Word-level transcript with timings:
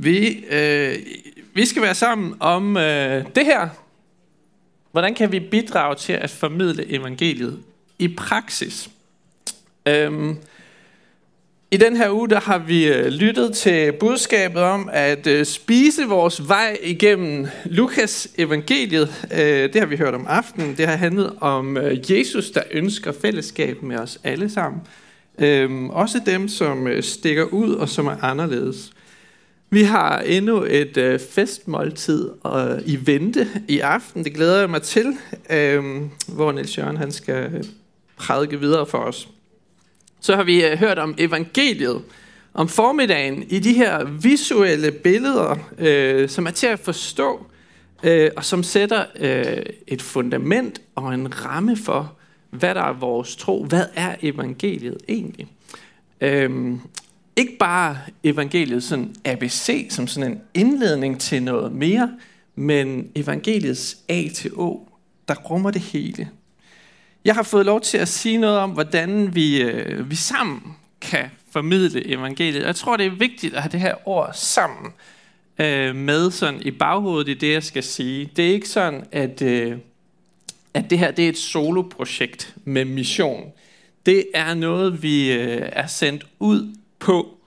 Vi, 0.00 0.44
øh, 0.50 0.96
vi 1.54 1.66
skal 1.66 1.82
være 1.82 1.94
sammen 1.94 2.34
om 2.40 2.76
øh, 2.76 3.24
det 3.34 3.44
her. 3.44 3.68
Hvordan 4.92 5.14
kan 5.14 5.32
vi 5.32 5.40
bidrage 5.40 5.94
til 5.94 6.12
at 6.12 6.30
formidle 6.30 6.92
evangeliet 6.92 7.58
i 7.98 8.08
praksis? 8.08 8.88
Øhm, 9.86 10.36
I 11.70 11.76
den 11.76 11.96
her 11.96 12.10
uge 12.10 12.28
der 12.28 12.40
har 12.40 12.58
vi 12.58 12.88
øh, 12.88 13.06
lyttet 13.06 13.56
til 13.56 13.92
budskabet 13.92 14.62
om 14.62 14.88
at 14.92 15.26
øh, 15.26 15.44
spise 15.46 16.02
vores 16.04 16.48
vej 16.48 16.78
igennem 16.82 17.46
Lukas 17.64 18.28
evangeliet. 18.38 19.28
Øh, 19.32 19.72
det 19.72 19.76
har 19.76 19.86
vi 19.86 19.96
hørt 19.96 20.14
om 20.14 20.26
aftenen. 20.28 20.76
Det 20.76 20.86
har 20.86 20.96
handlet 20.96 21.32
om 21.40 21.76
øh, 21.76 22.12
Jesus, 22.12 22.50
der 22.50 22.62
ønsker 22.70 23.12
fællesskab 23.12 23.82
med 23.82 23.98
os 23.98 24.18
alle 24.24 24.50
sammen. 24.50 24.80
Øhm, 25.38 25.90
også 25.90 26.20
dem, 26.26 26.48
som 26.48 26.86
øh, 26.86 27.02
stikker 27.02 27.44
ud 27.44 27.74
og 27.74 27.88
som 27.88 28.06
er 28.06 28.24
anderledes. 28.24 28.92
Vi 29.70 29.82
har 29.82 30.18
endnu 30.18 30.64
et 30.68 30.96
øh, 30.96 31.20
festmåltid 31.20 32.30
øh, 32.46 32.78
i 32.86 33.06
vente 33.06 33.48
i 33.68 33.78
aften. 33.78 34.24
Det 34.24 34.34
glæder 34.34 34.58
jeg 34.58 34.70
mig 34.70 34.82
til, 34.82 35.16
øh, 35.50 36.02
hvor 36.28 36.52
Niels 36.52 36.78
Jørgen 36.78 36.96
han 36.96 37.12
skal 37.12 37.54
øh, 37.54 37.64
prædike 38.16 38.60
videre 38.60 38.86
for 38.86 38.98
os. 38.98 39.28
Så 40.20 40.36
har 40.36 40.42
vi 40.42 40.64
øh, 40.64 40.78
hørt 40.78 40.98
om 40.98 41.14
evangeliet 41.18 42.02
om 42.54 42.68
formiddagen 42.68 43.44
i 43.48 43.58
de 43.58 43.72
her 43.72 44.04
visuelle 44.04 44.90
billeder, 44.90 45.56
øh, 45.78 46.28
som 46.28 46.46
er 46.46 46.50
til 46.50 46.66
at 46.66 46.78
forstå, 46.78 47.46
øh, 48.02 48.30
og 48.36 48.44
som 48.44 48.62
sætter 48.62 49.04
øh, 49.20 49.62
et 49.86 50.02
fundament 50.02 50.80
og 50.94 51.14
en 51.14 51.44
ramme 51.44 51.76
for, 51.76 52.12
hvad 52.50 52.74
der 52.74 52.82
er 52.82 52.92
vores 52.92 53.36
tro. 53.36 53.64
Hvad 53.64 53.84
er 53.94 54.14
evangeliet 54.22 54.98
egentlig? 55.08 55.46
Øhm, 56.20 56.80
ikke 57.38 57.56
bare 57.58 57.98
evangeliet 58.24 58.82
sådan 58.82 59.14
ABC, 59.24 59.86
som 59.90 60.06
sådan 60.06 60.32
en 60.32 60.40
indledning 60.54 61.20
til 61.20 61.42
noget 61.42 61.72
mere, 61.72 62.16
men 62.54 63.10
evangeliets 63.14 63.96
A 64.08 64.28
til 64.34 64.50
O, 64.54 64.88
der 65.28 65.34
rummer 65.34 65.70
det 65.70 65.80
hele. 65.80 66.28
Jeg 67.24 67.34
har 67.34 67.42
fået 67.42 67.66
lov 67.66 67.80
til 67.80 67.98
at 67.98 68.08
sige 68.08 68.38
noget 68.38 68.58
om, 68.58 68.70
hvordan 68.70 69.34
vi, 69.34 69.62
øh, 69.62 70.10
vi 70.10 70.16
sammen 70.16 70.62
kan 71.00 71.30
formidle 71.50 72.06
evangeliet. 72.06 72.62
Jeg 72.62 72.76
tror, 72.76 72.96
det 72.96 73.06
er 73.06 73.10
vigtigt 73.10 73.54
at 73.54 73.62
have 73.62 73.72
det 73.72 73.80
her 73.80 74.08
ord 74.08 74.30
sammen 74.34 74.92
øh, 75.58 75.96
med 75.96 76.30
sådan 76.30 76.60
i 76.62 76.70
baghovedet 76.70 77.28
i 77.28 77.34
det, 77.34 77.52
jeg 77.52 77.62
skal 77.62 77.82
sige. 77.82 78.30
Det 78.36 78.48
er 78.48 78.52
ikke 78.52 78.68
sådan, 78.68 79.04
at, 79.12 79.42
øh, 79.42 79.78
at 80.74 80.90
det 80.90 80.98
her 80.98 81.10
det 81.10 81.24
er 81.24 81.28
et 81.28 81.38
soloprojekt 81.38 82.54
med 82.64 82.84
mission. 82.84 83.44
Det 84.06 84.24
er 84.34 84.54
noget, 84.54 85.02
vi 85.02 85.32
øh, 85.32 85.68
er 85.72 85.86
sendt 85.86 86.26
ud 86.38 86.74
på 86.98 87.38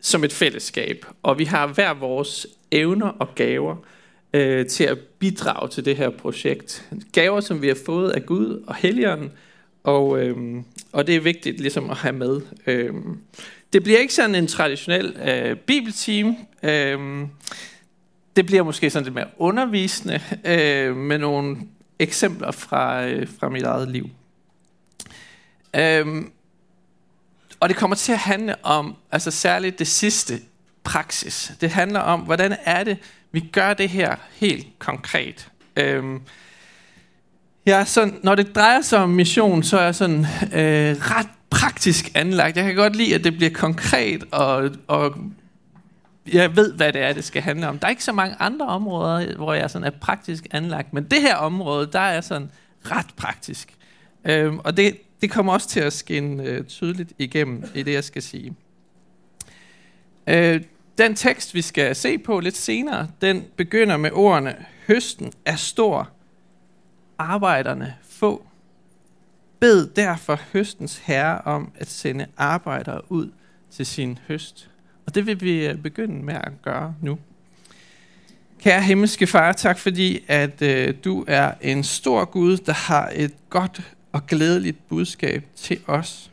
som 0.00 0.24
et 0.24 0.32
fællesskab, 0.32 1.06
og 1.22 1.38
vi 1.38 1.44
har 1.44 1.66
hver 1.66 1.94
vores 1.94 2.46
evner 2.70 3.08
og 3.08 3.34
gaver 3.34 3.76
øh, 4.32 4.66
til 4.66 4.84
at 4.84 4.98
bidrage 4.98 5.68
til 5.68 5.84
det 5.84 5.96
her 5.96 6.10
projekt. 6.10 6.88
Gaver, 7.12 7.40
som 7.40 7.62
vi 7.62 7.68
har 7.68 7.78
fået 7.86 8.10
af 8.10 8.26
Gud 8.26 8.64
og 8.66 8.74
Helligånden, 8.74 9.32
og, 9.84 10.24
øh, 10.24 10.36
og 10.92 11.06
det 11.06 11.16
er 11.16 11.20
vigtigt 11.20 11.60
ligesom 11.60 11.90
at 11.90 11.96
have 11.96 12.12
med. 12.12 12.40
Øh, 12.66 12.94
det 13.72 13.82
bliver 13.82 13.98
ikke 13.98 14.14
sådan 14.14 14.34
en 14.34 14.46
traditionel 14.46 15.16
øh, 15.28 15.56
bibelteam. 15.56 16.36
Øh, 16.62 17.26
det 18.36 18.46
bliver 18.46 18.62
måske 18.62 18.90
sådan 18.90 19.04
lidt 19.04 19.14
mere 19.14 19.28
undervisende 19.38 20.20
øh, 20.44 20.96
med 20.96 21.18
nogle 21.18 21.56
eksempler 21.98 22.50
fra, 22.50 23.06
øh, 23.06 23.28
fra 23.40 23.48
mit 23.48 23.62
eget 23.62 23.90
liv. 23.90 24.10
Øh, 25.76 26.06
og 27.60 27.68
det 27.68 27.76
kommer 27.76 27.96
til 27.96 28.12
at 28.12 28.18
handle 28.18 28.64
om, 28.64 28.96
altså 29.12 29.30
særligt 29.30 29.78
det 29.78 29.86
sidste, 29.86 30.40
praksis. 30.88 31.52
Det 31.60 31.70
handler 31.70 32.00
om, 32.00 32.20
hvordan 32.20 32.56
er 32.64 32.84
det, 32.84 32.98
vi 33.32 33.40
gør 33.40 33.74
det 33.74 33.88
her 33.88 34.16
helt 34.32 34.66
konkret. 34.78 35.48
Øhm, 35.76 36.20
jeg 37.66 37.80
er 37.80 37.84
sådan, 37.84 38.20
når 38.22 38.34
det 38.34 38.54
drejer 38.54 38.80
sig 38.80 38.98
om 38.98 39.10
mission, 39.10 39.62
så 39.62 39.78
er 39.78 39.84
jeg 39.84 39.94
sådan 39.94 40.18
øh, 40.52 40.96
ret 40.96 41.28
praktisk 41.50 42.10
anlagt. 42.14 42.56
Jeg 42.56 42.64
kan 42.64 42.74
godt 42.74 42.96
lide, 42.96 43.14
at 43.14 43.24
det 43.24 43.36
bliver 43.36 43.50
konkret, 43.50 44.24
og, 44.30 44.70
og 44.86 45.18
jeg 46.32 46.56
ved, 46.56 46.72
hvad 46.72 46.92
det 46.92 47.02
er, 47.02 47.12
det 47.12 47.24
skal 47.24 47.42
handle 47.42 47.68
om. 47.68 47.78
Der 47.78 47.86
er 47.86 47.90
ikke 47.90 48.04
så 48.04 48.12
mange 48.12 48.36
andre 48.38 48.66
områder, 48.66 49.36
hvor 49.36 49.54
jeg 49.54 49.70
sådan 49.70 49.86
er 49.86 49.98
praktisk 50.00 50.46
anlagt, 50.50 50.92
men 50.92 51.04
det 51.04 51.20
her 51.20 51.36
område, 51.36 51.88
der 51.92 52.00
er 52.00 52.12
jeg 52.12 52.24
sådan 52.24 52.50
ret 52.90 53.06
praktisk. 53.16 53.74
Øhm, 54.24 54.58
og 54.58 54.76
det, 54.76 54.96
det 55.20 55.30
kommer 55.30 55.52
også 55.52 55.68
til 55.68 55.80
at 55.80 55.92
skinne 55.92 56.42
øh, 56.42 56.64
tydeligt 56.64 57.12
igennem 57.18 57.64
i 57.74 57.82
det, 57.82 57.92
jeg 57.92 58.04
skal 58.04 58.22
sige. 58.22 58.54
Øh, 60.26 60.62
den 60.98 61.14
tekst, 61.14 61.54
vi 61.54 61.62
skal 61.62 61.96
se 61.96 62.18
på 62.18 62.40
lidt 62.40 62.56
senere, 62.56 63.08
den 63.20 63.44
begynder 63.56 63.96
med 63.96 64.10
ordene, 64.12 64.56
høsten 64.86 65.32
er 65.44 65.56
stor, 65.56 66.10
arbejderne 67.18 67.94
få. 68.02 68.44
Bed 69.60 69.86
derfor 69.86 70.40
høstens 70.52 70.98
herre 70.98 71.40
om 71.40 71.72
at 71.76 71.90
sende 71.90 72.26
arbejdere 72.36 73.12
ud 73.12 73.30
til 73.70 73.86
sin 73.86 74.18
høst. 74.28 74.70
Og 75.06 75.14
det 75.14 75.26
vil 75.26 75.40
vi 75.40 75.66
øh, 75.66 75.78
begynde 75.78 76.24
med 76.24 76.34
at 76.34 76.52
gøre 76.62 76.94
nu. 77.02 77.18
Kære 78.60 78.82
himmelske 78.82 79.26
far, 79.26 79.52
tak 79.52 79.78
fordi, 79.78 80.24
at 80.28 80.62
øh, 80.62 80.94
du 81.04 81.24
er 81.28 81.52
en 81.60 81.84
stor 81.84 82.24
Gud, 82.24 82.56
der 82.56 82.72
har 82.72 83.12
et 83.14 83.34
godt 83.50 83.82
og 84.12 84.26
glædeligt 84.26 84.88
budskab 84.88 85.44
til 85.56 85.80
os. 85.86 86.30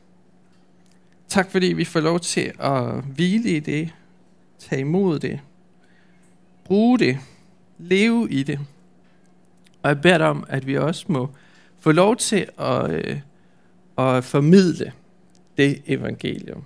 Tak 1.28 1.52
fordi 1.52 1.66
vi 1.66 1.86
får 1.86 2.00
lov 2.00 2.20
til 2.20 2.52
at 2.60 3.04
hvile 3.04 3.50
i 3.50 3.60
det, 3.60 3.94
tage 4.60 4.82
imod 4.82 5.20
det, 5.20 5.40
bruge 6.64 7.00
det, 7.00 7.18
leve 7.78 8.32
i 8.32 8.44
det. 8.44 8.60
Og 9.84 9.90
jeg 9.90 10.02
beder 10.02 10.18
dig 10.18 10.28
om, 10.28 10.44
at 10.48 10.68
vi 10.68 10.78
også 10.78 11.06
må 11.10 11.30
få 11.80 11.92
lov 11.92 12.16
til 12.16 12.48
at, 12.58 12.92
øh, 12.92 13.20
at 13.98 14.24
formidle 14.24 14.94
det 15.58 15.82
evangelium, 15.86 16.64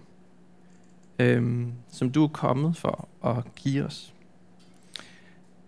øh, 1.19 1.67
som 1.91 2.11
du 2.11 2.23
er 2.23 2.27
kommet 2.27 2.77
for 2.77 3.07
at 3.25 3.55
give 3.55 3.85
os. 3.85 4.13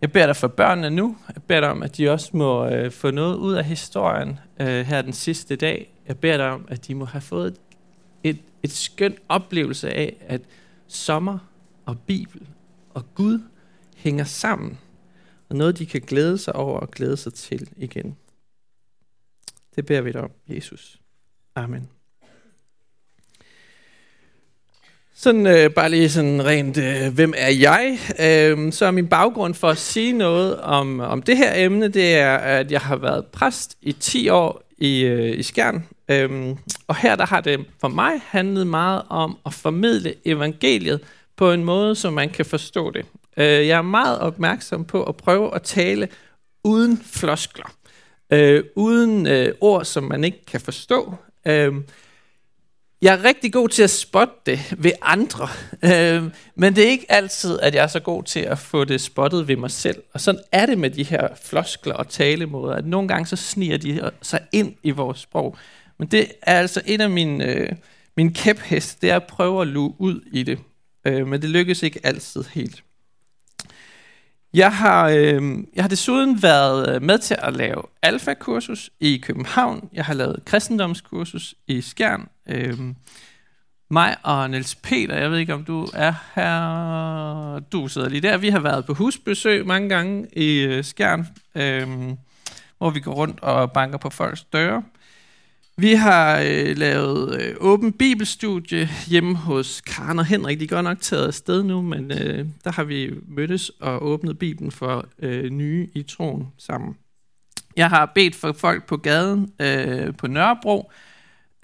Jeg 0.02 0.12
beder 0.12 0.26
dig 0.26 0.36
for 0.36 0.48
børnene 0.48 0.90
nu. 0.90 1.18
Jeg 1.36 1.44
beder 1.44 1.60
dig 1.60 1.70
om, 1.70 1.84
at 1.84 1.98
de 1.98 2.10
også 2.10 2.38
må 2.38 2.68
øh, 2.68 2.92
få 2.92 3.12
noget 3.12 3.36
ud 3.36 3.54
af 3.54 3.66
historien 3.66 4.40
øh, 4.60 4.68
her 4.68 5.02
den 5.02 5.14
sidste 5.14 5.56
dag. 5.56 5.94
Jeg 6.08 6.20
beder 6.20 6.38
dig 6.38 6.50
om, 6.50 6.66
at 6.70 6.88
de 6.88 6.96
må 6.96 7.06
have 7.06 7.22
fået 7.22 7.48
et, 8.24 8.40
et, 8.64 8.72
skønt 8.72 9.20
oplevelse 9.30 9.90
af, 9.90 10.16
at 10.28 10.42
sommer 10.88 11.38
og 11.86 12.00
Bibel 12.00 12.48
og 12.90 13.16
Gud 13.16 13.40
hænger 13.96 14.24
sammen. 14.24 14.80
Og 15.50 15.56
noget, 15.56 15.78
de 15.78 15.86
kan 15.86 16.02
glæde 16.02 16.38
sig 16.38 16.56
over 16.56 16.80
og 16.80 16.92
glæde 16.92 17.18
sig 17.18 17.34
til 17.34 17.70
igen. 17.78 18.18
Det 19.76 19.86
beder 19.86 20.02
vi 20.02 20.12
dig 20.12 20.22
om, 20.22 20.32
Jesus. 20.48 21.02
Amen. 21.56 22.01
Sådan 25.24 25.48
øh, 25.48 25.70
bare 25.70 25.90
lige 25.90 26.10
sådan 26.10 26.46
rent, 26.46 26.78
øh, 26.78 27.14
hvem 27.14 27.34
er 27.38 27.50
jeg? 27.50 28.00
Øh, 28.20 28.74
så 28.74 28.86
er 28.86 28.92
min 28.92 29.08
baggrund 29.08 29.54
for 29.54 29.70
at 29.70 29.78
sige 29.78 30.14
noget 30.14 30.60
om, 30.60 31.00
om 31.00 31.22
det 31.22 31.38
her 31.38 31.52
emne, 31.56 31.88
det 31.88 32.14
er, 32.14 32.38
at 32.38 32.72
jeg 32.72 32.82
har 32.82 32.96
været 32.96 33.26
præst 33.26 33.78
i 33.82 33.92
10 33.92 34.30
år 34.30 34.64
i, 34.78 35.02
øh, 35.02 35.40
i 35.40 35.44
Skjern. 35.44 35.86
Øh, 36.10 36.56
og 36.88 36.96
her 36.96 37.16
der 37.16 37.26
har 37.26 37.42
det 37.42 37.66
for 37.82 37.88
mig 37.88 38.12
handlet 38.28 38.68
meget 38.68 39.02
om 39.10 39.38
at 39.46 39.54
formidle 39.54 40.14
evangeliet 40.26 41.00
på 41.38 41.52
en 41.52 41.64
måde, 41.64 41.96
så 41.96 42.10
man 42.10 42.30
kan 42.30 42.46
forstå 42.46 42.92
det. 42.92 43.06
Øh, 43.38 43.68
jeg 43.68 43.78
er 43.78 43.82
meget 43.82 44.20
opmærksom 44.20 44.86
på 44.86 45.04
at 45.04 45.16
prøve 45.16 45.56
at 45.56 45.62
tale 45.62 46.08
uden 46.64 47.02
floskler. 47.06 47.74
Øh, 48.34 48.64
uden 48.76 49.28
øh, 49.28 49.54
ord, 49.62 49.86
som 49.86 50.04
man 50.04 50.24
ikke 50.24 50.46
kan 50.46 50.62
forstå. 50.62 51.16
Øh, 51.48 51.74
jeg 53.02 53.14
er 53.14 53.24
rigtig 53.24 53.54
god 53.54 53.70
til 53.70 53.84
at 53.84 53.90
spotte 53.90 54.34
det 54.46 54.74
ved 54.78 54.92
andre, 55.02 55.48
øh, 55.84 56.24
men 56.56 56.76
det 56.76 56.86
er 56.86 56.90
ikke 56.90 57.12
altid, 57.12 57.60
at 57.60 57.76
jeg 57.76 57.84
er 57.84 57.88
så 57.88 58.00
god 58.00 58.24
til 58.24 58.40
at 58.40 58.60
få 58.60 58.84
det 58.84 59.02
spottet 59.02 59.48
ved 59.48 59.56
mig 59.56 59.72
selv. 59.72 60.04
Og 60.14 60.22
sådan 60.22 60.42
er 60.52 60.66
det 60.66 60.78
med 60.78 60.90
de 60.90 61.04
her 61.04 61.28
floskler 61.44 61.94
og 61.94 62.10
talemåder, 62.10 62.76
at 62.76 62.86
nogle 62.86 63.08
gange 63.08 63.26
så 63.26 63.36
sniger 63.36 63.78
de 63.78 64.12
sig 64.22 64.40
ind 64.52 64.76
i 64.84 64.92
vores 64.92 65.20
sprog. 65.20 65.58
Men 66.00 66.08
det 66.08 66.32
er 66.42 66.60
altså 66.60 66.82
en 66.86 67.02
af 67.02 67.10
mine, 67.10 67.46
øh, 67.46 67.70
mine 68.18 68.34
kæphest, 68.34 69.02
det 69.02 69.12
er 69.12 69.16
at 69.16 69.28
prøve 69.28 69.62
at 69.62 69.68
luge 69.68 69.94
ud 70.00 70.22
i 70.32 70.44
det. 70.44 70.60
Øh, 71.08 71.28
men 71.28 71.42
det 71.42 71.50
lykkes 71.50 71.84
ikke 71.84 72.00
altid 72.04 72.44
helt. 72.54 72.84
Jeg 74.54 74.74
har, 74.74 75.10
øh, 75.10 75.42
jeg 75.76 75.84
har 75.84 75.88
desuden 75.88 76.44
været 76.44 76.96
øh, 76.96 77.02
med 77.02 77.18
til 77.18 77.38
at 77.40 77.54
lave 77.54 77.84
alfakursus 78.02 78.90
i 79.00 79.18
København. 79.18 79.90
Jeg 79.94 80.06
har 80.06 80.14
lavet 80.14 80.46
kristendomskursus 80.46 81.56
i 81.68 81.82
Skjern. 81.82 82.30
Øh, 82.50 82.80
mig 83.90 84.16
og 84.24 84.50
Niels 84.50 84.76
Peter, 84.76 85.18
jeg 85.18 85.32
ved 85.32 85.38
ikke 85.38 85.54
om 85.54 85.64
du 85.64 85.88
er 85.94 86.14
her, 86.36 87.60
du 87.60 87.88
sidder 87.88 88.10
lige 88.10 88.22
der. 88.22 88.38
Vi 88.38 88.50
har 88.50 88.60
været 88.60 88.86
på 88.86 88.94
husbesøg 88.94 89.68
mange 89.68 89.90
gange 89.90 90.28
i 90.34 90.60
øh, 90.60 90.84
Skjern, 90.84 91.28
øh, 91.56 91.88
hvor 92.78 92.90
vi 92.90 93.00
går 93.00 93.14
rundt 93.14 93.40
og 93.40 93.72
banker 93.72 93.98
på 93.98 94.10
folks 94.10 94.44
døre. 94.44 94.84
Vi 95.78 95.94
har 95.94 96.40
øh, 96.40 96.78
lavet 96.78 97.42
øh, 97.42 97.56
åben 97.60 97.94
bibelstudie 97.94 98.90
hjemme 99.08 99.36
hos 99.36 99.82
Karen 99.82 100.20
og 100.20 100.26
Henrik. 100.26 100.60
De 100.60 100.64
er 100.64 100.68
godt 100.68 100.84
nok 100.84 101.02
taget 101.02 101.28
afsted 101.28 101.64
nu, 101.64 101.82
men 101.82 102.12
øh, 102.12 102.46
der 102.64 102.72
har 102.72 102.84
vi 102.84 103.12
mødtes 103.28 103.70
og 103.70 104.06
åbnet 104.06 104.40
Bibelen 104.40 104.72
for 104.72 105.06
øh, 105.20 105.50
nye 105.50 105.88
i 105.94 106.04
troen 106.04 106.48
sammen. 106.58 106.96
Jeg 107.78 107.90
har 107.90 108.12
bedt 108.16 108.36
for 108.36 108.54
folk 108.54 108.86
på 108.86 108.98
gaden 108.98 109.54
øh, 109.62 110.16
på 110.16 110.28
Nørrebro, 110.28 110.92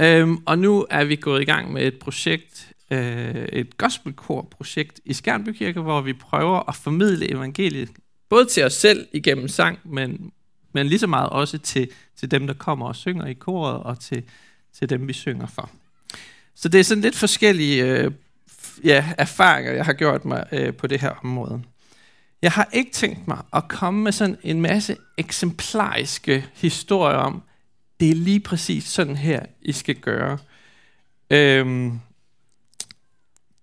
øh, 0.02 0.28
og 0.46 0.60
nu 0.60 0.86
er 0.90 1.04
vi 1.04 1.16
gået 1.16 1.42
i 1.42 1.46
gang 1.46 1.74
med 1.74 1.88
et 1.88 2.00
projekt, 2.00 2.72
øh, 2.92 3.36
et 3.36 3.78
gospelkor-projekt 3.78 5.00
i 5.06 5.14
Skærnby 5.14 5.50
Kirke, 5.50 5.82
hvor 5.82 6.02
vi 6.02 6.14
prøver 6.14 6.70
at 6.70 6.76
formidle 6.76 7.32
evangeliet, 7.32 7.90
både 8.30 8.46
til 8.46 8.64
os 8.64 8.74
selv 8.74 9.08
igennem 9.14 9.48
sang, 9.48 9.80
men, 9.86 10.32
men 10.74 10.88
lige 10.88 11.00
så 11.00 11.08
meget 11.08 11.30
også 11.30 11.58
til, 11.58 11.90
til 12.16 12.32
dem, 12.32 12.48
der 12.48 12.54
kommer 12.54 12.88
og 12.88 12.96
synger 12.96 13.26
i 13.26 13.34
koret, 13.34 13.84
og 13.84 14.00
til, 14.00 14.24
til 14.74 14.90
dem, 14.90 15.08
vi 15.08 15.14
synger 15.14 15.48
for. 15.48 15.70
Så 16.56 16.70
det 16.70 16.80
er 16.80 16.84
sådan 16.84 17.02
lidt 17.02 17.16
forskellige 17.16 17.86
øh, 17.86 18.12
ja, 18.84 19.14
erfaringer, 19.18 19.72
jeg 19.72 19.86
har 19.86 19.94
gjort 19.94 20.26
mig 20.26 20.46
øh, 20.52 20.74
på 20.74 20.88
det 20.88 21.02
her 21.02 21.12
område. 21.24 21.64
Jeg 22.42 22.52
har 22.52 22.70
ikke 22.74 22.92
tænkt 22.92 23.28
mig 23.28 23.38
at 23.54 23.68
komme 23.68 24.04
med 24.04 24.12
sådan 24.12 24.38
en 24.44 24.62
masse 24.62 24.98
eksemplariske 25.18 26.46
historier 26.54 27.18
om, 27.18 27.44
det 28.00 28.10
er 28.10 28.16
lige 28.16 28.40
præcis 28.40 28.84
sådan 28.84 29.16
her, 29.16 29.46
I 29.62 29.72
skal 29.72 29.96
gøre. 29.96 30.38
Øhm, 31.30 32.00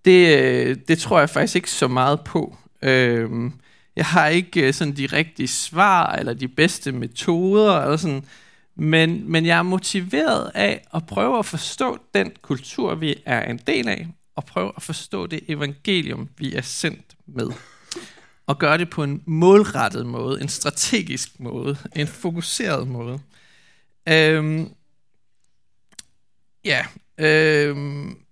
det, 0.05 0.39
øh, 0.39 0.77
det 0.87 0.99
tror 0.99 1.19
jeg 1.19 1.29
faktisk 1.29 1.55
ikke 1.55 1.71
så 1.71 1.87
meget 1.87 2.21
på. 2.21 2.57
Øhm, 2.81 3.53
jeg 3.95 4.05
har 4.05 4.27
ikke 4.27 4.67
øh, 4.67 4.73
sådan 4.73 4.97
de 4.97 5.05
rigtige 5.05 5.47
svar, 5.47 6.15
eller 6.15 6.33
de 6.33 6.47
bedste 6.47 6.91
metoder, 6.91 7.81
eller 7.81 7.97
sådan, 7.97 8.25
men, 8.75 9.31
men 9.31 9.45
jeg 9.45 9.57
er 9.57 9.63
motiveret 9.63 10.51
af 10.55 10.85
at 10.93 11.05
prøve 11.05 11.39
at 11.39 11.45
forstå 11.45 11.97
den 12.13 12.31
kultur, 12.41 12.95
vi 12.95 13.15
er 13.25 13.41
en 13.41 13.57
del 13.57 13.87
af, 13.87 14.07
og 14.35 14.45
prøve 14.45 14.71
at 14.75 14.83
forstå 14.83 15.27
det 15.27 15.39
evangelium, 15.47 16.29
vi 16.37 16.53
er 16.53 16.61
sendt 16.61 17.15
med. 17.25 17.49
Og 18.47 18.59
gøre 18.59 18.77
det 18.77 18.89
på 18.89 19.03
en 19.03 19.23
målrettet 19.25 20.05
måde, 20.05 20.41
en 20.41 20.49
strategisk 20.49 21.39
måde, 21.39 21.77
en 21.95 22.07
fokuseret 22.07 22.87
måde. 22.87 23.19
Øhm, 24.09 24.69
ja, 26.65 26.85
øhm, 27.17 28.24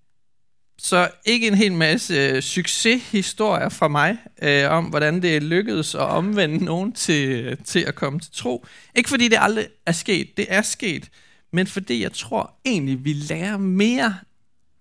så 0.83 1.11
ikke 1.25 1.47
en 1.47 1.53
hel 1.53 1.73
masse 1.73 2.13
øh, 2.13 2.41
succeshistorier 2.41 3.69
fra 3.69 3.87
mig 3.87 4.17
øh, 4.41 4.71
om, 4.71 4.85
hvordan 4.85 5.21
det 5.21 5.35
er 5.35 5.39
lykkedes 5.39 5.95
at 5.95 6.01
omvende 6.01 6.65
nogen 6.65 6.93
til, 6.93 7.29
øh, 7.29 7.57
til 7.65 7.79
at 7.79 7.95
komme 7.95 8.19
til 8.19 8.31
tro. 8.33 8.65
Ikke 8.95 9.09
fordi 9.09 9.27
det 9.27 9.37
aldrig 9.41 9.67
er 9.85 9.91
sket, 9.91 10.37
det 10.37 10.45
er 10.49 10.61
sket, 10.61 11.09
men 11.53 11.67
fordi 11.67 12.03
jeg 12.03 12.13
tror 12.13 12.53
egentlig, 12.65 13.05
vi 13.05 13.13
lærer 13.13 13.57
mere 13.57 14.15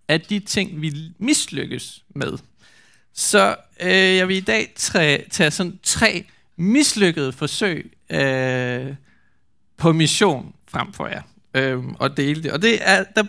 af 0.08 0.20
de 0.20 0.40
ting, 0.40 0.82
vi 0.82 0.92
mislykkes 1.18 2.04
med. 2.14 2.38
Så 3.14 3.56
øh, 3.80 4.16
jeg 4.16 4.28
vil 4.28 4.36
i 4.36 4.40
dag 4.40 4.72
tage, 4.76 5.24
tage 5.30 5.50
sådan 5.50 5.78
tre 5.82 6.24
mislykkede 6.56 7.32
forsøg 7.32 7.92
øh, 8.10 8.94
på 9.76 9.92
mission 9.92 10.54
frem 10.68 10.92
for 10.92 11.06
jer 11.06 11.22
øh, 11.54 11.84
og 11.84 12.16
dele 12.16 12.42
det. 12.42 12.52
Og 12.52 12.62
det 12.62 12.78
er, 12.80 13.04
der 13.16 13.24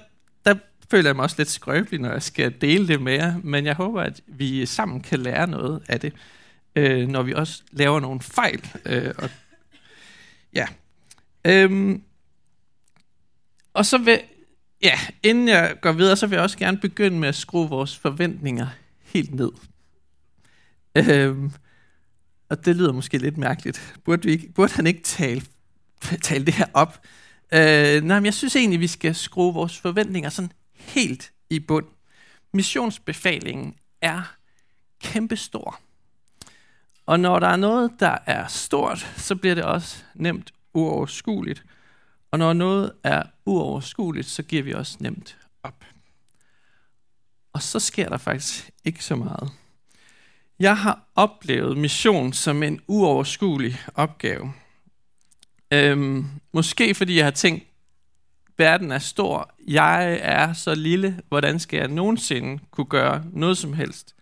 føler 0.94 1.10
jeg 1.10 1.16
mig 1.16 1.24
også 1.24 1.36
lidt 1.38 1.50
skrøbelig, 1.50 2.00
når 2.00 2.12
jeg 2.12 2.24
skal 2.24 2.54
dele 2.62 2.88
det 2.88 3.02
med 3.02 3.14
jer, 3.14 3.36
men 3.44 3.66
jeg 3.66 3.76
håber, 3.76 4.02
at 4.02 4.22
vi 4.28 4.66
sammen 4.66 5.02
kan 5.02 5.20
lære 5.20 5.48
noget 5.48 5.84
af 5.88 6.00
det, 6.00 6.14
øh, 6.76 7.08
når 7.08 7.24
vi 7.24 7.34
også 7.34 7.62
laver 7.72 8.00
nogle 8.00 8.20
fejl. 8.22 8.68
Øh, 8.86 9.14
og, 9.18 9.30
ja. 10.56 10.68
Øhm, 11.46 12.02
og 13.74 13.86
så 13.86 13.98
vil, 13.98 14.20
ja, 14.84 15.00
inden 15.24 15.48
jeg 15.48 15.76
går 15.82 15.92
videre, 15.92 16.16
så 16.16 16.28
vil 16.28 16.36
jeg 16.36 16.44
også 16.44 16.58
gerne 16.58 16.78
begynde 16.78 17.20
med 17.20 17.30
at 17.30 17.36
skrue 17.36 17.70
vores 17.70 17.98
forventninger 17.98 18.68
helt 19.02 19.34
ned. 19.34 19.52
Øhm, 20.96 21.52
og 22.50 22.66
det 22.66 22.76
lyder 22.76 22.92
måske 22.92 23.18
lidt 23.18 23.38
mærkeligt. 23.38 23.96
Burde, 24.06 24.24
vi 24.24 24.32
ikke, 24.32 24.52
burde 24.52 24.74
han 24.74 24.88
ikke 24.88 25.04
tale, 25.04 25.42
tale 26.22 26.46
det 26.46 26.54
her 26.54 26.68
op? 26.74 27.02
Øh, 27.54 28.04
nej, 28.04 28.20
men 28.20 28.26
jeg 28.26 28.34
synes 28.34 28.56
egentlig, 28.56 28.80
vi 28.80 28.88
skal 28.88 29.16
skrue 29.16 29.54
vores 29.54 29.78
forventninger 29.80 30.30
sådan 30.30 30.52
helt 30.88 31.32
i 31.50 31.60
bund. 31.60 31.86
Missionsbefalingen 32.54 33.76
er 34.02 34.36
kæmpestor. 35.02 35.80
Og 37.06 37.20
når 37.20 37.40
der 37.40 37.48
er 37.48 37.56
noget, 37.56 37.92
der 38.00 38.18
er 38.26 38.48
stort, 38.48 39.14
så 39.18 39.36
bliver 39.36 39.56
det 39.56 39.64
også 39.64 40.04
nemt 40.16 40.54
uoverskueligt. 40.74 41.64
Og 42.32 42.40
når 42.40 42.54
noget 42.54 42.92
er 43.04 43.24
uoverskueligt, 43.46 44.28
så 44.28 44.44
giver 44.44 44.64
vi 44.64 44.74
også 44.74 44.98
nemt 45.00 45.38
op. 45.64 45.86
Og 47.54 47.62
så 47.62 47.80
sker 47.80 48.10
der 48.10 48.18
faktisk 48.18 48.70
ikke 48.86 49.06
så 49.06 49.16
meget. 49.16 49.52
Jeg 50.60 50.78
har 50.78 51.00
oplevet 51.16 51.78
mission 51.78 52.34
som 52.34 52.64
en 52.64 52.82
uoverskuelig 52.88 53.80
opgave. 53.96 54.54
Øhm, 55.72 56.26
måske 56.52 56.96
fordi 56.96 57.18
jeg 57.18 57.26
har 57.26 57.32
tænkt, 57.32 57.68
verden 58.58 58.92
er 58.92 59.00
stor, 59.00 59.54
jeg 59.68 60.20
er 60.22 60.54
så 60.54 60.76
lille, 60.76 61.22
hvordan 61.28 61.60
skal 61.60 61.78
jeg 61.78 61.88
nogensinde 61.88 62.64
kunne 62.72 62.86
gøre 62.86 63.24
noget 63.34 63.58
som 63.58 63.74
helst, 63.74 64.16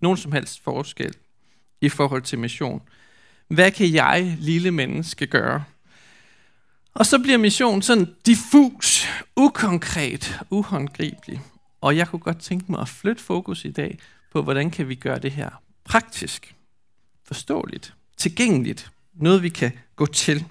nogen 0.00 0.16
som 0.16 0.32
helst 0.32 0.62
forskel 0.62 1.14
i 1.80 1.88
forhold 1.88 2.22
til 2.22 2.38
mission? 2.38 2.82
Hvad 3.48 3.70
kan 3.70 3.92
jeg, 3.92 4.36
lille 4.38 4.70
menneske, 4.70 5.26
gøre? 5.26 5.64
Og 6.94 7.06
så 7.06 7.18
bliver 7.18 7.38
mission 7.38 7.82
sådan 7.82 8.14
diffus, 8.26 9.06
ukonkret, 9.36 10.40
uhåndgribelig. 10.50 11.40
Og 11.80 11.96
jeg 11.96 12.08
kunne 12.08 12.20
godt 12.20 12.40
tænke 12.40 12.72
mig 12.72 12.80
at 12.80 12.88
flytte 12.88 13.22
fokus 13.22 13.64
i 13.64 13.70
dag 13.70 13.98
på, 14.32 14.42
hvordan 14.42 14.70
kan 14.70 14.88
vi 14.88 14.94
gøre 14.94 15.18
det 15.18 15.32
her 15.32 15.50
praktisk, 15.84 16.54
forståeligt, 17.24 17.94
tilgængeligt, 18.16 18.90
noget 19.14 19.42
vi 19.42 19.48
kan 19.48 19.72
gå 19.96 20.06
til. 20.06 20.44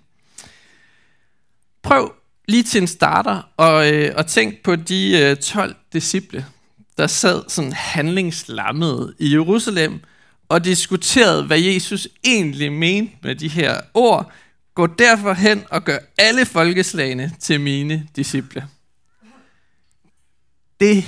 Prøv 1.81 2.13
lige 2.48 2.64
til 2.64 2.82
en 2.82 2.88
starter 2.88 3.42
og, 3.58 3.94
øh, 3.94 4.14
og 4.18 4.28
tænk 4.28 4.64
på 4.64 4.76
de 4.76 5.20
øh, 5.20 5.36
12 5.36 5.76
disciple, 5.94 6.46
der 6.98 7.08
sad 7.08 7.44
sådan 7.48 7.74
handlingslammede 7.74 9.14
i 9.20 9.34
Jerusalem 9.34 10.00
og 10.50 10.66
diskuterede, 10.66 11.44
hvad 11.44 11.60
Jesus 11.60 12.08
egentlig 12.24 12.72
mente 12.72 13.14
med 13.24 13.36
de 13.36 13.48
her 13.48 13.82
ord. 13.94 14.32
Gå 14.76 14.88
derfor 14.88 15.34
hen 15.34 15.64
og 15.70 15.84
gør 15.84 15.98
alle 16.18 16.46
folkeslagene 16.46 17.32
til 17.40 17.62
mine 17.62 18.08
disciple. 18.16 18.68
Det 20.80 21.06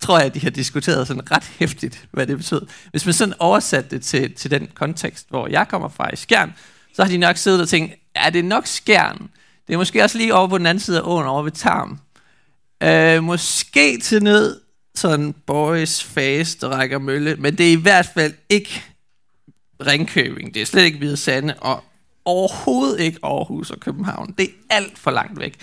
tror 0.00 0.18
jeg, 0.18 0.34
de 0.34 0.40
har 0.40 0.50
diskuteret 0.50 1.06
sådan 1.06 1.30
ret 1.30 1.44
hæftigt, 1.58 2.08
hvad 2.10 2.26
det 2.26 2.36
betød. 2.36 2.66
Hvis 2.90 3.04
man 3.06 3.14
sådan 3.14 3.34
oversatte 3.38 3.90
det 3.90 4.04
til, 4.04 4.34
til 4.34 4.50
den 4.50 4.68
kontekst, 4.74 5.26
hvor 5.28 5.48
jeg 5.48 5.68
kommer 5.68 5.88
fra 5.88 6.12
i 6.12 6.16
Skjern, 6.16 6.52
så 6.94 7.02
har 7.02 7.10
de 7.10 7.18
nok 7.18 7.36
siddet 7.36 7.60
og 7.60 7.68
tænkt, 7.68 7.94
er 8.14 8.30
det 8.30 8.44
nok 8.44 8.66
Skjern, 8.66 9.30
det 9.70 9.74
er 9.74 9.78
måske 9.78 10.02
også 10.02 10.18
lige 10.18 10.34
over 10.34 10.48
på 10.48 10.58
den 10.58 10.66
anden 10.66 10.80
side 10.80 10.98
af 10.98 11.02
åen, 11.04 11.26
over 11.26 11.42
ved 11.42 11.52
Tarm. 11.52 11.98
Øh, 12.82 13.22
måske 13.22 13.98
til 13.98 14.22
ned 14.22 14.60
sådan 14.94 15.34
boys 15.46 16.04
fast 16.04 16.64
rækker 16.64 16.98
mølle, 16.98 17.36
men 17.36 17.58
det 17.58 17.68
er 17.68 17.72
i 17.72 17.82
hvert 17.82 18.06
fald 18.14 18.34
ikke 18.48 18.82
Ringkøbing. 19.86 20.54
Det 20.54 20.62
er 20.62 20.66
slet 20.66 20.84
ikke 20.84 20.98
Hvide 20.98 21.16
Sande, 21.16 21.54
og 21.60 21.84
overhovedet 22.24 23.00
ikke 23.00 23.18
Aarhus 23.22 23.70
og 23.70 23.80
København. 23.80 24.34
Det 24.38 24.44
er 24.44 24.74
alt 24.76 24.98
for 24.98 25.10
langt 25.10 25.40
væk. 25.40 25.54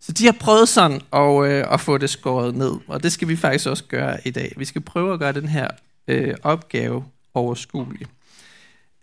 Så 0.00 0.12
de 0.12 0.24
har 0.24 0.36
prøvet 0.40 0.68
sådan 0.68 1.00
at, 1.12 1.50
øh, 1.50 1.64
at 1.72 1.80
få 1.80 1.98
det 1.98 2.10
skåret 2.10 2.54
ned, 2.54 2.72
og 2.86 3.02
det 3.02 3.12
skal 3.12 3.28
vi 3.28 3.36
faktisk 3.36 3.66
også 3.66 3.84
gøre 3.84 4.16
i 4.24 4.30
dag. 4.30 4.52
Vi 4.56 4.64
skal 4.64 4.80
prøve 4.80 5.12
at 5.12 5.18
gøre 5.18 5.32
den 5.32 5.48
her 5.48 5.68
øh, 6.08 6.34
opgave 6.42 7.04
overskuelig. 7.34 8.06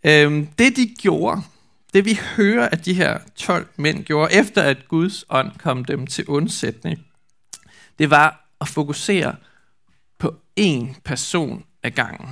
Øh, 0.04 0.48
det 0.60 0.76
de 0.76 0.88
gjorde, 1.02 1.42
det 1.96 2.06
vi 2.06 2.20
hører, 2.38 2.70
at 2.70 2.86
de 2.86 2.94
her 2.94 3.20
12 3.36 3.68
mænd 3.78 4.04
gjorde, 4.04 4.34
efter 4.34 4.62
at 4.62 4.88
Guds 4.88 5.26
ånd 5.30 5.52
kom 5.58 5.86
dem 5.86 6.08
til 6.08 6.26
undsætning, 6.28 7.06
det 8.00 8.10
var 8.10 8.50
at 8.62 8.68
fokusere 8.68 9.36
på 10.18 10.36
én 10.60 11.00
person 11.04 11.66
ad 11.84 11.92
gangen. 11.92 12.30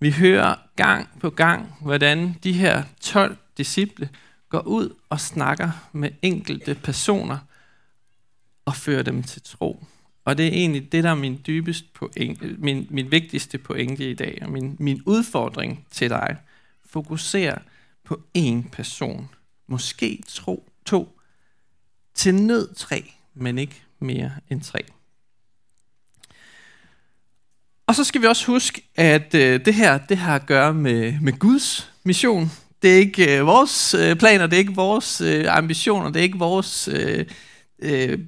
Vi 0.00 0.10
hører 0.10 0.54
gang 0.76 1.08
på 1.20 1.30
gang, 1.30 1.74
hvordan 1.80 2.36
de 2.44 2.52
her 2.52 2.82
12 3.00 3.36
disciple 3.56 4.08
går 4.48 4.60
ud 4.60 4.94
og 5.08 5.20
snakker 5.20 5.70
med 5.92 6.10
enkelte 6.22 6.74
personer 6.74 7.38
og 8.64 8.76
fører 8.76 9.02
dem 9.02 9.22
til 9.22 9.42
tro. 9.42 9.84
Og 10.24 10.38
det 10.38 10.46
er 10.46 10.50
egentlig 10.50 10.92
det, 10.92 11.04
der 11.04 11.10
er 11.10 11.14
min 11.14 11.40
dybeste 11.46 11.88
pointe, 11.94 12.56
min, 12.58 12.86
min 12.90 13.10
vigtigste 13.10 13.58
pointe 13.58 14.10
i 14.10 14.14
dag, 14.14 14.38
og 14.42 14.50
min, 14.50 14.76
min 14.80 15.02
udfordring 15.06 15.86
til 15.90 16.10
dig. 16.10 16.36
Fokuser 16.86 17.54
på 18.12 18.20
én 18.38 18.68
person. 18.72 19.28
Måske 19.66 20.22
tro, 20.28 20.68
to. 20.86 21.18
Til 22.14 22.34
nød 22.34 22.74
tre, 22.74 23.12
men 23.34 23.58
ikke 23.58 23.82
mere 23.98 24.30
end 24.50 24.62
tre. 24.62 24.84
Og 27.86 27.94
så 27.94 28.04
skal 28.04 28.22
vi 28.22 28.26
også 28.26 28.46
huske, 28.46 28.82
at 28.94 29.34
øh, 29.34 29.64
det 29.64 29.74
her 29.74 29.98
det 29.98 30.16
har 30.16 30.34
at 30.34 30.46
gøre 30.46 30.74
med, 30.74 31.20
med 31.20 31.32
Guds 31.32 31.92
mission. 32.04 32.50
Det 32.82 32.92
er 32.92 32.98
ikke 32.98 33.38
øh, 33.38 33.46
vores 33.46 33.94
øh, 33.94 34.16
planer, 34.16 34.46
det 34.46 34.56
er 34.56 34.60
ikke 34.60 34.74
vores 34.74 35.20
øh, 35.20 35.56
ambitioner, 35.56 36.10
det 36.10 36.20
er 36.20 36.24
ikke 36.24 36.38
vores 36.38 36.88
øh, 36.88 37.26
øh, 37.78 38.18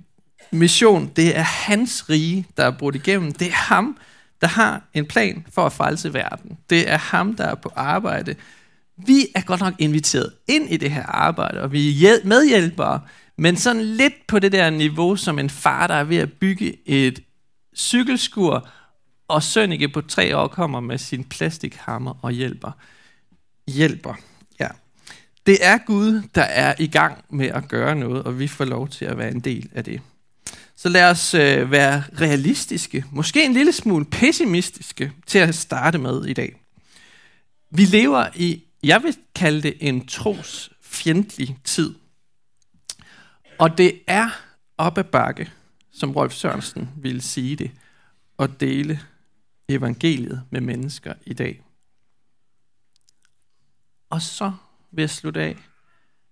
mission, 0.50 1.12
det 1.17 1.37
er 1.37 1.43
hans 1.43 2.11
rige, 2.11 2.47
der 2.57 2.64
er 2.64 2.79
brudt 2.79 2.95
igennem. 2.95 3.33
Det 3.33 3.47
er 3.47 3.75
ham, 3.75 3.99
der 4.41 4.47
har 4.47 4.83
en 4.95 5.07
plan 5.07 5.47
for 5.50 5.67
at 5.67 5.73
frelse 5.73 6.14
verden. 6.14 6.59
Det 6.71 6.91
er 6.91 6.99
ham, 6.99 7.37
der 7.37 7.45
er 7.45 7.55
på 7.55 7.73
arbejde. 7.76 8.35
Vi 8.96 9.26
er 9.34 9.40
godt 9.40 9.60
nok 9.60 9.74
inviteret 9.78 10.32
ind 10.48 10.70
i 10.70 10.76
det 10.76 10.90
her 10.90 11.06
arbejde, 11.06 11.60
og 11.60 11.72
vi 11.72 12.06
er 12.06 12.16
medhjælpere, 12.24 13.00
men 13.38 13.56
sådan 13.56 13.82
lidt 13.82 14.26
på 14.26 14.38
det 14.38 14.52
der 14.52 14.70
niveau, 14.70 15.16
som 15.16 15.38
en 15.38 15.50
far, 15.50 15.86
der 15.86 15.94
er 15.94 16.04
ved 16.04 16.16
at 16.16 16.32
bygge 16.32 16.88
et 16.88 17.22
cykelskur, 17.76 18.68
og 19.28 19.42
Sønneke 19.42 19.88
på 19.88 20.00
tre 20.00 20.36
år 20.36 20.48
kommer 20.48 20.80
med 20.80 20.98
sin 20.98 21.24
plastikhammer 21.24 22.14
og 22.22 22.32
hjælper. 22.32 22.70
Hjælper, 23.68 24.14
ja. 24.60 24.68
Det 25.46 25.58
er 25.60 25.78
Gud, 25.78 26.22
der 26.34 26.42
er 26.42 26.74
i 26.78 26.86
gang 26.86 27.24
med 27.30 27.46
at 27.46 27.68
gøre 27.68 27.94
noget, 27.94 28.22
og 28.22 28.38
vi 28.38 28.48
får 28.48 28.64
lov 28.64 28.88
til 28.88 29.04
at 29.04 29.18
være 29.18 29.30
en 29.30 29.40
del 29.40 29.68
af 29.74 29.84
det. 29.84 30.00
Så 30.76 30.88
lad 30.88 31.10
os 31.10 31.34
øh, 31.34 31.70
være 31.70 32.04
realistiske, 32.20 33.04
måske 33.10 33.44
en 33.44 33.52
lille 33.52 33.72
smule 33.72 34.04
pessimistiske 34.04 35.12
til 35.26 35.38
at 35.38 35.54
starte 35.54 35.98
med 35.98 36.24
i 36.24 36.32
dag. 36.32 36.56
Vi 37.70 37.84
lever 37.84 38.26
i, 38.34 38.62
jeg 38.85 39.03
vil 39.03 39.17
kalde 39.35 39.62
det 39.62 39.76
en 39.81 40.07
trosfjendtlig 40.07 41.59
tid. 41.64 41.95
Og 43.59 43.79
det 43.79 44.03
er 44.07 44.31
op 44.79 44.99
ad 44.99 45.05
bakke, 45.05 45.53
som 45.93 46.11
Rolf 46.11 46.33
Sørensen 46.33 46.91
ville 46.97 47.23
sige 47.23 47.57
det, 47.57 47.71
at 48.38 48.61
dele 48.61 49.00
evangeliet 49.69 50.43
med 50.50 50.61
mennesker 50.61 51.14
i 51.26 51.35
dag. 51.35 51.62
Og 54.11 54.23
så 54.23 54.53
vil 54.91 55.03
jeg 55.03 55.11
slutte 55.11 55.41
af 55.41 55.57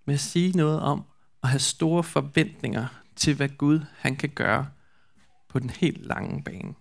med 0.05 0.15
at 0.15 0.21
sige 0.21 0.53
noget 0.53 0.81
om 0.81 1.05
at 1.43 1.49
have 1.49 1.61
store 1.61 2.05
forventninger 2.05 2.87
til, 3.17 3.37
hvad 3.37 3.49
Gud 3.49 3.81
han 3.97 4.17
kan 4.17 4.29
gøre 4.29 4.69
på 5.49 5.59
den 5.59 5.71
helt 5.71 6.07
lange 6.07 6.43
bane. 6.43 6.75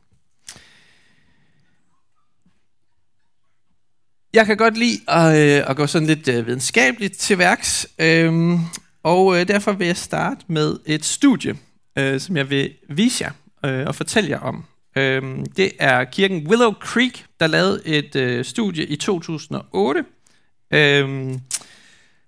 Jeg 4.33 4.45
kan 4.45 4.57
godt 4.57 4.77
lide 4.77 4.99
at, 5.07 5.37
øh, 5.37 5.69
at 5.69 5.75
gå 5.75 5.87
sådan 5.87 6.07
lidt 6.07 6.27
øh, 6.27 6.47
videnskabeligt 6.47 7.17
til 7.17 7.37
værks, 7.37 7.87
øh, 7.99 8.59
og 9.03 9.39
øh, 9.39 9.47
derfor 9.47 9.71
vil 9.71 9.87
jeg 9.87 9.97
starte 9.97 10.41
med 10.47 10.77
et 10.85 11.05
studie, 11.05 11.55
øh, 11.97 12.19
som 12.19 12.37
jeg 12.37 12.49
vil 12.49 12.73
vise 12.89 13.23
jer 13.23 13.31
øh, 13.69 13.87
og 13.87 13.95
fortælle 13.95 14.29
jer 14.29 14.39
om. 14.39 14.63
Øh, 14.97 15.21
det 15.57 15.71
er 15.79 16.03
kirken 16.03 16.47
Willow 16.47 16.73
Creek, 16.73 17.25
der 17.39 17.47
lavede 17.47 17.81
et 17.85 18.15
øh, 18.15 18.45
studie 18.45 18.85
i 18.85 18.95
2008, 18.95 20.05
øh, 20.73 21.33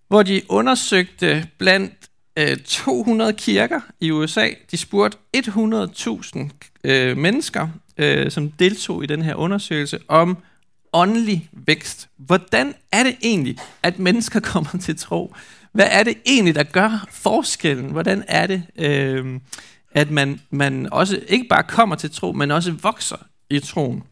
hvor 0.08 0.24
de 0.24 0.42
undersøgte 0.50 1.48
blandt 1.58 1.94
øh, 2.40 2.58
200 2.58 3.34
kirker 3.34 3.80
i 4.00 4.12
USA. 4.12 4.50
De 4.72 4.78
spurgte 4.78 5.18
100.000 5.38 6.50
øh, 6.84 7.18
mennesker, 7.18 7.68
øh, 7.98 8.32
som 8.32 8.52
deltog 8.52 9.04
i 9.04 9.08
den 9.08 9.22
her 9.22 9.36
undersøgelse, 9.36 10.00
om 10.08 10.38
åndelig 10.94 11.50
vækst. 11.52 12.10
Hvordan 12.18 12.74
er 12.92 13.04
det 13.04 13.16
egentlig, 13.22 13.58
at 13.84 14.00
mennesker 14.00 14.40
kommer 14.54 14.78
til 14.82 14.98
tro? 14.98 15.36
Hvad 15.72 15.88
er 15.92 16.04
det 16.04 16.18
egentlig, 16.26 16.56
der 16.56 16.64
gør 16.64 17.08
forskellen? 17.12 17.92
Hvordan 17.92 18.24
er 18.28 18.48
det, 18.48 18.64
øh, 18.76 19.40
at 19.92 20.12
man, 20.12 20.42
man 20.50 20.94
også 20.94 21.22
ikke 21.28 21.48
bare 21.50 21.64
kommer 21.64 21.96
til 21.96 22.12
tro, 22.12 22.32
men 22.32 22.52
også 22.52 22.72
vokser 22.72 23.18
i 23.50 23.60
troen? 23.60 24.04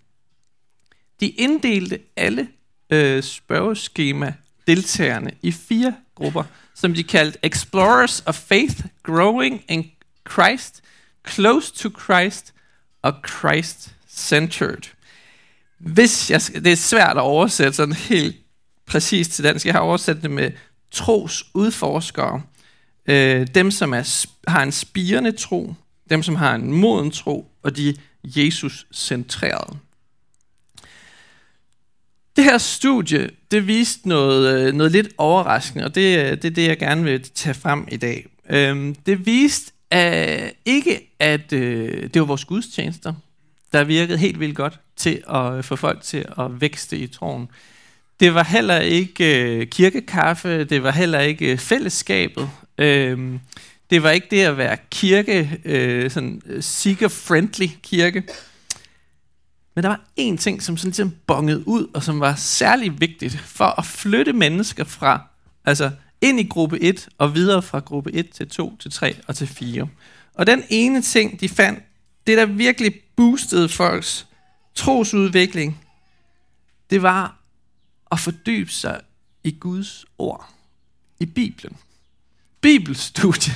De 1.19 1.29
inddelte 1.29 1.99
alle 2.15 2.47
øh, 2.89 3.23
spørgeskema 3.23 4.33
deltagerne 4.67 5.31
i 5.41 5.51
fire 5.51 5.95
grupper, 6.15 6.43
som 6.75 6.93
de 6.93 7.03
kaldte 7.03 7.39
Explorers 7.43 8.23
of 8.25 8.35
Faith, 8.35 8.85
Growing 9.03 9.63
in 9.69 9.91
Christ, 10.31 10.81
Close 11.29 11.73
to 11.73 11.89
Christ 11.99 12.53
og 13.01 13.13
Christ-centered. 13.27 14.91
Hvis 15.81 16.31
jeg, 16.31 16.41
det 16.63 16.71
er 16.71 16.75
svært 16.75 17.17
at 17.17 17.21
oversætte 17.21 17.73
sådan 17.73 17.95
helt 17.95 18.35
præcis 18.85 19.27
til 19.27 19.43
dansk. 19.43 19.65
Jeg 19.65 19.73
har 19.73 19.79
oversat 19.79 20.21
det 20.21 20.31
med 20.31 20.51
tros 20.91 21.45
udforskere. 21.53 22.41
Øh, 23.05 23.47
dem, 23.55 23.71
som 23.71 23.93
er, 23.93 24.25
har 24.47 24.63
en 24.63 24.71
spirende 24.71 25.31
tro, 25.31 25.73
dem, 26.09 26.23
som 26.23 26.35
har 26.35 26.55
en 26.55 26.71
moden 26.71 27.11
tro, 27.11 27.51
og 27.63 27.77
de 27.77 27.95
Jesus-centrerede. 28.23 29.77
Det 32.35 32.43
her 32.43 32.57
studie, 32.57 33.29
det 33.51 33.67
viste 33.67 34.09
noget, 34.09 34.67
øh, 34.67 34.73
noget 34.73 34.91
lidt 34.91 35.07
overraskende, 35.17 35.85
og 35.85 35.95
det, 35.95 36.19
øh, 36.19 36.31
det 36.31 36.45
er 36.45 36.49
det, 36.49 36.67
jeg 36.67 36.79
gerne 36.79 37.03
vil 37.03 37.21
tage 37.21 37.53
frem 37.53 37.87
i 37.91 37.97
dag. 37.97 38.27
Øhm, 38.49 38.95
det 38.95 39.25
viste 39.25 39.71
at, 39.91 40.53
ikke, 40.65 41.15
at 41.19 41.53
øh, 41.53 42.09
det 42.13 42.19
var 42.19 42.25
vores 42.25 42.45
gudstjenester, 42.45 43.13
der 43.73 43.83
virkede 43.83 44.17
helt 44.17 44.39
vildt 44.39 44.55
godt 44.55 44.79
til 44.95 45.23
at 45.29 45.53
øh, 45.53 45.63
få 45.63 45.75
folk 45.75 46.03
til 46.03 46.25
at 46.39 46.61
vækste 46.61 46.97
i 46.97 47.07
troen. 47.07 47.49
Det 48.19 48.33
var 48.33 48.43
heller 48.43 48.79
ikke 48.79 49.43
øh, 49.43 49.67
kirkekaffe, 49.67 50.63
det 50.63 50.83
var 50.83 50.91
heller 50.91 51.19
ikke 51.19 51.51
øh, 51.51 51.57
fællesskabet. 51.57 52.49
Uh, 52.81 53.39
det 53.89 54.03
var 54.03 54.09
ikke 54.09 54.27
det 54.31 54.41
at 54.41 54.57
være 54.57 54.77
kirke, 54.91 55.59
øh, 55.65 56.11
sådan 56.11 56.41
øh, 56.45 56.63
seeker-friendly 56.63 57.67
kirke. 57.83 58.23
Men 59.75 59.83
der 59.83 59.89
var 59.89 60.01
én 60.19 60.37
ting, 60.37 60.63
som 60.63 60.77
sådan 60.77 60.89
ligesom 60.89 61.15
bongede 61.27 61.67
ud, 61.67 61.87
og 61.93 62.03
som 62.03 62.19
var 62.19 62.35
særlig 62.35 63.01
vigtigt 63.01 63.39
for 63.39 63.79
at 63.79 63.85
flytte 63.85 64.33
mennesker 64.33 64.83
fra, 64.83 65.27
altså 65.65 65.91
ind 66.21 66.39
i 66.39 66.47
gruppe 66.47 66.81
1 66.81 67.09
og 67.17 67.35
videre 67.35 67.61
fra 67.61 67.79
gruppe 67.79 68.13
1 68.13 68.29
til 68.29 68.49
2 68.49 68.77
til 68.77 68.91
3 68.91 69.15
og 69.27 69.35
til 69.35 69.47
4. 69.47 69.87
Og 70.33 70.47
den 70.47 70.63
ene 70.69 71.01
ting, 71.01 71.41
de 71.41 71.49
fandt, 71.49 71.79
det 72.27 72.37
der 72.37 72.45
virkelig 72.45 73.01
boostede 73.15 73.69
folks 73.69 74.27
trosudvikling, 74.75 75.85
det 76.89 77.01
var 77.01 77.35
at 78.11 78.19
fordybe 78.19 78.71
sig 78.71 79.01
i 79.43 79.51
Guds 79.59 80.05
ord, 80.17 80.49
i 81.19 81.25
Bibelen. 81.25 81.77
Bibelstudie, 82.61 83.53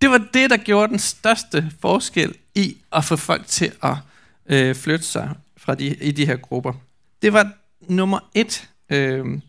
det 0.00 0.10
var 0.10 0.18
det, 0.18 0.50
der 0.50 0.56
gjorde 0.56 0.90
den 0.90 0.98
største 0.98 1.72
forskel 1.80 2.34
i 2.54 2.76
at 2.92 3.04
få 3.04 3.16
folk 3.16 3.46
til 3.46 3.72
at 3.82 3.96
øh, 4.46 4.74
flytte 4.74 5.04
sig 5.04 5.34
fra 5.56 5.74
de, 5.74 5.86
i 5.86 6.10
de 6.10 6.26
her 6.26 6.36
grupper. 6.36 6.72
Det 7.22 7.32
var 7.32 7.52
nummer 7.80 8.18
et. 8.34 8.68
Øh, 8.90 9.40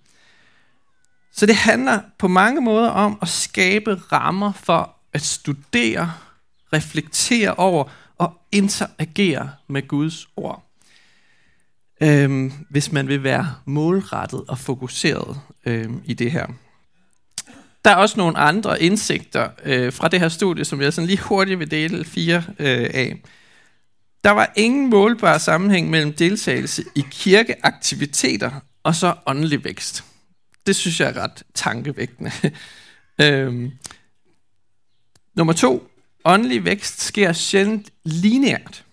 så 1.32 1.46
det 1.46 1.56
handler 1.56 2.00
på 2.18 2.28
mange 2.28 2.62
måder 2.62 2.90
om 2.90 3.20
at 3.22 3.28
skabe 3.28 3.96
rammer 3.96 4.52
for 4.52 4.96
at 5.14 5.22
studere, 5.22 6.14
reflektere 6.74 7.54
over 7.54 7.90
og 8.18 8.34
interagere 8.52 9.52
med 9.68 9.88
Guds 9.88 10.28
ord. 10.36 10.64
Øhm, 12.02 12.52
hvis 12.70 12.92
man 12.92 13.08
vil 13.08 13.24
være 13.24 13.56
målrettet 13.66 14.44
og 14.48 14.60
fokuseret 14.60 15.40
øhm, 15.66 16.02
i 16.06 16.14
det 16.14 16.32
her. 16.32 16.48
Der 17.86 17.92
er 17.92 17.96
også 17.96 18.18
nogle 18.18 18.38
andre 18.38 18.82
indsigter 18.82 19.50
øh, 19.64 19.94
fra 19.94 20.08
det 20.08 20.20
her 20.20 20.30
studie, 20.30 20.66
som 20.66 20.82
jeg 20.82 20.94
sådan 20.94 21.08
lige 21.08 21.22
hurtigt 21.22 21.60
vil 21.60 21.72
dele 21.72 22.06
fire 22.06 22.44
øh, 22.60 22.90
af. 22.94 23.22
Der 24.24 24.32
var 24.32 24.54
ingen 24.56 24.90
målbar 24.90 25.38
sammenhæng 25.38 25.90
mellem 25.90 26.14
deltagelse 26.14 26.84
i 26.96 27.06
kirkeaktiviteter 27.12 28.52
og 28.84 28.96
så 28.96 29.14
åndelig 29.26 29.64
vækst. 29.64 30.04
Det 30.66 30.76
synes 30.76 31.00
jeg 31.00 31.10
er 31.10 31.24
ret 31.24 31.44
tankevækkende. 31.54 32.32
øhm. 33.22 33.72
Nummer 35.36 35.54
to. 35.54 35.87
Åndelig 36.29 36.65
vækst 36.65 37.01
sker 37.01 37.34
sjældent 37.34 37.91
lineært. 38.05 38.86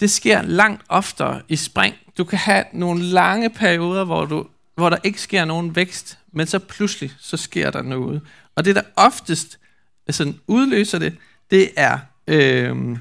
Det 0.00 0.10
sker 0.10 0.42
langt 0.42 0.82
oftere 0.88 1.42
i 1.48 1.56
spring. 1.56 1.94
Du 2.18 2.24
kan 2.24 2.38
have 2.38 2.64
nogle 2.72 3.02
lange 3.02 3.50
perioder, 3.50 4.04
hvor, 4.04 4.24
du, 4.24 4.46
hvor 4.74 4.90
der 4.90 4.96
ikke 5.04 5.20
sker 5.20 5.44
nogen 5.44 5.76
vækst, 5.76 6.18
men 6.32 6.46
så 6.46 6.58
pludselig 6.58 7.12
så 7.18 7.36
sker 7.36 7.70
der 7.70 7.82
noget. 7.82 8.22
Og 8.54 8.64
det, 8.64 8.76
der 8.76 8.82
oftest 8.96 9.58
altså, 10.06 10.32
udløser 10.46 10.98
det, 10.98 11.16
det 11.50 11.70
er 11.76 11.98
øh, 12.26 12.98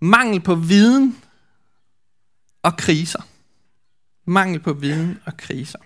Mangel 0.00 0.40
på 0.40 0.54
viden 0.54 1.16
og 2.62 2.76
kriser. 2.76 3.22
Mangel 4.24 4.60
på 4.60 4.72
viden 4.72 5.20
og 5.26 5.36
kriser 5.36 5.78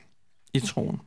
i 0.55 0.61
troen. 0.61 1.01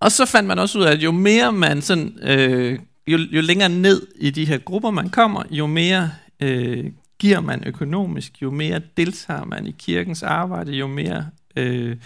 Og 0.00 0.12
så 0.12 0.26
fandt 0.26 0.46
man 0.46 0.58
også 0.58 0.78
ud 0.78 0.84
af, 0.84 0.92
at 0.92 1.02
jo 1.02 1.12
mere 1.12 1.52
man 1.52 1.82
sådan, 1.82 2.18
øh, 2.22 2.78
jo, 3.06 3.18
jo 3.18 3.40
længere 3.40 3.68
ned 3.68 4.06
i 4.16 4.30
de 4.30 4.44
her 4.44 4.58
grupper 4.58 4.90
man 4.90 5.10
kommer, 5.10 5.42
jo 5.50 5.66
mere 5.66 6.10
øh, 6.40 6.92
giver 7.18 7.40
man 7.40 7.64
økonomisk, 7.66 8.42
jo 8.42 8.50
mere 8.50 8.80
deltager 8.96 9.44
man 9.44 9.66
i 9.66 9.74
kirkens 9.78 10.22
arbejde, 10.22 10.72
jo 10.72 10.86
mere 10.86 11.26
øh, 11.56 11.96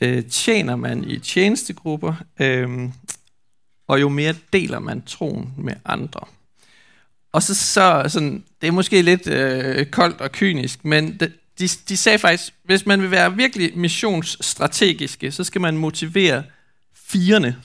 øh, 0.00 0.24
tjener 0.24 0.76
man 0.76 1.10
i 1.10 1.18
tjenestegrupper, 1.18 2.14
øh, 2.40 2.68
og 3.88 4.00
jo 4.00 4.08
mere 4.08 4.34
deler 4.52 4.78
man 4.78 5.02
troen 5.02 5.54
med 5.56 5.74
andre. 5.84 6.20
Og 7.32 7.42
så, 7.42 7.54
så 7.54 8.04
sådan, 8.08 8.44
det 8.60 8.66
er 8.66 8.72
måske 8.72 9.02
lidt 9.02 9.26
øh, 9.26 9.86
koldt 9.86 10.20
og 10.20 10.32
kynisk, 10.32 10.84
men 10.84 11.16
de, 11.20 11.32
de, 11.58 11.68
de 11.88 11.96
sagde 11.96 12.18
faktisk, 12.18 12.54
hvis 12.64 12.86
man 12.86 13.02
vil 13.02 13.10
være 13.10 13.36
virkelig 13.36 13.78
missionsstrategiske, 13.78 15.32
så 15.32 15.44
skal 15.44 15.60
man 15.60 15.76
motivere 15.76 16.42
firene, 16.94 17.56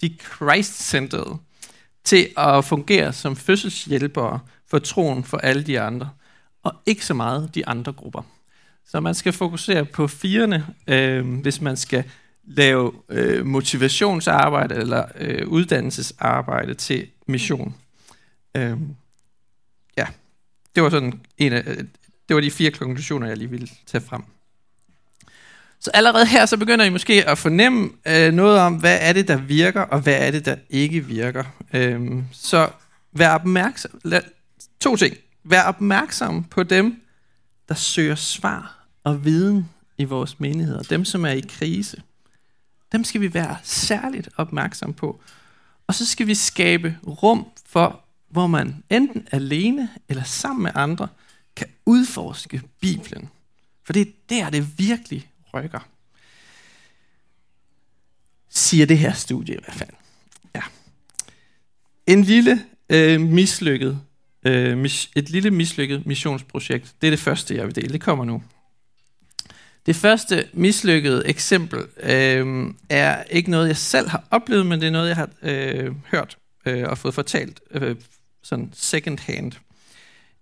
de 0.00 0.16
Christ-centrede, 0.36 1.38
til 2.08 2.28
at 2.36 2.64
fungere 2.64 3.12
som 3.12 3.36
fødselshjælpere 3.36 4.40
for 4.66 4.78
troen 4.78 5.24
for 5.24 5.38
alle 5.38 5.62
de 5.62 5.80
andre, 5.80 6.10
og 6.62 6.74
ikke 6.86 7.04
så 7.04 7.14
meget 7.14 7.54
de 7.54 7.66
andre 7.66 7.92
grupper. 7.92 8.22
Så 8.86 9.00
man 9.00 9.14
skal 9.14 9.32
fokusere 9.32 9.84
på 9.84 10.06
firene, 10.06 10.66
øh, 10.86 11.40
hvis 11.40 11.60
man 11.60 11.76
skal 11.76 12.04
lave 12.44 12.92
øh, 13.08 13.46
motivationsarbejde 13.46 14.74
eller 14.74 15.04
øh, 15.18 15.48
uddannelsesarbejde 15.48 16.74
til 16.74 17.06
mission. 17.26 17.74
Øh, 18.56 18.78
ja, 19.96 20.06
det 20.74 20.82
var 20.82 20.90
sådan 20.90 21.20
en 21.38 21.52
af, 21.52 21.62
øh, 21.66 21.76
det 22.28 22.34
var 22.34 22.40
de 22.40 22.50
fire 22.50 22.70
konklusioner, 22.70 23.26
jeg 23.26 23.36
lige 23.36 23.50
ville 23.50 23.68
tage 23.86 24.04
frem. 24.04 24.22
Så 25.80 25.90
allerede 25.94 26.26
her, 26.26 26.46
så 26.46 26.56
begynder 26.56 26.84
I 26.84 26.90
måske 26.90 27.28
at 27.28 27.38
fornemme 27.38 27.90
øh, 28.06 28.32
noget 28.32 28.58
om, 28.58 28.74
hvad 28.74 28.98
er 29.00 29.12
det, 29.12 29.28
der 29.28 29.36
virker, 29.36 29.80
og 29.80 30.00
hvad 30.00 30.14
er 30.26 30.30
det, 30.30 30.44
der 30.44 30.56
ikke 30.70 31.04
virker. 31.04 31.44
Øhm, 31.72 32.24
så 32.32 32.70
vær 33.12 33.34
opmærksom. 33.34 34.00
Lad, 34.04 34.20
to 34.80 34.96
ting. 34.96 35.16
Vær 35.44 35.62
opmærksom 35.62 36.44
på 36.44 36.62
dem, 36.62 37.02
der 37.68 37.74
søger 37.74 38.14
svar 38.14 38.86
og 39.04 39.24
viden 39.24 39.68
i 39.98 40.04
vores 40.04 40.40
menigheder. 40.40 40.82
Dem, 40.82 41.04
som 41.04 41.24
er 41.24 41.30
i 41.30 41.44
krise. 41.48 42.02
Dem 42.92 43.04
skal 43.04 43.20
vi 43.20 43.34
være 43.34 43.56
særligt 43.62 44.28
opmærksom 44.36 44.94
på. 44.94 45.20
Og 45.86 45.94
så 45.94 46.06
skal 46.06 46.26
vi 46.26 46.34
skabe 46.34 46.96
rum 47.06 47.46
for, 47.66 48.04
hvor 48.30 48.46
man 48.46 48.84
enten 48.90 49.28
alene 49.32 49.88
eller 50.08 50.22
sammen 50.22 50.62
med 50.62 50.70
andre 50.74 51.08
kan 51.56 51.66
udforske 51.86 52.62
Bibelen. 52.80 53.28
For 53.84 53.92
det 53.92 54.02
er 54.02 54.12
der, 54.28 54.50
det 54.50 54.78
virkelig 54.78 55.30
rykker. 55.54 55.88
Siger 58.48 58.86
det 58.86 58.98
her 58.98 59.12
studie 59.12 59.54
i 59.54 59.58
hvert 59.64 59.76
fald. 59.76 59.90
Ja. 60.54 60.62
En 62.06 62.22
lille 62.22 62.64
øh, 62.90 63.20
mislykket, 63.20 64.00
øh, 64.44 64.78
mis, 64.78 65.10
et 65.16 65.30
lille 65.30 65.50
mislykket 65.50 66.06
missionsprojekt. 66.06 66.94
Det 67.00 67.06
er 67.06 67.10
det 67.10 67.20
første, 67.20 67.56
jeg 67.56 67.66
vil 67.66 67.76
dele. 67.76 67.92
Det 67.92 68.00
kommer 68.00 68.24
nu. 68.24 68.42
Det 69.86 69.96
første 69.96 70.48
mislykkede 70.52 71.22
eksempel 71.26 71.86
øh, 72.02 72.66
er 72.88 73.22
ikke 73.22 73.50
noget, 73.50 73.68
jeg 73.68 73.76
selv 73.76 74.08
har 74.08 74.24
oplevet, 74.30 74.66
men 74.66 74.80
det 74.80 74.86
er 74.86 74.90
noget, 74.90 75.08
jeg 75.08 75.16
har 75.16 75.28
øh, 75.42 75.94
hørt 76.10 76.38
øh, 76.66 76.88
og 76.88 76.98
fået 76.98 77.14
fortalt 77.14 77.60
øh, 77.70 77.96
sådan 78.42 78.70
second 78.74 79.18
hand. 79.18 79.52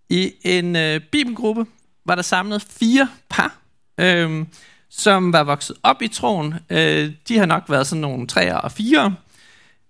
I 0.08 0.32
en 0.42 0.76
øh, 0.76 1.00
bibelgruppe 1.00 1.66
var 2.04 2.14
der 2.14 2.22
samlet 2.22 2.62
fire 2.62 3.08
par, 3.28 3.58
øh, 3.98 4.46
som 4.90 5.32
var 5.32 5.44
vokset 5.44 5.76
op 5.82 6.02
i 6.02 6.08
troen. 6.08 6.54
Øh, 6.70 7.12
de 7.28 7.38
har 7.38 7.46
nok 7.46 7.64
været 7.68 7.86
sådan 7.86 8.00
nogle 8.00 8.26
træer 8.26 8.56
og 8.56 8.72
fire. 8.72 9.14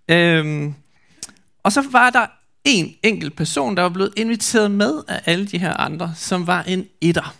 Øh, 0.09 0.73
og 1.63 1.73
så 1.73 1.85
var 1.91 2.11
der 2.11 2.27
en 2.65 2.95
enkelt 3.03 3.37
person, 3.37 3.77
der 3.77 3.83
var 3.83 3.89
blevet 3.89 4.13
inviteret 4.17 4.71
med 4.71 5.03
af 5.09 5.21
alle 5.25 5.47
de 5.47 5.59
her 5.59 5.75
andre, 5.81 6.13
som 6.17 6.47
var 6.47 6.63
en 6.63 6.87
etter. 7.01 7.35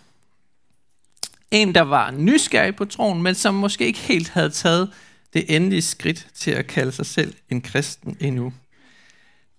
En, 1.51 1.75
der 1.75 1.81
var 1.81 2.11
nysgerrig 2.11 2.75
på 2.75 2.85
troen, 2.85 3.21
men 3.21 3.35
som 3.35 3.55
måske 3.55 3.85
ikke 3.85 3.99
helt 3.99 4.29
havde 4.29 4.49
taget 4.49 4.89
det 5.33 5.55
endelige 5.55 5.81
skridt 5.81 6.27
til 6.33 6.51
at 6.51 6.67
kalde 6.67 6.91
sig 6.91 7.05
selv 7.05 7.33
en 7.49 7.61
kristen 7.61 8.17
endnu. 8.19 8.53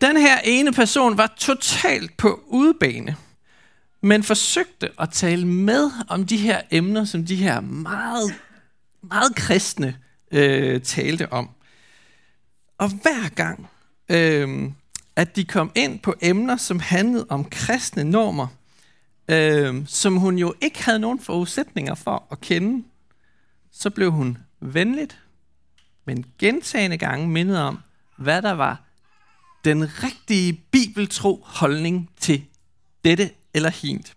Den 0.00 0.16
her 0.16 0.38
ene 0.44 0.72
person 0.72 1.18
var 1.18 1.34
totalt 1.38 2.16
på 2.16 2.40
udebane 2.46 3.16
men 4.02 4.22
forsøgte 4.22 4.90
at 5.00 5.10
tale 5.10 5.46
med 5.46 5.90
om 6.08 6.26
de 6.26 6.36
her 6.36 6.60
emner, 6.70 7.04
som 7.04 7.26
de 7.26 7.36
her 7.36 7.60
meget, 7.60 8.34
meget 9.02 9.34
kristne 9.36 9.96
øh, 10.30 10.82
talte 10.82 11.32
om. 11.32 11.50
Og 12.78 12.88
hver 12.88 13.28
gang, 13.28 13.68
øh, 14.08 14.70
at 15.16 15.36
de 15.36 15.44
kom 15.44 15.72
ind 15.74 16.00
på 16.00 16.14
emner, 16.22 16.56
som 16.56 16.80
handlede 16.80 17.26
om 17.28 17.44
kristne 17.44 18.04
normer, 18.04 18.46
øh, 19.28 19.86
som 19.86 20.16
hun 20.16 20.38
jo 20.38 20.54
ikke 20.60 20.84
havde 20.84 20.98
nogen 20.98 21.20
forudsætninger 21.20 21.94
for 21.94 22.26
at 22.30 22.40
kende, 22.40 22.84
så 23.72 23.90
blev 23.90 24.12
hun 24.12 24.38
venligt, 24.60 25.18
men 26.04 26.24
gentagende 26.38 26.98
gange 26.98 27.28
mindet 27.28 27.58
om, 27.58 27.78
hvad 28.18 28.42
der 28.42 28.52
var 28.52 28.82
den 29.64 30.02
rigtige 30.02 30.52
bibeltro 30.52 31.42
holdning 31.44 32.10
til 32.20 32.44
dette 33.04 33.30
eller 33.54 33.70
hint. 33.70 34.14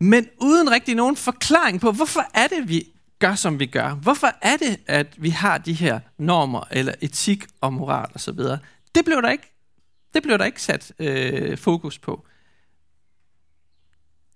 Men 0.00 0.28
uden 0.40 0.70
rigtig 0.70 0.94
nogen 0.94 1.16
forklaring 1.16 1.80
på, 1.80 1.92
hvorfor 1.92 2.24
er 2.34 2.46
det, 2.46 2.68
vi 2.68 2.92
gør, 3.18 3.34
som 3.34 3.58
vi 3.58 3.66
gør? 3.66 3.94
Hvorfor 3.94 4.32
er 4.42 4.56
det, 4.56 4.80
at 4.86 5.22
vi 5.22 5.30
har 5.30 5.58
de 5.58 5.72
her 5.72 6.00
normer, 6.18 6.64
eller 6.70 6.94
etik 7.00 7.46
og 7.60 7.72
moral 7.72 8.10
osv.? 8.14 8.38
Det 8.94 9.04
blev 9.04 9.22
der 9.22 9.30
ikke, 9.30 9.52
det 10.14 10.22
blev 10.22 10.38
der 10.38 10.44
ikke 10.44 10.62
sat 10.62 10.92
øh, 10.98 11.58
fokus 11.58 11.98
på. 11.98 12.26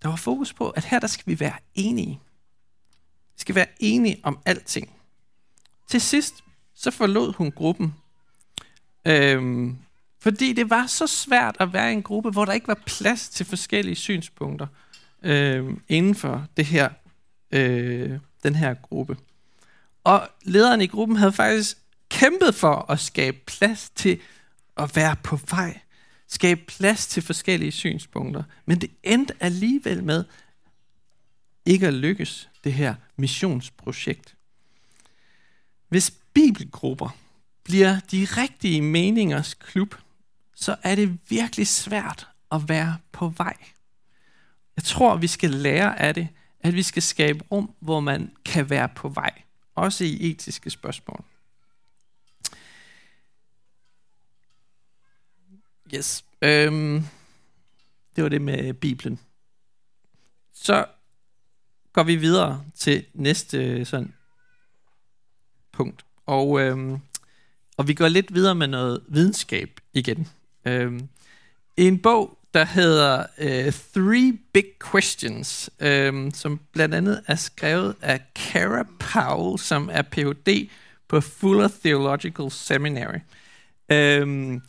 Der 0.03 0.09
var 0.09 0.17
fokus 0.17 0.53
på, 0.53 0.71
at 0.71 0.85
her 0.85 0.99
der 0.99 1.07
skal 1.07 1.25
vi 1.27 1.41
være 1.41 1.57
enige. 1.75 2.21
Vi 3.35 3.41
skal 3.41 3.55
være 3.55 3.67
enige 3.81 4.21
om 4.23 4.39
alting. 4.45 4.97
Til 5.87 6.01
sidst, 6.01 6.45
så 6.75 6.91
forlod 6.91 7.33
hun 7.33 7.53
gruppen. 7.53 7.95
Øhm, 9.05 9.79
fordi 10.21 10.53
det 10.53 10.71
var 10.71 10.87
så 10.87 11.07
svært 11.07 11.57
at 11.61 11.73
være 11.73 11.91
i 11.91 11.93
en 11.93 12.03
gruppe, 12.03 12.31
hvor 12.31 12.45
der 12.45 12.53
ikke 12.53 12.69
var 12.69 12.83
plads 12.87 13.29
til 13.29 13.47
forskellige 13.47 13.95
synspunkter 13.95 14.67
øh, 15.23 15.67
inden 15.89 16.15
for 16.15 16.47
det 16.57 16.65
her, 16.65 16.89
øh, 17.53 18.19
den 18.43 18.55
her 18.55 18.75
gruppe. 18.75 19.17
Og 20.05 20.29
lederen 20.43 20.81
i 20.81 20.87
gruppen 20.87 21.17
havde 21.17 21.33
faktisk 21.33 21.77
kæmpet 22.09 22.55
for 22.55 22.91
at 22.91 23.01
skabe 23.01 23.39
plads 23.47 23.91
til 23.91 24.21
at 24.77 24.97
være 24.97 25.17
på 25.23 25.39
vej. 25.51 25.81
Skabe 26.29 26.61
plads 26.67 27.07
til 27.07 27.23
forskellige 27.23 27.73
synspunkter. 27.73 28.43
Men 28.67 28.81
det 28.81 28.91
endte 29.03 29.35
alligevel 29.41 30.05
med 30.05 30.25
ikke 31.67 31.87
at 31.87 31.95
lykkes, 31.95 32.49
det 32.65 32.73
her 32.73 32.95
missionsprojekt. 33.17 34.35
Hvis 35.89 36.13
bibelgrupper 36.35 37.17
bliver 37.65 38.01
de 38.11 38.27
rigtige 38.37 38.83
meningers 38.83 39.55
klub, 39.55 39.95
så 40.61 40.77
er 40.83 40.95
det 40.95 41.19
virkelig 41.29 41.67
svært 41.67 42.29
at 42.53 42.69
være 42.69 42.99
på 43.13 43.29
vej. 43.29 43.57
Jeg 44.77 44.85
tror, 44.85 45.17
vi 45.17 45.27
skal 45.27 45.51
lære 45.51 46.01
af 46.01 46.15
det, 46.15 46.29
at 46.61 46.75
vi 46.75 46.83
skal 46.83 47.03
skabe 47.03 47.45
rum, 47.53 47.75
hvor 47.81 48.01
man 48.01 48.37
kan 48.45 48.71
være 48.71 48.89
på 48.89 49.09
vej. 49.09 49.43
Også 49.75 50.05
i 50.05 50.31
etiske 50.31 50.71
spørgsmål. 50.71 51.25
Yes. 55.95 56.25
Øhm, 56.43 57.03
det 58.17 58.25
var 58.25 58.29
det 58.29 58.43
med 58.43 58.75
Bibelen. 58.75 59.21
Så 60.53 60.87
går 61.93 62.03
vi 62.03 62.17
videre 62.17 62.65
til 62.75 63.07
næste 63.15 63.65
øh, 63.65 63.87
sådan 63.87 64.15
punkt. 65.73 66.05
Og, 66.27 66.61
øhm, 66.61 66.99
og 67.77 67.89
vi 67.89 67.95
går 67.95 68.09
lidt 68.09 68.35
videre 68.35 68.55
med 68.55 68.67
noget 68.67 69.05
videnskab 69.09 69.81
igen. 69.93 70.29
Øhm, 70.65 71.09
en 71.77 71.99
bog, 71.99 72.39
der 72.55 72.65
hedder 72.65 73.27
øh, 73.39 73.73
Three 73.95 74.39
Big 74.53 74.65
Questions, 74.91 75.71
øhm, 75.81 76.31
som 76.35 76.61
blandt 76.73 76.95
andet 76.95 77.23
er 77.27 77.35
skrevet 77.35 77.95
af 78.03 78.21
Kara 78.35 78.87
Powell, 78.99 79.59
som 79.59 79.91
er 79.93 80.03
Ph.D. 80.03 80.71
på 81.09 81.21
Fuller 81.21 81.69
Theological 81.85 82.51
Seminary. 82.51 83.19
Øhm, 83.93 84.63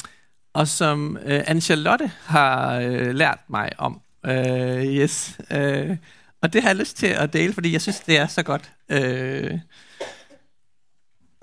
og 0.53 0.67
som 0.67 1.17
øh, 1.25 1.39
Anne-Charlotte 1.39 2.09
har 2.23 2.79
øh, 2.79 3.15
lært 3.15 3.39
mig 3.47 3.69
om. 3.77 4.01
Øh, 4.25 4.85
yes. 4.85 5.37
Øh, 5.51 5.97
og 6.41 6.53
det 6.53 6.61
har 6.61 6.69
jeg 6.69 6.75
lyst 6.75 6.97
til 6.97 7.07
at 7.07 7.33
dele, 7.33 7.53
fordi 7.53 7.73
jeg 7.73 7.81
synes, 7.81 7.99
det 7.99 8.17
er 8.17 8.27
så 8.27 8.43
godt. 8.43 8.71
Øh, 8.89 9.59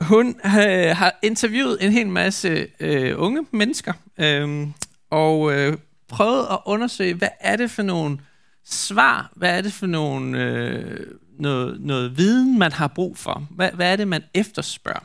hun 0.00 0.28
øh, 0.44 0.96
har 0.96 1.18
interviewet 1.22 1.84
en 1.84 1.92
hel 1.92 2.08
masse 2.08 2.66
øh, 2.80 3.14
unge 3.16 3.46
mennesker, 3.50 3.92
øh, 4.18 4.68
og 5.10 5.52
øh, 5.52 5.78
prøvet 6.08 6.46
at 6.50 6.58
undersøge, 6.66 7.14
hvad 7.14 7.28
er 7.40 7.56
det 7.56 7.70
for 7.70 7.82
nogle 7.82 8.18
svar, 8.64 9.32
hvad 9.36 9.58
er 9.58 9.60
det 9.60 9.72
for 9.72 9.86
nogle, 9.86 10.42
øh, 10.42 11.06
noget, 11.38 11.80
noget 11.80 12.16
viden, 12.16 12.58
man 12.58 12.72
har 12.72 12.88
brug 12.88 13.18
for? 13.18 13.46
Hvad, 13.50 13.70
hvad 13.72 13.92
er 13.92 13.96
det, 13.96 14.08
man 14.08 14.22
efterspørger? 14.34 15.04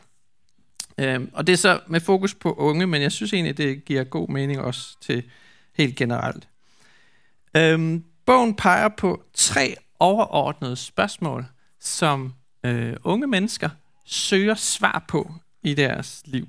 Øh, 0.98 1.22
og 1.34 1.48
det 1.48 1.54
er 1.54 1.58
så 1.58 1.80
med 1.88 2.00
fokus 2.00 2.36
på 2.36 2.54
unge, 2.54 2.88
men 2.88 3.02
jeg 3.02 3.12
synes 3.12 3.34
egentlig, 3.34 3.58
det 3.58 3.86
giver 3.86 4.04
god 4.04 4.30
mening 4.30 4.60
også 4.60 4.98
til 5.02 5.24
helt 5.78 5.96
generelt. 5.96 6.48
Øh, 7.58 8.00
bogen 8.26 8.56
peger 8.56 8.88
på 8.88 9.24
tre 9.34 9.76
overordnede 10.00 10.76
spørgsmål, 10.76 11.46
som 11.80 12.34
øh, 12.66 12.94
unge 13.04 13.28
mennesker 13.28 13.70
søger 14.06 14.56
svar 14.56 15.06
på 15.08 15.34
i 15.64 15.74
deres 15.74 16.22
liv. 16.26 16.48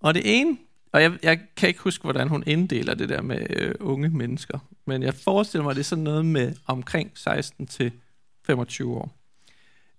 Og 0.00 0.14
det 0.14 0.22
ene, 0.40 0.58
og 0.92 1.02
jeg, 1.02 1.12
jeg 1.22 1.40
kan 1.56 1.68
ikke 1.68 1.80
huske, 1.80 2.02
hvordan 2.02 2.28
hun 2.28 2.44
inddeler 2.46 2.94
det 2.94 3.08
der 3.08 3.22
med 3.22 3.46
øh, 3.50 3.74
unge 3.80 4.08
mennesker, 4.08 4.58
men 4.86 5.02
jeg 5.02 5.14
forestiller 5.14 5.62
mig, 5.62 5.70
at 5.70 5.76
det 5.76 5.82
er 5.82 5.84
sådan 5.84 6.04
noget 6.04 6.26
med 6.26 6.54
omkring 6.66 7.10
16 7.14 7.66
til 7.66 7.92
25 8.46 8.96
år. 8.96 9.16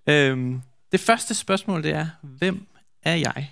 Øhm, 0.07 0.61
det 0.91 0.99
første 0.99 1.33
spørgsmål, 1.33 1.83
det 1.83 1.91
er, 1.91 2.07
hvem 2.21 2.67
er 3.03 3.15
jeg? 3.15 3.51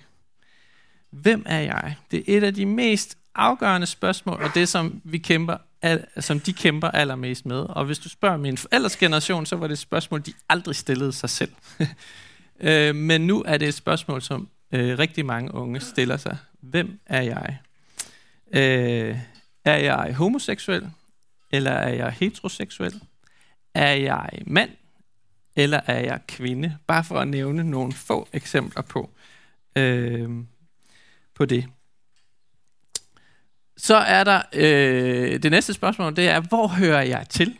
Hvem 1.10 1.42
er 1.46 1.60
jeg? 1.60 1.96
Det 2.10 2.18
er 2.18 2.36
et 2.36 2.44
af 2.44 2.54
de 2.54 2.66
mest 2.66 3.18
afgørende 3.34 3.86
spørgsmål, 3.86 4.42
og 4.42 4.50
det 4.54 4.68
som 4.68 5.00
vi 5.04 5.18
kæmper, 5.18 5.56
al, 5.82 6.04
som 6.20 6.40
de 6.40 6.52
kæmper 6.52 6.88
allermest 6.88 7.46
med. 7.46 7.56
Og 7.60 7.84
hvis 7.84 7.98
du 7.98 8.08
spørger 8.08 8.36
min 8.36 8.56
forældres 8.56 8.96
generation, 8.96 9.46
så 9.46 9.56
var 9.56 9.66
det 9.66 9.72
et 9.72 9.78
spørgsmål, 9.78 10.26
de 10.26 10.32
aldrig 10.48 10.76
stillede 10.76 11.12
sig 11.12 11.30
selv. 11.30 11.52
øh, 12.60 12.94
men 12.94 13.26
nu 13.26 13.42
er 13.46 13.58
det 13.58 13.68
et 13.68 13.74
spørgsmål, 13.74 14.22
som 14.22 14.48
øh, 14.72 14.98
rigtig 14.98 15.26
mange 15.26 15.54
unge 15.54 15.80
stiller 15.80 16.16
sig. 16.16 16.36
Hvem 16.60 17.00
er 17.06 17.22
jeg? 17.22 17.58
Øh, 18.54 19.18
er 19.64 19.76
jeg 19.76 20.14
homoseksuel? 20.14 20.90
Eller 21.52 21.70
er 21.70 21.94
jeg 21.94 22.12
heteroseksuel? 22.12 23.00
Er 23.74 23.92
jeg 23.92 24.28
mand? 24.46 24.70
Eller 25.56 25.80
er 25.86 26.00
jeg 26.00 26.20
kvinde? 26.28 26.76
Bare 26.86 27.04
for 27.04 27.20
at 27.20 27.28
nævne 27.28 27.64
nogle 27.64 27.92
få 27.92 28.28
eksempler 28.32 28.82
på, 28.82 29.10
øh, 29.76 30.30
på 31.34 31.44
det. 31.44 31.66
Så 33.76 33.96
er 33.96 34.24
der 34.24 34.42
øh, 34.52 35.42
det 35.42 35.50
næste 35.50 35.74
spørgsmål, 35.74 36.16
det 36.16 36.28
er, 36.28 36.40
hvor 36.40 36.66
hører 36.66 37.02
jeg 37.02 37.26
til? 37.28 37.58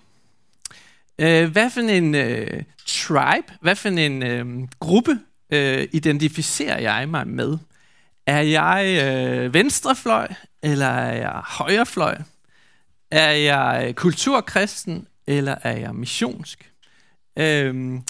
Øh, 1.19 1.51
hvad 1.51 1.71
for 1.71 1.81
en 1.81 2.15
øh, 2.15 2.63
tribe, 2.87 3.53
hvad 3.61 3.77
for 3.77 3.89
en 3.89 4.23
øh, 4.23 4.69
gruppe 4.81 5.19
øh, 5.53 5.89
identificerer 5.93 6.81
jeg 6.81 7.09
mig 7.09 7.29
med? 7.29 7.59
Er 8.27 8.41
jeg 8.41 9.05
øh, 9.05 9.55
venstrefløj, 9.55 10.29
eller 10.63 10.87
er 10.87 11.15
jeg 11.15 11.43
højrefløj? 11.45 12.17
Er 13.11 13.31
jeg 13.31 13.85
øh, 13.89 13.95
kulturkristen, 13.95 15.07
eller 15.27 15.55
er 15.63 15.77
jeg 15.77 15.95
missionsk? 15.95 16.71
Øh, 17.39 18.01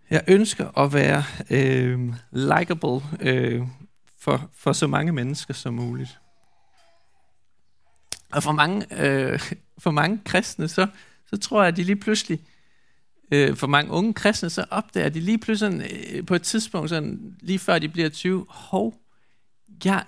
Jeg 0.09 0.23
ønsker 0.27 0.79
at 0.79 0.93
være 0.93 1.23
øh, 1.49 2.13
likable 2.31 3.01
øh, 3.19 3.61
for, 4.19 4.49
for 4.53 4.73
så 4.73 4.87
mange 4.87 5.11
mennesker 5.11 5.53
som 5.53 5.73
muligt. 5.73 6.19
Og 8.31 8.43
for 8.43 8.51
mange, 8.51 9.03
øh, 9.03 9.39
for 9.83 9.91
mange 9.91 10.21
kristne, 10.25 10.67
så, 10.67 10.87
så 11.29 11.37
tror 11.37 11.61
jeg, 11.61 11.67
at 11.67 11.77
de 11.77 11.83
lige 11.83 11.95
pludselig 11.95 12.39
øh, 13.31 13.55
for 13.55 13.67
mange 13.67 13.91
unge 13.91 14.13
kristne, 14.13 14.49
så 14.49 14.65
opdager 14.69 15.09
de 15.09 15.19
lige 15.19 15.37
pludselig 15.37 15.91
øh, 16.11 16.25
på 16.25 16.35
et 16.35 16.41
tidspunkt, 16.41 16.89
sådan, 16.89 17.35
lige 17.39 17.59
før 17.59 17.79
de 17.79 17.89
bliver 17.89 18.09
20, 18.09 18.45
hov, 18.49 18.95
jeg, 19.85 20.03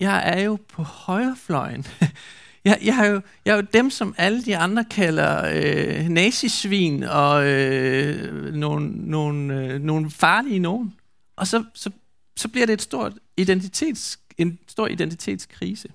jeg 0.00 0.22
er 0.26 0.42
jo 0.42 0.58
på 0.68 0.82
højrefløjen. 0.82 1.86
jeg, 2.64 2.78
jeg, 2.84 2.98
er 2.98 3.10
jo, 3.10 3.20
jeg 3.44 3.52
er 3.52 3.56
jo 3.56 3.66
dem, 3.72 3.90
som 3.90 4.14
alle 4.18 4.44
de 4.44 4.56
andre 4.56 4.84
kalder 4.84 5.50
øh, 5.54 6.08
nazisvin 6.08 7.02
og 7.02 7.46
øh, 7.46 8.54
nogle, 8.54 8.90
nogle, 9.10 9.54
øh, 9.54 9.82
nogle 9.82 10.10
farlige 10.10 10.58
nogen. 10.58 10.94
Og 11.36 11.46
så, 11.46 11.64
så, 11.74 11.90
så 12.36 12.48
bliver 12.48 12.66
det 12.66 12.72
et 12.72 12.82
stort 12.82 13.12
identitets, 13.36 14.18
en 14.38 14.58
stor 14.68 14.86
identitetskrise. 14.86 15.88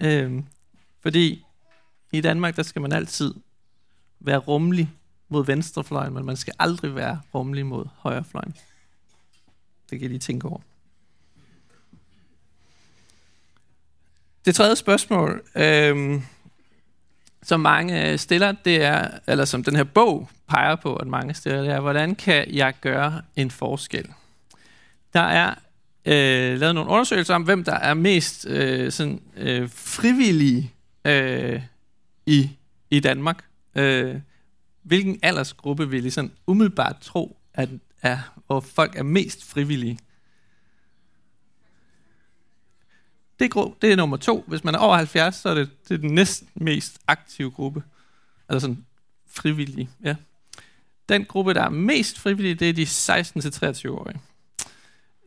Øh, 0.00 0.42
fordi 1.00 1.44
i 2.12 2.20
Danmark, 2.20 2.56
der 2.56 2.62
skal 2.62 2.82
man 2.82 2.92
altid 2.92 3.34
være 4.20 4.38
rummelig 4.38 4.90
mod 5.28 5.46
venstrefløjen, 5.46 6.14
men 6.14 6.24
man 6.24 6.36
skal 6.36 6.54
aldrig 6.58 6.94
være 6.94 7.20
rummelig 7.34 7.66
mod 7.66 7.86
højrefløjen. 7.96 8.54
Det 9.90 9.98
kan 9.98 10.06
I 10.06 10.08
lige 10.08 10.18
tænke 10.18 10.48
over. 10.48 10.60
Det 14.44 14.54
tredje 14.54 14.76
spørgsmål, 14.76 15.42
øhm, 15.54 16.22
som 17.42 17.60
mange 17.60 18.18
stiller, 18.18 18.52
det 18.52 18.82
er, 18.82 19.08
eller 19.26 19.44
som 19.44 19.64
den 19.64 19.76
her 19.76 19.84
bog 19.84 20.28
peger 20.48 20.76
på, 20.76 20.96
at 20.96 21.06
mange 21.06 21.34
stiller, 21.34 21.62
det 21.62 21.70
er, 21.70 21.80
hvordan 21.80 22.14
kan 22.14 22.54
jeg 22.54 22.74
gøre 22.80 23.22
en 23.36 23.50
forskel? 23.50 24.08
Der 25.12 25.20
er 25.20 25.54
øh, 26.04 26.60
lavet 26.60 26.74
nogle 26.74 26.90
undersøgelser 26.90 27.34
om, 27.34 27.42
hvem 27.42 27.64
der 27.64 27.74
er 27.74 27.94
mest 27.94 28.46
øh, 28.46 28.92
sådan, 28.92 29.22
øh, 29.36 29.68
frivillige 29.72 30.72
øh, 31.04 31.62
i, 32.26 32.50
i 32.90 33.00
Danmark. 33.00 33.44
Øh, 33.74 34.16
hvilken 34.84 35.18
aldersgruppe 35.22 35.90
vil 35.90 36.06
I 36.06 36.10
sådan 36.10 36.32
umiddelbart 36.46 36.96
tro, 37.00 37.36
at 37.54 37.68
er, 38.02 38.18
hvor 38.46 38.60
folk 38.60 38.96
er 38.96 39.02
mest 39.02 39.44
frivillige? 39.44 39.98
Det 43.38 43.54
er, 43.56 43.76
det 43.82 43.92
er 43.92 43.96
nummer 43.96 44.16
to. 44.16 44.44
Hvis 44.46 44.64
man 44.64 44.74
er 44.74 44.78
over 44.78 44.96
70, 44.96 45.36
så 45.36 45.48
er 45.48 45.54
det, 45.54 45.70
det 45.88 45.94
er 45.94 45.98
den 45.98 46.14
næst 46.14 46.44
mest 46.54 46.98
aktive 47.06 47.50
gruppe. 47.50 47.82
Altså 48.48 48.60
sådan 48.60 48.84
frivillige, 49.28 49.90
ja. 50.04 50.16
Den 51.08 51.24
gruppe, 51.24 51.54
der 51.54 51.62
er 51.62 51.70
mest 51.70 52.18
frivillige, 52.18 52.54
det 52.54 52.68
er 52.68 52.72
de 52.72 52.82
16-23-årige. 52.82 54.20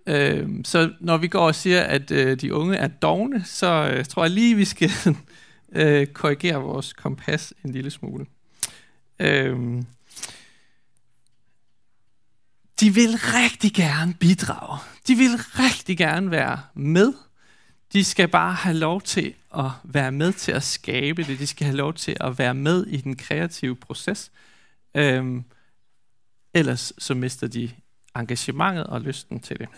Øh, 0.08 0.50
så 0.64 0.94
når 1.00 1.18
vi 1.18 1.28
går 1.28 1.48
og 1.48 1.56
siger, 1.56 1.84
at 1.84 2.12
øh, 2.12 2.42
de 2.42 2.54
unge 2.54 2.76
er 2.76 2.88
dogne, 2.88 3.44
så 3.46 3.92
øh, 3.94 4.06
tror 4.06 4.24
jeg 4.24 4.32
lige, 4.32 4.56
vi 4.56 4.66
skal 4.66 4.90
øh, 5.72 6.08
korrigere 6.08 6.62
vores 6.62 6.94
kompas 6.94 7.54
en 7.66 7.72
lille 7.72 7.92
smule. 7.92 8.26
Øhm, 9.20 9.86
de 12.80 12.94
vil 12.94 13.10
rigtig 13.18 13.74
gerne 13.74 14.14
bidrage. 14.14 14.80
De 15.08 15.16
vil 15.16 15.38
rigtig 15.38 15.98
gerne 15.98 16.32
være 16.32 16.62
med. 16.74 17.14
De 17.94 18.04
skal 18.04 18.28
bare 18.28 18.54
have 18.54 18.78
lov 18.78 19.02
til 19.02 19.36
at 19.56 19.72
være 19.84 20.12
med 20.12 20.34
til 20.34 20.52
at 20.52 20.64
skabe 20.64 21.24
det. 21.24 21.40
De 21.40 21.48
skal 21.48 21.66
have 21.66 21.78
lov 21.78 21.94
til 21.94 22.18
at 22.20 22.38
være 22.38 22.54
med 22.54 22.86
i 22.86 22.98
den 22.98 23.16
kreative 23.16 23.76
proces. 23.76 24.32
Øhm, 24.96 25.44
ellers 26.54 26.94
så 26.98 27.14
mister 27.14 27.48
de 27.48 27.72
engagementet 28.16 28.88
og 28.88 29.02
lysten 29.02 29.40
til 29.40 29.60
det. 29.60 29.70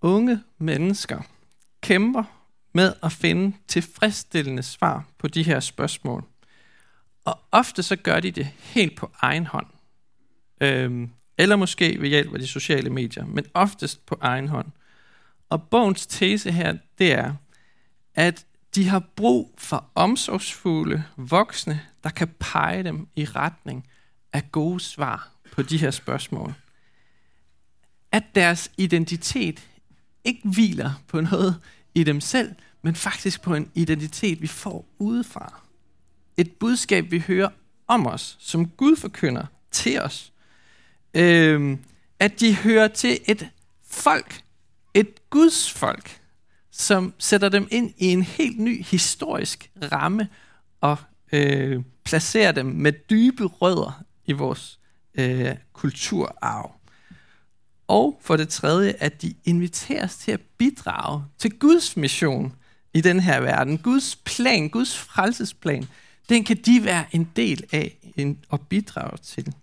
Unge 0.00 0.42
mennesker 0.58 1.22
kæmper 1.80 2.41
med 2.72 2.94
at 3.02 3.12
finde 3.12 3.56
tilfredsstillende 3.68 4.62
svar 4.62 5.04
på 5.18 5.28
de 5.28 5.42
her 5.42 5.60
spørgsmål. 5.60 6.24
Og 7.24 7.38
ofte 7.52 7.82
så 7.82 7.96
gør 7.96 8.20
de 8.20 8.30
det 8.30 8.46
helt 8.58 8.96
på 8.96 9.10
egen 9.20 9.46
hånd. 9.46 9.66
Øhm, 10.60 11.10
eller 11.38 11.56
måske 11.56 12.00
ved 12.00 12.08
hjælp 12.08 12.34
af 12.34 12.40
de 12.40 12.46
sociale 12.46 12.90
medier, 12.90 13.26
men 13.26 13.44
oftest 13.54 14.06
på 14.06 14.18
egen 14.20 14.48
hånd. 14.48 14.66
Og 15.48 15.62
bogens 15.62 16.06
tese 16.06 16.52
her, 16.52 16.76
det 16.98 17.12
er, 17.12 17.34
at 18.14 18.46
de 18.74 18.88
har 18.88 19.02
brug 19.16 19.54
for 19.58 19.90
omsorgsfulde 19.94 21.04
voksne, 21.16 21.80
der 22.04 22.10
kan 22.10 22.28
pege 22.38 22.82
dem 22.82 23.08
i 23.16 23.24
retning 23.24 23.86
af 24.32 24.52
gode 24.52 24.80
svar 24.80 25.32
på 25.52 25.62
de 25.62 25.78
her 25.78 25.90
spørgsmål. 25.90 26.54
At 28.12 28.24
deres 28.34 28.70
identitet 28.76 29.68
ikke 30.24 30.48
hviler 30.48 30.92
på 31.08 31.20
noget 31.20 31.60
i 31.94 32.04
dem 32.04 32.20
selv, 32.20 32.54
men 32.82 32.94
faktisk 32.94 33.42
på 33.42 33.54
en 33.54 33.70
identitet, 33.74 34.42
vi 34.42 34.46
får 34.46 34.84
udefra. 34.98 35.60
Et 36.36 36.52
budskab, 36.52 37.10
vi 37.10 37.18
hører 37.18 37.48
om 37.88 38.06
os, 38.06 38.36
som 38.40 38.68
Gud 38.68 38.96
forkynder 38.96 39.46
til 39.70 40.00
os. 40.00 40.32
Øhm, 41.14 41.78
at 42.20 42.40
de 42.40 42.56
hører 42.56 42.88
til 42.88 43.18
et 43.26 43.48
folk, 43.86 44.42
et 44.94 45.30
Guds 45.30 45.72
folk, 45.72 46.20
som 46.70 47.14
sætter 47.18 47.48
dem 47.48 47.68
ind 47.70 47.94
i 47.98 48.06
en 48.06 48.22
helt 48.22 48.58
ny 48.58 48.84
historisk 48.84 49.70
ramme 49.92 50.28
og 50.80 50.96
øh, 51.32 51.82
placerer 52.04 52.52
dem 52.52 52.66
med 52.66 52.92
dybe 52.92 53.44
rødder 53.44 54.02
i 54.26 54.32
vores 54.32 54.78
øh, 55.14 55.54
kulturarv. 55.72 56.74
Og 57.88 58.20
for 58.20 58.36
det 58.36 58.48
tredje, 58.48 58.94
at 58.98 59.22
de 59.22 59.34
inviteres 59.44 60.16
til 60.16 60.32
at 60.32 60.40
bidrage 60.58 61.24
til 61.38 61.58
Guds 61.58 61.96
mission 61.96 62.56
i 62.94 63.00
den 63.00 63.20
her 63.20 63.40
verden. 63.40 63.78
Guds 63.78 64.16
plan, 64.16 64.68
Guds 64.68 64.98
frelsesplan, 64.98 65.88
den 66.28 66.44
kan 66.44 66.56
de 66.56 66.84
være 66.84 67.04
en 67.12 67.30
del 67.36 67.64
af 67.72 67.98
og 68.48 68.60
bidrage 68.60 69.18
til. 69.18 69.54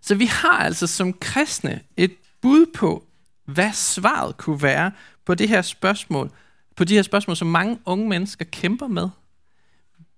Så 0.00 0.14
vi 0.14 0.26
har 0.26 0.58
altså 0.58 0.86
som 0.86 1.12
kristne 1.12 1.80
et 1.96 2.16
bud 2.40 2.66
på, 2.74 3.06
hvad 3.44 3.72
svaret 3.72 4.36
kunne 4.36 4.62
være 4.62 4.92
på 5.24 5.34
det 5.34 5.48
her 5.48 5.62
spørgsmål, 5.62 6.30
på 6.76 6.84
de 6.84 6.94
her 6.94 7.02
spørgsmål, 7.02 7.36
som 7.36 7.48
mange 7.48 7.78
unge 7.84 8.08
mennesker 8.08 8.44
kæmper 8.44 8.86
med. 8.86 9.08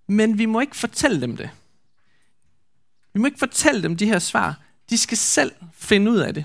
Men 0.07 0.39
vi 0.39 0.47
må 0.47 0.61
ikke 0.61 0.77
fortælle 0.77 1.21
dem 1.21 1.37
det. 1.37 1.51
Vi 3.13 3.21
må 3.21 3.27
ikke 3.27 3.39
fortælle 3.39 3.83
dem 3.83 3.97
de 3.97 4.07
her 4.07 4.19
svar. 4.19 4.61
De 4.91 4.99
skal 4.99 5.17
selv 5.17 5.53
finde 5.73 6.11
ud 6.11 6.19
af 6.19 6.35
det. 6.35 6.45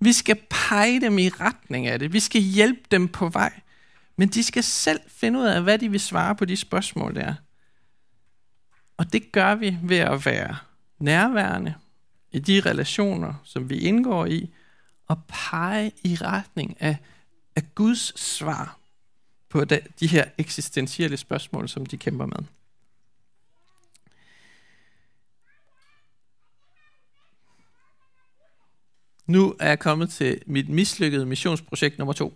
Vi 0.00 0.12
skal 0.12 0.40
pege 0.50 1.00
dem 1.00 1.18
i 1.18 1.28
retning 1.28 1.86
af 1.86 1.98
det. 1.98 2.12
Vi 2.12 2.20
skal 2.20 2.40
hjælpe 2.40 2.80
dem 2.90 3.08
på 3.08 3.28
vej. 3.28 3.60
Men 4.16 4.28
de 4.28 4.42
skal 4.42 4.62
selv 4.62 5.00
finde 5.08 5.38
ud 5.38 5.44
af, 5.44 5.62
hvad 5.62 5.78
de 5.78 5.90
vil 5.90 6.00
svare 6.00 6.34
på 6.34 6.44
de 6.44 6.56
spørgsmål 6.56 7.14
der. 7.14 7.34
Og 8.96 9.12
det 9.12 9.32
gør 9.32 9.54
vi 9.54 9.78
ved 9.82 9.96
at 9.96 10.26
være 10.26 10.56
nærværende 10.98 11.74
i 12.32 12.38
de 12.38 12.60
relationer, 12.60 13.34
som 13.44 13.70
vi 13.70 13.78
indgår 13.78 14.26
i, 14.26 14.50
og 15.06 15.24
pege 15.28 15.92
i 16.04 16.14
retning 16.14 16.76
af, 16.82 16.96
af 17.56 17.74
Guds 17.74 18.20
svar 18.20 18.78
på 19.48 19.64
de 20.00 20.06
her 20.06 20.24
eksistentielle 20.38 21.16
spørgsmål, 21.16 21.68
som 21.68 21.86
de 21.86 21.96
kæmper 21.96 22.26
med. 22.26 22.57
Nu 29.28 29.54
er 29.60 29.68
jeg 29.68 29.78
kommet 29.78 30.10
til 30.10 30.40
mit 30.46 30.68
mislykkede 30.68 31.26
missionsprojekt 31.26 31.98
nummer 31.98 32.12
to. 32.12 32.34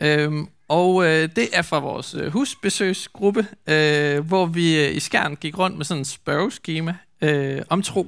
Øhm, 0.00 0.48
og 0.68 1.04
øh, 1.04 1.28
det 1.36 1.48
er 1.52 1.62
fra 1.62 1.78
vores 1.78 2.14
øh, 2.14 2.32
husbesøgsgruppe, 2.32 3.46
øh, 3.66 4.26
hvor 4.26 4.46
vi 4.46 4.84
øh, 4.84 4.96
i 4.96 5.00
Skærn 5.00 5.36
gik 5.36 5.58
rundt 5.58 5.76
med 5.76 5.84
sådan 5.84 6.00
en 6.00 6.04
spørgeskema 6.04 6.96
øh, 7.20 7.62
om 7.68 7.82
tro. 7.82 8.06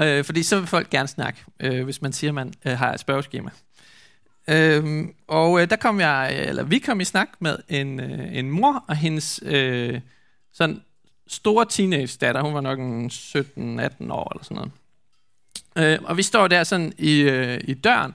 Øh, 0.00 0.24
fordi 0.24 0.42
så 0.42 0.58
vil 0.58 0.66
folk 0.66 0.90
gerne 0.90 1.08
snakke, 1.08 1.44
øh, 1.60 1.84
hvis 1.84 2.02
man 2.02 2.12
siger, 2.12 2.30
at 2.30 2.34
man 2.34 2.54
øh, 2.64 2.72
har 2.72 2.92
et 2.92 3.00
spørgeskema. 3.00 3.50
Øhm, 4.48 5.14
og 5.28 5.62
øh, 5.62 5.70
der 5.70 5.76
kom 5.76 6.00
jeg, 6.00 6.36
øh, 6.40 6.48
eller 6.48 6.62
vi 6.62 6.78
kom 6.78 7.00
i 7.00 7.04
snak 7.04 7.28
med 7.40 7.56
en, 7.68 8.00
øh, 8.00 8.36
en 8.36 8.50
mor 8.50 8.84
og 8.88 8.96
hendes 8.96 9.40
øh, 9.42 10.00
sådan 10.52 10.82
store 11.26 11.66
teenage 11.68 12.18
datter. 12.20 12.42
Hun 12.42 12.54
var 12.54 12.60
nok 12.60 12.78
en 12.78 13.06
17-18 13.06 14.12
år 14.12 14.32
eller 14.32 14.44
sådan 14.44 14.54
noget. 14.54 14.70
Øh, 15.76 15.98
og 16.04 16.16
vi 16.16 16.22
står 16.22 16.48
der 16.48 16.64
sådan 16.64 16.92
i, 16.98 17.20
øh, 17.20 17.60
i 17.64 17.74
døren. 17.74 18.14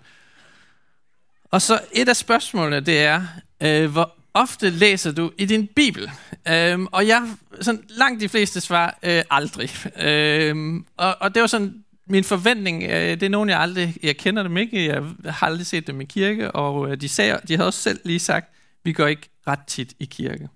Og 1.52 1.62
så 1.62 1.80
et 1.94 2.10
af 2.10 2.16
spørgsmålene, 2.16 2.80
det 2.80 3.02
er, 3.02 3.24
øh, 3.62 3.92
hvor 3.92 4.16
ofte 4.34 4.70
læser 4.70 5.12
du 5.12 5.32
i 5.38 5.46
din 5.46 5.68
bibel? 5.68 6.12
Øhm, 6.48 6.88
og 6.92 7.08
jeg, 7.08 7.28
sådan 7.62 7.84
langt 7.90 8.22
de 8.22 8.30
fleste 8.30 8.62
svar, 8.62 9.00
øh, 9.04 9.24
aldrig. 9.30 9.70
Øhm, 9.98 10.86
og, 10.98 11.18
og 11.20 11.36
det 11.36 11.42
var 11.42 11.48
sådan 11.48 11.84
min 12.08 12.24
forventning, 12.24 12.84
øh, 12.84 12.90
det 12.92 13.24
er 13.24 13.30
nogen, 13.30 13.50
jeg 13.50 13.60
aldrig, 13.60 13.96
jeg 14.04 14.18
kender 14.18 14.44
dem 14.44 14.58
ikke, 14.58 14.86
jeg 14.86 15.04
har 15.26 15.48
aldrig 15.48 15.66
set 15.66 15.88
dem 15.88 16.02
i 16.02 16.06
kirke, 16.06 16.52
og 16.52 16.92
øh, 16.92 17.02
de, 17.02 17.10
sagde, 17.10 17.40
de 17.48 17.56
havde 17.56 17.68
også 17.68 17.82
selv 17.82 18.00
lige 18.04 18.20
sagt, 18.20 18.50
vi 18.84 18.94
går 18.94 19.08
ikke 19.08 19.30
ret 19.48 19.60
tit 19.68 19.94
i 20.00 20.06
kirke. 20.06 20.50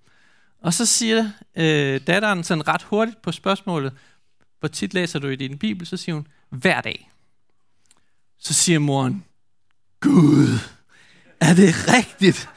Og 0.62 0.74
så 0.74 0.86
siger 0.86 1.30
øh, 1.56 2.02
datteren 2.08 2.44
sådan 2.44 2.68
ret 2.68 2.84
hurtigt 2.84 3.22
på 3.22 3.32
spørgsmålet, 3.32 3.94
hvor 4.60 4.70
tit 4.70 4.94
læser 4.94 5.20
du 5.20 5.28
i 5.28 5.36
din 5.36 5.58
bibel? 5.58 5.88
Så 5.88 5.98
siger 5.98 6.16
hun, 6.16 6.28
hver 6.50 6.82
dag. 6.82 7.12
Så 8.40 8.54
siger 8.54 8.80
moren, 8.80 9.26
Gud, 10.00 10.60
er 11.42 11.54
det 11.54 11.88
rigtigt? 11.94 12.50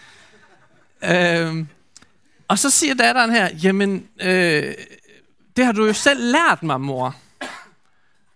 øhm, 1.05 1.69
og 2.49 2.59
så 2.59 2.71
siger 2.71 2.95
datteren 2.95 3.31
her, 3.31 3.49
jamen, 3.63 4.09
øh, 4.21 4.75
det 5.57 5.65
har 5.65 5.73
du 5.73 5.87
jo 5.87 5.93
selv 5.93 6.33
lært 6.33 6.63
mig, 6.63 6.81
mor. 6.81 7.17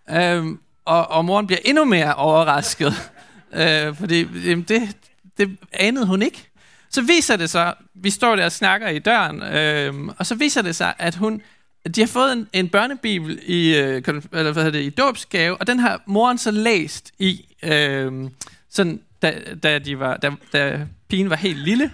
Øhm, 0.09 0.59
og, 0.85 1.07
og 1.07 1.25
moren 1.25 1.47
bliver 1.47 1.59
endnu 1.65 1.85
mere 1.85 2.15
overrasket, 2.15 3.11
øh, 3.53 3.95
fordi 3.95 4.49
jamen, 4.49 4.63
det, 4.63 4.97
det 5.37 5.57
anede 5.73 6.05
hun 6.05 6.21
ikke. 6.21 6.49
Så 6.89 7.01
viser 7.01 7.35
det 7.35 7.49
sig, 7.49 7.73
vi 7.93 8.09
står 8.09 8.35
der 8.35 8.45
og 8.45 8.51
snakker 8.51 8.87
i 8.87 8.99
døren, 8.99 9.43
øh, 9.43 10.13
og 10.17 10.25
så 10.25 10.35
viser 10.35 10.61
det 10.61 10.75
sig, 10.75 10.93
at 10.97 11.15
hun, 11.15 11.41
de 11.95 12.01
har 12.01 12.07
fået 12.07 12.33
en, 12.33 12.47
en 12.53 12.69
børnebibel 12.69 13.39
i, 13.45 13.75
øh, 13.75 14.03
eller 14.33 14.51
hvad 14.51 14.71
det, 14.71 14.81
i 14.81 14.89
dåbsgave, 14.89 15.57
og 15.57 15.67
den 15.67 15.79
har 15.79 16.01
moren 16.05 16.37
så 16.37 16.51
læst 16.51 17.11
i, 17.19 17.45
øh, 17.63 18.29
sådan, 18.69 19.01
da, 19.21 19.39
da, 19.63 19.79
de 19.79 19.99
var, 19.99 20.17
da, 20.17 20.31
da 20.53 20.87
pigen 21.09 21.29
var 21.29 21.35
helt 21.35 21.59
lille. 21.59 21.91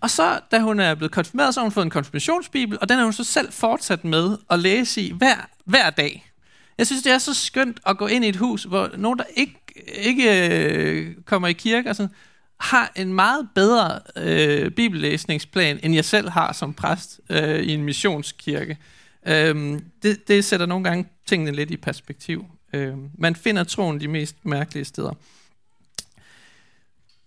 Og 0.00 0.10
så, 0.10 0.40
da 0.50 0.58
hun 0.58 0.80
er 0.80 0.94
blevet 0.94 1.12
konfirmeret, 1.12 1.54
så 1.54 1.60
har 1.60 1.64
hun 1.64 1.72
fået 1.72 1.84
en 1.84 1.90
konfirmationsbibel, 1.90 2.78
og 2.80 2.88
den 2.88 2.96
har 2.96 3.04
hun 3.04 3.12
så 3.12 3.24
selv 3.24 3.52
fortsat 3.52 4.04
med 4.04 4.36
at 4.50 4.58
læse 4.58 5.02
i 5.02 5.12
hver, 5.12 5.48
hver 5.64 5.90
dag. 5.90 6.32
Jeg 6.78 6.86
synes, 6.86 7.02
det 7.02 7.12
er 7.12 7.18
så 7.18 7.34
skønt 7.34 7.80
at 7.86 7.98
gå 7.98 8.06
ind 8.06 8.24
i 8.24 8.28
et 8.28 8.36
hus, 8.36 8.62
hvor 8.62 8.90
nogen, 8.96 9.18
der 9.18 9.24
ikke, 9.36 9.58
ikke 9.94 10.48
øh, 10.48 11.14
kommer 11.24 11.48
i 11.48 11.52
kirke, 11.52 11.90
og 11.90 11.96
sådan, 11.96 12.14
har 12.60 12.92
en 12.96 13.14
meget 13.14 13.48
bedre 13.54 14.00
øh, 14.16 14.70
bibellæsningsplan, 14.70 15.80
end 15.82 15.94
jeg 15.94 16.04
selv 16.04 16.28
har 16.28 16.52
som 16.52 16.74
præst 16.74 17.20
øh, 17.30 17.60
i 17.60 17.74
en 17.74 17.82
missionskirke. 17.82 18.78
Øh, 19.26 19.80
det, 20.02 20.28
det 20.28 20.44
sætter 20.44 20.66
nogle 20.66 20.84
gange 20.84 21.08
tingene 21.26 21.52
lidt 21.52 21.70
i 21.70 21.76
perspektiv. 21.76 22.46
Øhm, 22.72 23.10
man 23.18 23.36
finder 23.36 23.64
troen 23.64 24.00
de 24.00 24.08
mest 24.08 24.36
mærkelige 24.44 24.84
steder. 24.84 25.12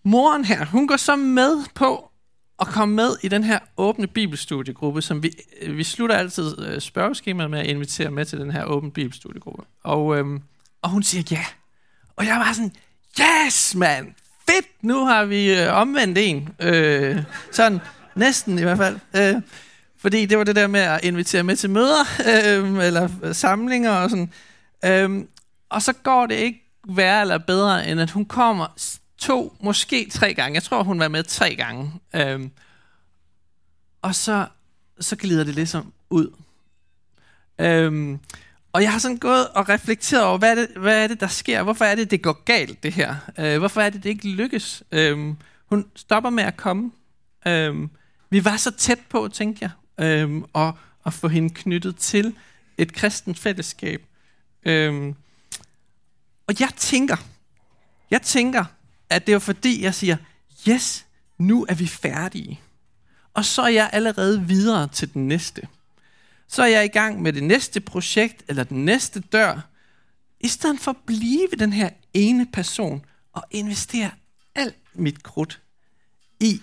Moren 0.03 0.45
her, 0.45 0.65
hun 0.65 0.87
går 0.87 0.97
så 0.97 1.15
med 1.15 1.57
på 1.75 2.11
at 2.59 2.67
komme 2.67 2.95
med 2.95 3.09
i 3.23 3.27
den 3.27 3.43
her 3.43 3.59
åbne 3.77 4.07
bibelstudiegruppe, 4.07 5.01
som 5.01 5.23
vi, 5.23 5.31
øh, 5.61 5.77
vi 5.77 5.83
slutter 5.83 6.15
altid 6.15 6.65
øh, 6.67 6.81
spørgeskemaet 6.81 7.51
med 7.51 7.59
at 7.59 7.65
invitere 7.65 8.11
med 8.11 8.25
til 8.25 8.39
den 8.39 8.51
her 8.51 8.63
åbne 8.63 8.91
bibelstudiegruppe. 8.91 9.63
Og, 9.83 10.17
øhm, 10.17 10.41
og 10.81 10.89
hun 10.89 11.03
siger 11.03 11.23
ja. 11.31 11.45
Og 12.15 12.25
jeg 12.25 12.35
var 12.35 12.53
sådan, 12.53 12.71
yes 13.21 13.75
mand, 13.75 14.07
fedt, 14.49 14.67
nu 14.81 15.05
har 15.05 15.25
vi 15.25 15.61
øh, 15.61 15.73
omvendt 15.73 16.17
en. 16.17 16.49
Øh, 16.59 17.23
sådan, 17.51 17.79
næsten 18.15 18.59
i 18.59 18.61
hvert 18.61 18.77
fald. 18.77 18.99
Øh, 19.15 19.41
fordi 20.05 20.25
det 20.25 20.37
var 20.37 20.43
det 20.43 20.55
der 20.55 20.67
med 20.67 20.79
at 20.79 21.03
invitere 21.03 21.43
med 21.43 21.55
til 21.55 21.69
møder, 21.69 22.03
øhm, 22.59 22.77
øh, 22.77 22.85
eller 22.85 23.33
samlinger 23.33 23.91
og 23.91 24.09
sådan. 24.09 24.31
Øh, 24.85 25.25
og 25.69 25.81
så 25.81 25.93
går 25.93 26.25
det 26.25 26.35
ikke 26.35 26.63
værre 26.87 27.21
eller 27.21 27.37
bedre, 27.37 27.87
end 27.87 28.01
at 28.01 28.11
hun 28.11 28.25
kommer 28.25 28.67
to, 29.17 29.55
måske 29.59 30.09
tre 30.11 30.33
gange. 30.33 30.55
Jeg 30.55 30.63
tror, 30.63 30.83
hun 30.83 30.99
var 30.99 31.07
med 31.07 31.23
tre 31.23 31.55
gange. 31.55 31.91
Øh, 32.15 32.49
og 34.01 34.15
så, 34.15 34.47
så 34.99 35.15
glider 35.15 35.43
det 35.43 35.55
ligesom 35.55 35.93
ud. 36.09 36.33
Øh, 37.59 38.17
og 38.73 38.81
jeg 38.81 38.91
har 38.91 38.99
sådan 38.99 39.17
gået 39.17 39.47
og 39.47 39.69
reflekteret 39.69 40.23
over, 40.23 40.37
hvad 40.37 40.51
er, 40.51 40.55
det, 40.55 40.67
hvad 40.77 41.03
er 41.03 41.07
det, 41.07 41.19
der 41.19 41.27
sker? 41.27 41.63
Hvorfor 41.63 41.85
er 41.85 41.95
det, 41.95 42.11
det 42.11 42.21
går 42.21 42.43
galt, 42.43 42.83
det 42.83 42.93
her? 42.93 43.15
Øh, 43.39 43.57
hvorfor 43.57 43.81
er 43.81 43.89
det, 43.89 44.03
det 44.03 44.09
ikke 44.09 44.27
lykkes? 44.27 44.83
Øh, 44.91 45.33
hun 45.65 45.85
stopper 45.95 46.29
med 46.29 46.43
at 46.43 46.57
komme. 46.57 46.91
Øh, 47.47 47.75
vi 48.29 48.45
var 48.45 48.57
så 48.57 48.71
tæt 48.71 48.99
på, 49.09 49.27
tænkte 49.33 49.59
jeg, 49.61 49.71
øhm, 49.97 50.43
og 50.53 50.77
at 51.05 51.13
få 51.13 51.27
hende 51.27 51.49
knyttet 51.49 51.95
til 51.95 52.35
et 52.77 52.93
kristent 52.93 53.39
fællesskab. 53.39 54.05
Øhm, 54.63 55.15
og 56.47 56.59
jeg 56.59 56.69
tænker, 56.77 57.17
jeg 58.11 58.21
tænker, 58.21 58.65
at 59.09 59.27
det 59.27 59.33
er 59.33 59.39
fordi, 59.39 59.83
jeg 59.83 59.95
siger, 59.95 60.17
yes, 60.69 61.05
nu 61.37 61.65
er 61.69 61.75
vi 61.75 61.87
færdige. 61.87 62.61
Og 63.33 63.45
så 63.45 63.61
er 63.61 63.67
jeg 63.67 63.89
allerede 63.93 64.47
videre 64.47 64.87
til 64.87 65.13
den 65.13 65.27
næste. 65.27 65.67
Så 66.47 66.63
er 66.63 66.67
jeg 66.67 66.85
i 66.85 66.87
gang 66.87 67.21
med 67.21 67.33
det 67.33 67.43
næste 67.43 67.79
projekt, 67.79 68.43
eller 68.47 68.63
den 68.63 68.85
næste 68.85 69.19
dør, 69.19 69.61
i 70.39 70.47
stedet 70.47 70.79
for 70.79 70.91
at 70.91 70.97
blive 71.05 71.47
den 71.59 71.73
her 71.73 71.89
ene 72.13 72.45
person, 72.53 73.05
og 73.33 73.43
investere 73.51 74.11
alt 74.55 74.77
mit 74.93 75.23
krudt 75.23 75.61
i 76.39 76.61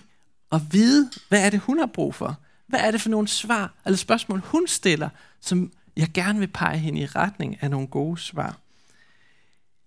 at 0.51 0.61
vide, 0.71 1.11
hvad 1.29 1.45
er 1.45 1.49
det, 1.49 1.59
hun 1.59 1.79
har 1.79 1.85
brug 1.85 2.15
for? 2.15 2.39
Hvad 2.73 2.81
er 2.81 2.91
det 2.91 3.01
for 3.01 3.09
nogle 3.09 3.27
svar 3.27 3.73
eller 3.85 3.97
spørgsmål, 3.97 4.39
hun 4.39 4.67
stiller, 4.67 5.09
som 5.39 5.71
jeg 5.97 6.09
gerne 6.13 6.39
vil 6.39 6.47
pege 6.47 6.77
hende 6.77 7.01
i 7.01 7.05
retning 7.05 7.63
af 7.63 7.69
nogle 7.69 7.87
gode 7.87 8.17
svar? 8.17 8.59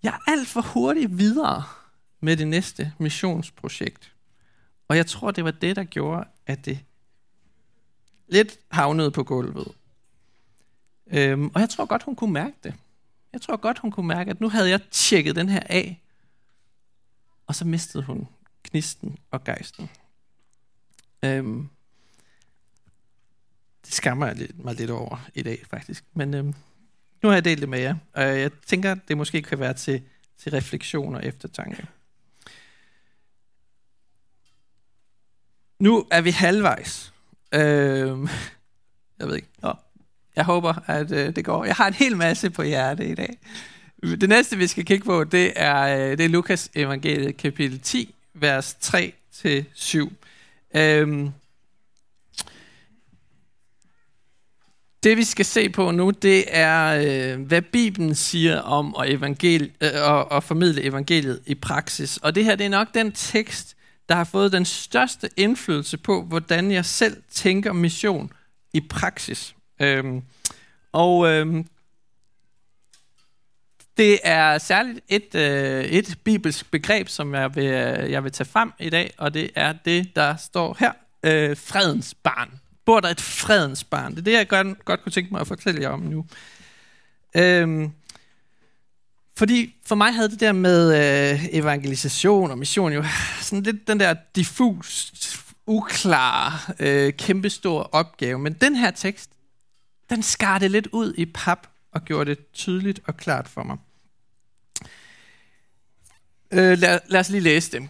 Jeg 0.02 0.08
er 0.08 0.30
alt 0.30 0.48
for 0.48 0.60
hurtigt 0.60 1.18
videre 1.18 1.64
med 2.20 2.36
det 2.36 2.48
næste 2.48 2.92
missionsprojekt. 2.98 4.14
Og 4.88 4.96
jeg 4.96 5.06
tror, 5.06 5.30
det 5.30 5.44
var 5.44 5.50
det, 5.50 5.76
der 5.76 5.84
gjorde, 5.84 6.24
at 6.46 6.64
det 6.64 6.78
lidt 8.28 8.58
havnede 8.70 9.10
på 9.10 9.24
gulvet. 9.24 9.72
Øhm, 11.06 11.50
og 11.54 11.60
jeg 11.60 11.70
tror 11.70 11.84
godt, 11.84 12.02
hun 12.02 12.16
kunne 12.16 12.32
mærke 12.32 12.56
det. 12.64 12.74
Jeg 13.32 13.40
tror 13.40 13.56
godt, 13.56 13.78
hun 13.78 13.90
kunne 13.90 14.08
mærke, 14.08 14.30
at 14.30 14.40
nu 14.40 14.48
havde 14.48 14.70
jeg 14.70 14.80
tjekket 14.90 15.36
den 15.36 15.48
her 15.48 15.62
af, 15.66 16.02
og 17.46 17.54
så 17.54 17.64
mistede 17.64 18.04
hun 18.04 18.28
knisten 18.62 19.18
og 19.30 19.44
gejsten. 19.44 19.90
Øhm, 21.22 21.68
det 23.86 23.94
skammer 23.94 24.26
jeg 24.26 24.36
mig 24.54 24.74
lidt 24.74 24.90
over 24.90 25.26
i 25.34 25.42
dag, 25.42 25.64
faktisk. 25.70 26.04
Men 26.14 26.34
øhm, 26.34 26.54
nu 27.22 27.28
har 27.28 27.32
jeg 27.32 27.44
delt 27.44 27.60
det 27.60 27.68
med 27.68 27.80
jer, 27.80 27.94
og 28.12 28.22
jeg 28.22 28.50
tænker, 28.66 28.94
det 29.08 29.16
måske 29.16 29.42
kan 29.42 29.60
være 29.60 29.74
til, 29.74 30.02
til 30.38 30.52
refleksion 30.52 31.14
og 31.14 31.24
eftertanke. 31.24 31.86
Nu 35.78 36.06
er 36.10 36.20
vi 36.20 36.30
halvvejs. 36.30 37.12
Øhm, 37.54 38.28
jeg 39.18 39.28
ved 39.28 39.36
ikke. 39.36 39.48
Nå. 39.62 39.74
Jeg 40.36 40.44
håber, 40.44 40.74
at 40.86 41.12
øh, 41.12 41.36
det 41.36 41.44
går. 41.44 41.64
Jeg 41.64 41.74
har 41.74 41.86
en 41.86 41.94
hel 41.94 42.16
masse 42.16 42.50
på 42.50 42.62
hjerte 42.62 43.08
i 43.08 43.14
dag. 43.14 43.38
Det 44.02 44.28
næste, 44.28 44.56
vi 44.56 44.66
skal 44.66 44.84
kigge 44.84 45.04
på, 45.04 45.24
det 45.24 45.52
er, 45.56 46.10
øh, 46.10 46.18
det 46.18 46.24
er 46.24 46.28
Lukas 46.28 46.70
evangeliet 46.74 47.36
kapitel 47.36 47.80
10, 47.80 48.14
vers 48.34 48.76
3-7. 48.82 50.10
Øhm, 50.74 51.30
det 55.06 55.16
vi 55.16 55.24
skal 55.24 55.44
se 55.44 55.68
på 55.68 55.90
nu, 55.90 56.10
det 56.10 56.44
er, 56.48 57.02
øh, 57.34 57.42
hvad 57.42 57.62
Bibelen 57.62 58.14
siger 58.14 58.60
om 58.60 58.96
at, 58.98 59.08
evangel- 59.08 59.70
øh, 59.80 60.18
at, 60.18 60.26
at 60.30 60.44
formidle 60.44 60.82
evangeliet 60.82 61.40
i 61.46 61.54
praksis. 61.54 62.16
Og 62.16 62.34
det 62.34 62.44
her, 62.44 62.56
det 62.56 62.66
er 62.66 62.70
nok 62.70 62.94
den 62.94 63.12
tekst, 63.12 63.76
der 64.08 64.14
har 64.14 64.24
fået 64.24 64.52
den 64.52 64.64
største 64.64 65.30
indflydelse 65.36 65.98
på, 65.98 66.22
hvordan 66.22 66.70
jeg 66.70 66.84
selv 66.84 67.22
tænker 67.30 67.72
mission 67.72 68.32
i 68.72 68.80
praksis. 68.80 69.54
Øhm, 69.80 70.22
og 70.92 71.26
øhm, 71.28 71.66
det 73.96 74.18
er 74.24 74.58
særligt 74.58 75.00
et, 75.08 75.34
øh, 75.34 75.84
et 75.84 76.18
bibelsk 76.24 76.70
begreb, 76.70 77.08
som 77.08 77.34
jeg 77.34 77.56
vil, 77.56 77.64
øh, 77.64 78.10
jeg 78.10 78.24
vil 78.24 78.32
tage 78.32 78.48
frem 78.48 78.72
i 78.78 78.90
dag, 78.90 79.14
og 79.18 79.34
det 79.34 79.50
er 79.54 79.72
det, 79.72 80.16
der 80.16 80.36
står 80.36 80.76
her. 80.78 80.92
Øh, 81.22 81.56
fredens 81.56 82.14
barn. 82.14 82.60
Bor 82.86 83.00
der 83.00 83.08
et 83.08 83.20
fredens 83.20 83.84
barn? 83.84 84.10
Det 84.10 84.18
er 84.18 84.22
det, 84.22 84.32
jeg 84.32 84.48
godt, 84.48 84.84
godt 84.84 85.02
kunne 85.02 85.12
tænke 85.12 85.30
mig 85.32 85.40
at 85.40 85.46
fortælle 85.46 85.82
jer 85.82 85.88
om 85.88 86.00
nu. 86.00 86.26
Øhm, 87.36 87.92
fordi 89.36 89.74
for 89.86 89.94
mig 89.94 90.14
havde 90.14 90.28
det 90.28 90.40
der 90.40 90.52
med 90.52 90.94
øh, 91.32 91.44
evangelisation 91.52 92.50
og 92.50 92.58
mission 92.58 92.92
jo 92.92 93.04
sådan 93.40 93.62
lidt 93.62 93.88
den 93.88 94.00
der 94.00 94.14
diffus, 94.36 95.12
uklar, 95.66 96.72
øh, 96.78 97.12
kæmpestor 97.12 97.82
opgave. 97.92 98.38
Men 98.38 98.52
den 98.52 98.76
her 98.76 98.90
tekst, 98.90 99.30
den 100.10 100.22
skar 100.22 100.58
det 100.58 100.70
lidt 100.70 100.86
ud 100.86 101.14
i 101.16 101.26
pap 101.26 101.66
og 101.92 102.04
gjorde 102.04 102.30
det 102.30 102.52
tydeligt 102.52 103.00
og 103.06 103.16
klart 103.16 103.48
for 103.48 103.62
mig. 103.62 103.76
Øh, 106.50 106.78
lad, 106.78 107.00
lad 107.06 107.20
os 107.20 107.30
lige 107.30 107.40
læse 107.40 107.72
dem. 107.72 107.88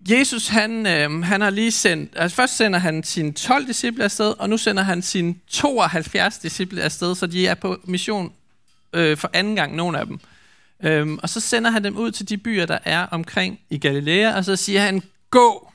Jesus, 0.00 0.48
han, 0.48 0.86
øh, 0.86 1.22
han 1.22 1.40
har 1.40 1.50
lige 1.50 1.72
sendt, 1.72 2.12
altså 2.16 2.36
først 2.36 2.56
sender 2.56 2.78
han 2.78 3.04
sine 3.04 3.32
12 3.32 3.66
disciple 3.66 4.04
afsted, 4.04 4.34
og 4.38 4.50
nu 4.50 4.56
sender 4.56 4.82
han 4.82 5.02
sine 5.02 5.34
72 5.48 6.38
disciple 6.38 6.82
afsted, 6.82 7.14
så 7.14 7.26
de 7.26 7.46
er 7.46 7.54
på 7.54 7.80
mission 7.84 8.32
øh, 8.92 9.16
for 9.16 9.30
anden 9.32 9.56
gang, 9.56 9.76
nogle 9.76 9.98
af 9.98 10.06
dem. 10.06 10.20
Øhm, 10.82 11.18
og 11.22 11.28
så 11.28 11.40
sender 11.40 11.70
han 11.70 11.84
dem 11.84 11.96
ud 11.96 12.10
til 12.10 12.28
de 12.28 12.38
byer, 12.38 12.66
der 12.66 12.78
er 12.84 13.06
omkring 13.06 13.60
i 13.70 13.78
Galilea, 13.78 14.36
og 14.36 14.44
så 14.44 14.56
siger 14.56 14.80
han, 14.80 15.02
gå, 15.30 15.72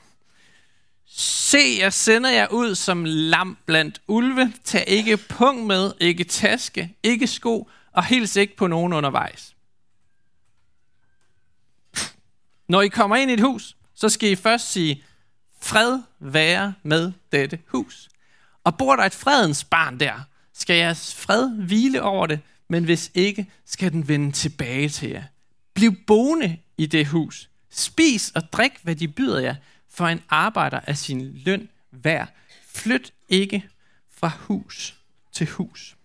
se, 1.06 1.76
jeg 1.78 1.92
sender 1.92 2.30
jer 2.30 2.46
ud 2.48 2.74
som 2.74 3.04
lam 3.04 3.56
blandt 3.66 4.00
ulve, 4.06 4.52
tag 4.64 4.84
ikke 4.88 5.16
pung 5.16 5.66
med, 5.66 5.92
ikke 6.00 6.24
taske, 6.24 6.94
ikke 7.02 7.26
sko, 7.26 7.68
og 7.92 8.04
hils 8.04 8.36
ikke 8.36 8.56
på 8.56 8.66
nogen 8.66 8.92
undervejs. 8.92 9.54
Når 12.68 12.82
I 12.82 12.88
kommer 12.88 13.16
ind 13.16 13.30
i 13.30 13.34
et 13.34 13.40
hus, 13.40 13.76
så 14.02 14.08
skal 14.08 14.30
I 14.30 14.36
først 14.36 14.72
sige, 14.72 15.04
fred 15.60 16.00
være 16.18 16.74
med 16.82 17.12
dette 17.32 17.58
hus. 17.66 18.08
Og 18.64 18.78
bor 18.78 18.96
der 18.96 19.02
et 19.02 19.14
fredens 19.14 19.64
barn 19.64 20.00
der, 20.00 20.20
skal 20.52 20.76
jeres 20.76 21.14
fred 21.14 21.50
hvile 21.66 22.02
over 22.02 22.26
det, 22.26 22.40
men 22.68 22.84
hvis 22.84 23.10
ikke, 23.14 23.50
skal 23.64 23.92
den 23.92 24.08
vende 24.08 24.32
tilbage 24.32 24.88
til 24.88 25.10
jer. 25.10 25.22
Bliv 25.74 25.94
boende 26.06 26.58
i 26.76 26.86
det 26.86 27.06
hus. 27.06 27.50
Spis 27.70 28.30
og 28.34 28.52
drik, 28.52 28.72
hvad 28.82 28.96
de 28.96 29.08
byder 29.08 29.40
jer, 29.40 29.54
for 29.90 30.06
en 30.06 30.22
arbejder 30.28 30.80
af 30.80 30.98
sin 30.98 31.38
løn 31.44 31.68
værd. 31.90 32.28
Flyt 32.66 33.12
ikke 33.28 33.68
fra 34.10 34.30
hus 34.38 34.96
til 35.32 35.46
hus. 35.46 35.96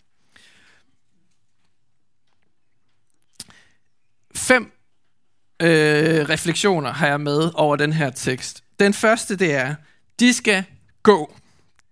Fem 4.36 4.77
øh, 5.62 6.30
refleksioner 6.30 6.94
har 6.94 7.08
jeg 7.08 7.22
med 7.22 7.52
over 7.54 7.76
den 7.76 7.94
her 7.94 8.10
tekst. 8.10 8.64
Den 8.80 8.94
første, 8.94 9.36
det 9.36 9.54
er, 9.54 9.76
de 10.20 10.34
skal 10.34 10.64
gå. 11.04 11.36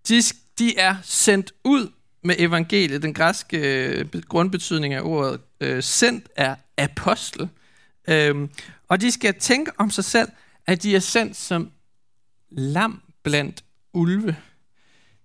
De, 0.08 0.22
de 0.60 0.78
er 0.78 0.96
sendt 1.04 1.54
ud 1.64 1.92
med 2.24 2.36
evangeliet. 2.38 3.02
Den 3.02 3.14
græske 3.14 3.58
øh, 3.58 4.06
grundbetydning 4.28 4.94
af 4.94 5.02
ordet 5.02 5.42
øh, 5.62 5.84
sendt 5.84 6.30
er 6.36 6.56
apostel. 6.78 7.50
Øhm, 8.08 8.50
og 8.88 9.02
de 9.02 9.12
skal 9.12 9.34
tænke 9.40 9.72
om 9.78 9.90
sig 9.90 10.04
selv, 10.04 10.30
at 10.68 10.84
de 10.84 10.96
er 10.96 11.00
sendt 11.00 11.38
som 11.38 11.72
lam 12.52 13.02
blandt 13.24 13.64
ulve. 13.94 14.36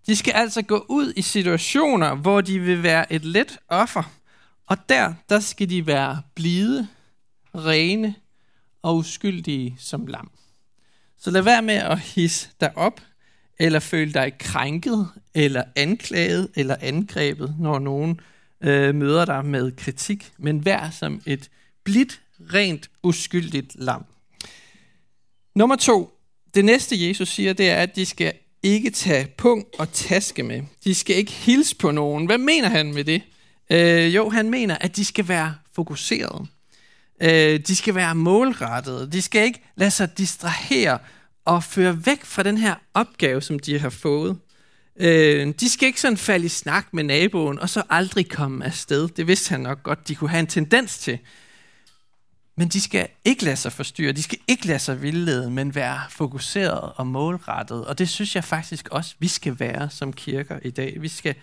De 0.07 0.17
skal 0.17 0.33
altså 0.33 0.63
gå 0.63 0.87
ud 0.89 1.13
i 1.17 1.23
situationer, 1.23 2.15
hvor 2.15 2.41
de 2.41 2.59
vil 2.59 2.83
være 2.83 3.13
et 3.13 3.25
let 3.25 3.59
offer, 3.69 4.03
og 4.67 4.89
der, 4.89 5.15
der 5.29 5.41
skal 5.41 5.71
de 5.71 5.87
være 5.87 6.23
blide, 6.35 6.89
rene 7.55 8.15
og 8.83 8.97
uskyldige 8.97 9.77
som 9.79 10.07
lam. 10.07 10.31
Så 11.19 11.31
lad 11.31 11.43
være 11.43 11.63
med 11.63 11.75
at 11.75 11.99
hisse 11.99 12.49
dig 12.61 12.77
op, 12.77 13.01
eller 13.59 13.81
føle 13.81 14.13
dig 14.13 14.33
krænket, 14.39 15.09
eller 15.35 15.65
anklaget, 15.77 16.49
eller 16.57 16.77
angrebet, 16.81 17.55
når 17.59 17.79
nogen 17.79 18.21
øh, 18.61 18.95
møder 18.95 19.25
dig 19.25 19.45
med 19.45 19.73
kritik, 19.77 20.33
men 20.39 20.65
vær 20.65 20.91
som 20.91 21.23
et 21.27 21.51
blidt, 21.85 22.21
rent, 22.55 22.91
uskyldigt 23.03 23.75
lam. 23.75 24.05
Nummer 25.55 25.77
to. 25.77 26.17
Det 26.55 26.65
næste, 26.65 27.09
Jesus 27.09 27.29
siger, 27.29 27.53
det 27.53 27.71
er, 27.71 27.77
at 27.77 27.97
de 27.97 28.07
skal 28.07 28.33
ikke 28.63 28.91
tage 28.91 29.27
punkt 29.37 29.69
og 29.79 29.93
taske 29.93 30.43
med. 30.43 30.63
De 30.85 30.95
skal 30.95 31.17
ikke 31.17 31.33
hilse 31.33 31.77
på 31.77 31.91
nogen. 31.91 32.27
Hvad 32.27 32.39
mener 32.39 32.69
han 32.69 32.95
med 32.95 33.05
det? 33.05 33.23
Øh, 33.71 34.15
jo, 34.15 34.29
han 34.29 34.51
mener, 34.51 34.79
at 34.81 34.97
de 34.97 35.05
skal 35.05 35.29
være 35.29 35.55
fokuseret. 35.75 36.49
Øh, 37.21 37.61
de 37.61 37.77
skal 37.77 37.95
være 37.95 38.15
målrettede. 38.15 39.13
De 39.13 39.23
skal 39.23 39.45
ikke 39.45 39.63
lade 39.77 39.91
sig 39.91 40.19
distrahere 40.19 40.99
og 41.45 41.65
føre 41.65 42.07
væk 42.07 42.25
fra 42.25 42.43
den 42.43 42.59
her 42.59 42.75
opgave, 42.95 43.43
som 43.43 43.59
de 43.59 43.79
har 43.79 43.91
fået. 43.91 44.39
Øh, 44.97 45.55
de 45.61 45.71
skal 45.71 45.87
ikke 45.87 46.01
sådan 46.01 46.17
falde 46.17 46.47
i 46.47 46.49
snak 46.49 46.87
med 46.93 47.05
naboen, 47.05 47.59
og 47.59 47.69
så 47.69 47.83
aldrig 47.91 48.29
komme 48.29 48.65
afsted. 48.65 49.09
Det 49.09 49.27
vidste 49.27 49.51
han 49.51 49.61
nok 49.61 49.83
godt, 49.83 50.09
de 50.09 50.15
kunne 50.15 50.31
have 50.31 50.41
en 50.41 50.47
tendens 50.47 50.99
til. 50.99 51.19
Men 52.57 52.69
de 52.69 52.81
skal 52.81 53.09
ikke 53.25 53.45
lade 53.45 53.57
sig 53.57 53.73
forstyrre, 53.73 54.13
de 54.13 54.23
skal 54.23 54.39
ikke 54.49 54.67
lade 54.67 54.79
sig 54.79 55.03
vildlede, 55.03 55.51
men 55.51 55.75
være 55.75 56.01
fokuseret 56.11 56.93
og 56.97 57.07
målrettet. 57.07 57.87
Og 57.87 57.99
det 57.99 58.09
synes 58.09 58.35
jeg 58.35 58.45
faktisk 58.45 58.89
også, 58.89 59.15
vi 59.19 59.29
skal 59.29 59.61
være 59.61 59.91
som 59.91 60.13
kirker 60.13 60.59
i 60.63 60.71
dag. 60.71 60.97
Vi 61.01 61.09
skal 61.09 61.35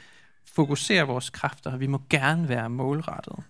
fokusere 0.56 1.08
vores 1.08 1.30
kræfter, 1.30 1.72
og 1.72 1.80
vi 1.80 1.88
må 1.88 2.02
gerne 2.10 2.50
være 2.50 2.70
målrettede. 2.70 3.44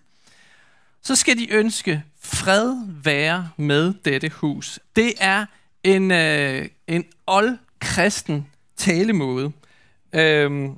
Så 1.02 1.16
skal 1.16 1.38
de 1.38 1.52
ønske 1.52 2.02
fred 2.20 2.74
være 3.02 3.50
med 3.56 3.94
dette 4.04 4.28
hus. 4.28 4.80
Det 4.96 5.12
er 5.20 5.46
en, 5.84 6.10
øh, 6.10 6.68
en 6.86 7.04
old-kristen 7.26 8.46
talemåde, 8.76 9.52
øh, 10.12 10.68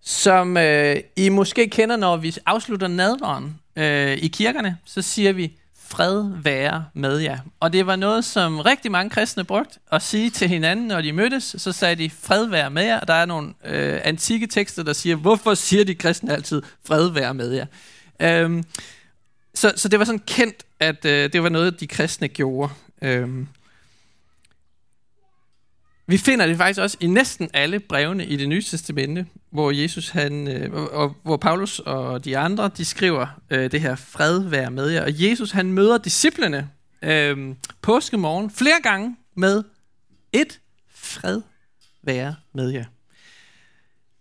som 0.00 0.56
øh, 0.56 0.96
I 1.16 1.28
måske 1.28 1.68
kender, 1.68 1.96
når 1.96 2.16
vi 2.16 2.36
afslutter 2.46 2.88
nadveren 2.88 3.60
øh, 3.76 4.12
i 4.16 4.28
kirkerne, 4.28 4.78
så 4.84 5.02
siger 5.02 5.32
vi, 5.32 5.56
fred 5.90 6.24
være 6.42 6.84
med 6.94 7.18
jer. 7.18 7.38
Og 7.60 7.72
det 7.72 7.86
var 7.86 7.96
noget, 7.96 8.24
som 8.24 8.60
rigtig 8.60 8.90
mange 8.90 9.10
kristne 9.10 9.44
brugte 9.44 9.78
at 9.92 10.02
sige 10.02 10.30
til 10.30 10.48
hinanden, 10.48 10.86
når 10.86 11.00
de 11.00 11.12
mødtes. 11.12 11.54
Så 11.58 11.72
sagde 11.72 11.94
de, 11.96 12.10
fred 12.10 12.46
være 12.46 12.70
med 12.70 12.84
jer. 12.84 13.00
Og 13.00 13.08
der 13.08 13.14
er 13.14 13.26
nogle 13.26 13.54
øh, 13.64 14.00
antikke 14.04 14.46
tekster, 14.46 14.82
der 14.82 14.92
siger, 14.92 15.16
hvorfor 15.16 15.54
siger 15.54 15.84
de 15.84 15.94
kristne 15.94 16.32
altid, 16.32 16.62
fred 16.84 17.08
være 17.08 17.34
med 17.34 17.50
jer? 17.52 17.66
Øhm, 18.20 18.64
så, 19.54 19.72
så 19.76 19.88
det 19.88 19.98
var 19.98 20.04
sådan 20.04 20.22
kendt, 20.26 20.64
at 20.80 21.04
øh, 21.04 21.32
det 21.32 21.42
var 21.42 21.48
noget, 21.48 21.80
de 21.80 21.86
kristne 21.86 22.28
gjorde. 22.28 22.72
Øhm, 23.02 23.48
vi 26.06 26.18
finder 26.18 26.46
det 26.46 26.56
faktisk 26.56 26.80
også 26.80 26.96
i 27.00 27.06
næsten 27.06 27.50
alle 27.54 27.80
brevene 27.80 28.26
i 28.26 28.36
det 28.36 28.48
nye 28.48 28.62
testamente, 28.62 29.26
hvor 29.50 29.70
Jesus 29.70 30.08
han, 30.08 30.48
øh, 30.48 30.72
og, 30.72 31.16
hvor 31.22 31.36
Paulus 31.36 31.78
og 31.78 32.24
de 32.24 32.38
andre, 32.38 32.70
de 32.76 32.84
skriver 32.84 33.26
øh, 33.50 33.70
det 33.70 33.80
her 33.80 33.96
fred 33.96 34.38
være 34.38 34.70
med 34.70 34.88
jer. 34.88 35.02
Og 35.02 35.22
Jesus 35.22 35.50
han 35.50 35.72
møder 35.72 35.98
disciplene 35.98 36.70
øh, 37.02 37.54
påskemorgen 37.82 38.50
flere 38.50 38.80
gange 38.82 39.16
med 39.34 39.64
et 40.32 40.60
fred 40.94 41.40
være 42.02 42.34
med 42.52 42.70
jer. 42.70 42.84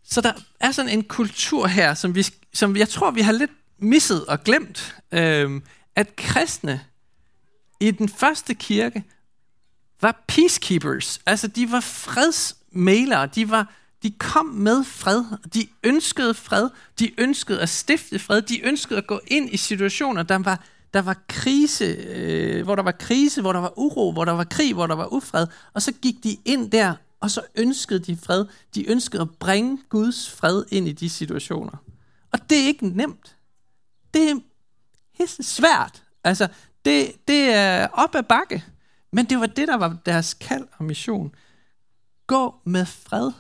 Så 0.03 0.21
der 0.21 0.33
er 0.59 0.71
sådan 0.71 0.91
en 0.91 1.03
kultur 1.03 1.67
her, 1.67 1.93
som, 1.93 2.15
vi, 2.15 2.25
som 2.53 2.77
jeg 2.77 2.89
tror, 2.89 3.11
vi 3.11 3.21
har 3.21 3.31
lidt 3.31 3.51
misset 3.81 4.25
og 4.25 4.43
glemt, 4.43 4.95
øh, 5.11 5.61
at 5.95 6.15
kristne 6.15 6.81
i 7.79 7.91
den 7.91 8.09
første 8.09 8.53
kirke 8.53 9.03
var 10.01 10.23
peacekeepers. 10.27 11.19
Altså, 11.25 11.47
de 11.47 11.71
var 11.71 11.79
fredsmalere. 11.79 13.25
De, 13.35 13.49
var, 13.49 13.73
de 14.03 14.11
kom 14.11 14.45
med 14.45 14.83
fred. 14.83 15.23
De 15.53 15.67
ønskede 15.83 16.33
fred. 16.33 16.69
De 16.99 17.21
ønskede 17.21 17.61
at 17.61 17.69
stifte 17.69 18.19
fred. 18.19 18.41
De 18.41 18.65
ønskede 18.65 18.97
at 18.97 19.07
gå 19.07 19.19
ind 19.27 19.49
i 19.53 19.57
situationer, 19.57 20.23
der 20.23 20.37
var, 20.37 20.63
der 20.93 21.01
var 21.01 21.23
krise, 21.27 21.85
øh, 21.85 22.63
hvor 22.63 22.75
der 22.75 22.83
var 22.83 22.91
krise, 22.91 23.41
hvor 23.41 23.53
der 23.53 23.59
var 23.59 23.73
uro, 23.79 24.11
hvor 24.11 24.25
der 24.25 24.31
var 24.31 24.43
krig, 24.43 24.73
hvor 24.73 24.87
der 24.87 24.95
var 24.95 25.13
ufred. 25.13 25.47
Og 25.73 25.81
så 25.81 25.91
gik 25.91 26.23
de 26.23 26.37
ind 26.45 26.71
der, 26.71 26.93
og 27.19 27.31
så 27.31 27.41
ønskede 27.55 27.99
de 27.99 28.17
fred. 28.17 28.45
De 28.75 28.89
ønskede 28.89 29.21
at 29.21 29.29
bringe 29.39 29.77
Guds 29.89 30.31
fred 30.31 30.63
ind 30.71 30.87
i 30.87 30.91
de 30.91 31.09
situationer. 31.09 31.77
Og 32.31 32.49
det 32.49 32.63
er 32.63 32.67
ikke 32.67 32.87
nemt. 32.87 33.35
Det 34.13 34.41
er 35.19 35.25
svært. 35.41 36.03
Altså, 36.23 36.47
det, 36.85 37.27
det 37.27 37.53
er 37.53 37.87
op 37.87 38.15
ad 38.15 38.23
bakke. 38.23 38.63
Men 39.11 39.25
det 39.25 39.39
var 39.39 39.45
det, 39.45 39.67
der 39.67 39.77
var 39.77 39.97
deres 40.05 40.33
kald 40.33 40.67
og 40.77 40.85
mission. 40.85 41.35
Gå 42.27 42.55
med 42.63 42.85
fred. 42.85 43.31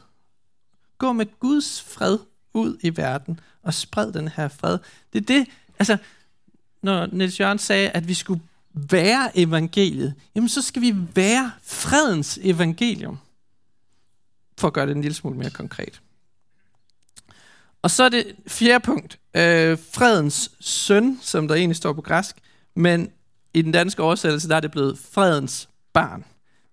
Gå 0.97 1.13
med 1.13 1.25
Guds 1.39 1.81
fred 1.81 2.17
ud 2.53 2.77
i 2.81 2.97
verden 2.97 3.39
og 3.63 3.73
spred 3.73 4.11
den 4.11 4.27
her 4.27 4.47
fred. 4.47 4.77
Det 5.13 5.21
er 5.21 5.25
det, 5.25 5.47
altså, 5.79 5.97
når 6.81 7.05
Niels 7.05 7.39
Jørgen 7.39 7.59
sagde, 7.59 7.89
at 7.89 8.07
vi 8.07 8.13
skulle 8.13 8.41
være 8.73 9.37
evangeliet, 9.37 10.15
jamen 10.35 10.49
så 10.49 10.61
skal 10.61 10.81
vi 10.81 10.95
være 11.15 11.51
fredens 11.63 12.39
evangelium. 12.41 13.19
For 14.57 14.67
at 14.67 14.73
gøre 14.73 14.85
det 14.85 14.95
en 14.95 15.01
lille 15.01 15.15
smule 15.15 15.37
mere 15.37 15.49
konkret. 15.49 16.01
Og 17.81 17.91
så 17.91 18.03
er 18.03 18.09
det 18.09 18.35
fjerde 18.47 18.85
punkt, 18.85 19.19
øh, 19.33 19.77
fredens 19.91 20.51
søn, 20.59 21.19
som 21.21 21.47
der 21.47 21.55
egentlig 21.55 21.77
står 21.77 21.93
på 21.93 22.01
græsk, 22.01 22.35
men 22.75 23.11
i 23.53 23.61
den 23.61 23.71
danske 23.71 24.03
oversættelse, 24.03 24.49
der 24.49 24.55
er 24.55 24.59
det 24.59 24.71
blevet 24.71 24.99
fredens 25.11 25.69
barn. 25.93 26.25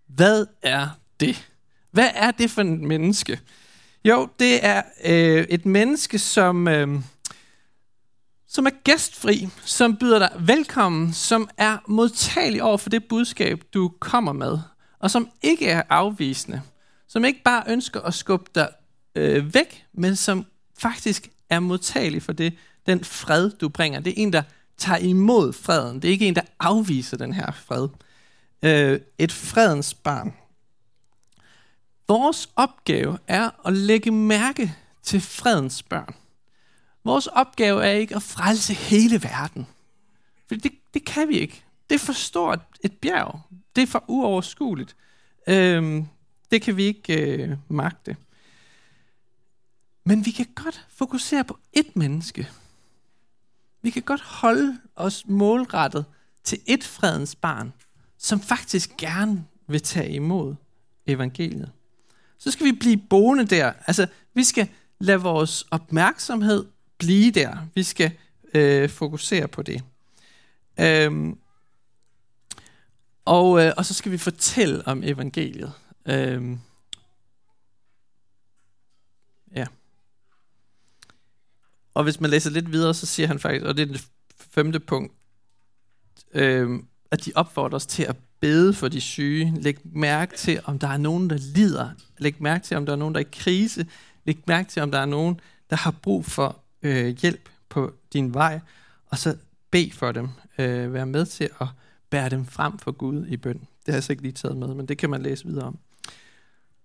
Hvad 0.07 0.47
er 0.63 0.89
det? 1.21 1.49
Hvad 1.91 2.11
er 2.15 2.31
det 2.31 2.51
for 2.51 2.61
et 2.61 2.81
menneske? 2.81 3.41
Jo, 4.05 4.29
det 4.39 4.65
er 4.67 4.83
øh, 5.05 5.47
et 5.49 5.67
menneske, 5.67 6.19
som, 6.19 6.69
øh, 6.69 6.89
som 8.49 8.67
er 8.67 8.71
gæstfri, 8.85 9.49
som 9.65 9.97
byder 9.97 10.19
dig 10.19 10.31
velkommen, 10.39 11.13
som 11.13 11.49
er 11.57 11.79
modtagelig 11.89 12.63
over 12.63 12.77
for 12.77 12.91
det 12.91 13.05
budskab, 13.05 13.63
du 13.75 13.93
kommer 14.01 14.33
med, 14.33 14.59
og 14.99 15.11
som 15.11 15.29
ikke 15.43 15.69
er 15.69 15.83
afvisende, 15.89 16.63
som 17.09 17.25
ikke 17.25 17.43
bare 17.43 17.63
ønsker 17.69 18.01
at 18.01 18.15
skubbe 18.15 18.51
dig 18.55 18.69
øh, 19.15 19.55
væk, 19.55 19.85
men 19.93 20.17
som 20.17 20.47
faktisk 20.79 21.31
er 21.51 21.61
modtagelig 21.61 22.23
for 22.23 22.33
det, 22.33 22.55
den 22.87 23.05
fred, 23.05 23.51
du 23.51 23.69
bringer. 23.69 24.01
Det 24.01 24.11
er 24.11 24.23
en, 24.23 24.33
der 24.33 24.43
tager 24.79 24.99
imod 24.99 25.53
freden. 25.53 26.03
Det 26.03 26.09
er 26.09 26.13
ikke 26.13 26.29
en, 26.29 26.35
der 26.35 26.43
afviser 26.61 27.17
den 27.17 27.33
her 27.33 27.53
fred. 27.53 27.89
Øh, 28.63 29.01
et 29.19 29.33
fredens 29.33 29.95
barn. 29.95 30.35
Vores 32.09 32.49
opgave 32.57 33.19
er 33.27 33.67
at 33.67 33.73
lægge 33.73 34.11
mærke 34.11 34.75
til 35.03 35.21
fredens 35.21 35.83
børn. 35.83 36.15
Vores 37.05 37.27
opgave 37.27 37.85
er 37.85 37.91
ikke 37.91 38.17
at 38.17 38.23
frelse 38.23 38.75
hele 38.75 39.23
verden. 39.23 39.67
For 40.49 40.55
det, 40.55 40.73
det 40.95 41.05
kan 41.05 41.29
vi 41.29 41.39
ikke. 41.39 41.65
Det 41.91 41.95
er 41.95 41.99
for 41.99 42.13
stort 42.13 42.61
et 42.81 42.93
bjerg. 42.93 43.41
Det 43.77 43.83
er 43.83 43.87
for 43.87 44.05
uoverskueligt. 44.09 44.97
Øhm, 45.49 46.07
det 46.51 46.63
kan 46.63 46.77
vi 46.77 46.85
ikke 46.85 47.23
øh, 47.23 47.57
magte. 47.69 48.17
Men 50.09 50.25
vi 50.25 50.31
kan 50.31 50.47
godt 50.55 50.87
fokusere 50.89 51.45
på 51.45 51.59
ét 51.79 51.91
menneske. 51.95 52.49
Vi 53.83 53.91
kan 53.91 54.03
godt 54.03 54.21
holde 54.21 54.79
os 54.97 55.25
målrettet 55.27 56.05
til 56.45 56.59
et 56.67 56.85
fredens 56.85 57.35
barn, 57.35 57.73
som 58.19 58.41
faktisk 58.41 58.97
gerne 58.97 59.47
vil 59.67 59.83
tage 59.83 60.11
imod 60.11 60.55
evangeliet. 61.07 61.73
Så 62.39 62.51
skal 62.51 62.67
vi 62.67 62.73
blive 62.73 62.97
boende 62.97 63.47
der. 63.47 63.73
Altså, 63.87 64.07
vi 64.35 64.45
skal 64.45 64.69
lade 64.99 65.21
vores 65.21 65.67
opmærksomhed 65.71 66.67
blive 66.99 67.31
der. 67.31 67.57
Vi 67.75 67.83
skal 67.83 68.13
øh, 68.55 68.89
fokusere 68.89 69.49
på 69.49 69.63
det. 69.63 69.83
Øhm, 70.81 71.39
og, 73.25 73.65
øh, 73.65 73.73
og 73.77 73.85
så 73.85 73.95
skal 73.95 74.13
vi 74.13 74.19
fortælle 74.19 74.87
om 74.87 75.03
evangeliet. 75.05 75.73
Øhm, 76.07 76.61
ja. 79.55 79.67
Og 81.97 82.05
hvis 82.05 82.21
man 82.21 82.31
læser 82.31 82.51
lidt 82.51 82.73
videre, 82.73 82.95
så 82.95 83.07
siger 83.07 83.27
han 83.27 83.39
faktisk, 83.39 83.65
og 83.65 83.77
det 83.77 83.83
er 83.83 83.93
det 83.93 84.07
femte 84.51 84.81
punkt, 84.81 85.13
øh, 86.35 86.81
at 87.11 87.25
de 87.25 87.33
opfordrer 87.35 87.77
os 87.77 87.87
til 87.87 88.03
at 88.03 88.17
bede 88.41 88.75
for 88.75 88.89
de 88.89 89.01
syge. 89.01 89.55
Læg 89.61 89.77
mærke 89.85 90.37
til, 90.37 90.61
om 90.65 90.79
der 90.79 90.89
er 90.89 90.97
nogen, 90.97 91.31
der 91.31 91.39
lider. 91.55 91.91
Læg 92.19 92.43
mærke 92.43 92.65
til, 92.65 92.77
om 92.77 92.87
der 92.87 92.93
er 92.93 92.97
nogen, 92.97 93.15
der 93.15 93.21
er 93.21 93.25
i 93.25 93.29
krise. 93.33 93.87
Læg 94.25 94.39
mærke 94.47 94.69
til, 94.69 94.83
om 94.83 94.91
der 94.91 94.99
er 94.99 95.07
nogen, 95.07 95.41
der 95.71 95.77
har 95.77 95.91
brug 95.91 96.25
for 96.25 96.61
øh, 96.83 97.07
hjælp 97.07 97.49
på 97.69 97.93
din 98.13 98.35
vej. 98.35 98.61
Og 99.07 99.19
så 99.19 99.37
bed 99.71 99.91
for 99.93 100.13
dem. 100.13 100.29
Øh, 100.59 100.93
vær 100.93 101.05
med 101.05 101.27
til 101.27 101.49
at 101.61 101.67
bære 102.11 102.29
dem 102.29 102.47
frem 102.47 102.79
for 102.79 102.93
Gud 102.93 103.27
i 103.27 103.37
bøn. 103.37 103.59
Det 103.59 103.69
har 103.87 103.95
jeg 103.95 104.05
så 104.05 104.13
ikke 104.13 104.23
lige 104.23 104.33
taget 104.33 104.57
med, 104.57 104.69
men 104.69 104.89
det 104.89 104.99
kan 104.99 105.11
man 105.11 105.23
læse 105.23 105.47
videre 105.47 105.65
om. 105.65 105.79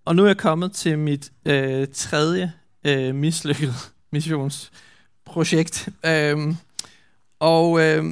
Og 0.06 0.16
nu 0.16 0.24
er 0.24 0.28
jeg 0.28 0.38
kommet 0.38 0.72
til 0.72 1.00
mit 1.00 1.32
øh, 1.46 1.88
tredje 1.94 2.54
øh, 2.84 3.16
mislykket 3.16 3.74
missions 4.12 4.72
projekt. 5.26 5.90
Øhm, 6.06 6.56
og 7.40 7.82
øh, 7.82 8.06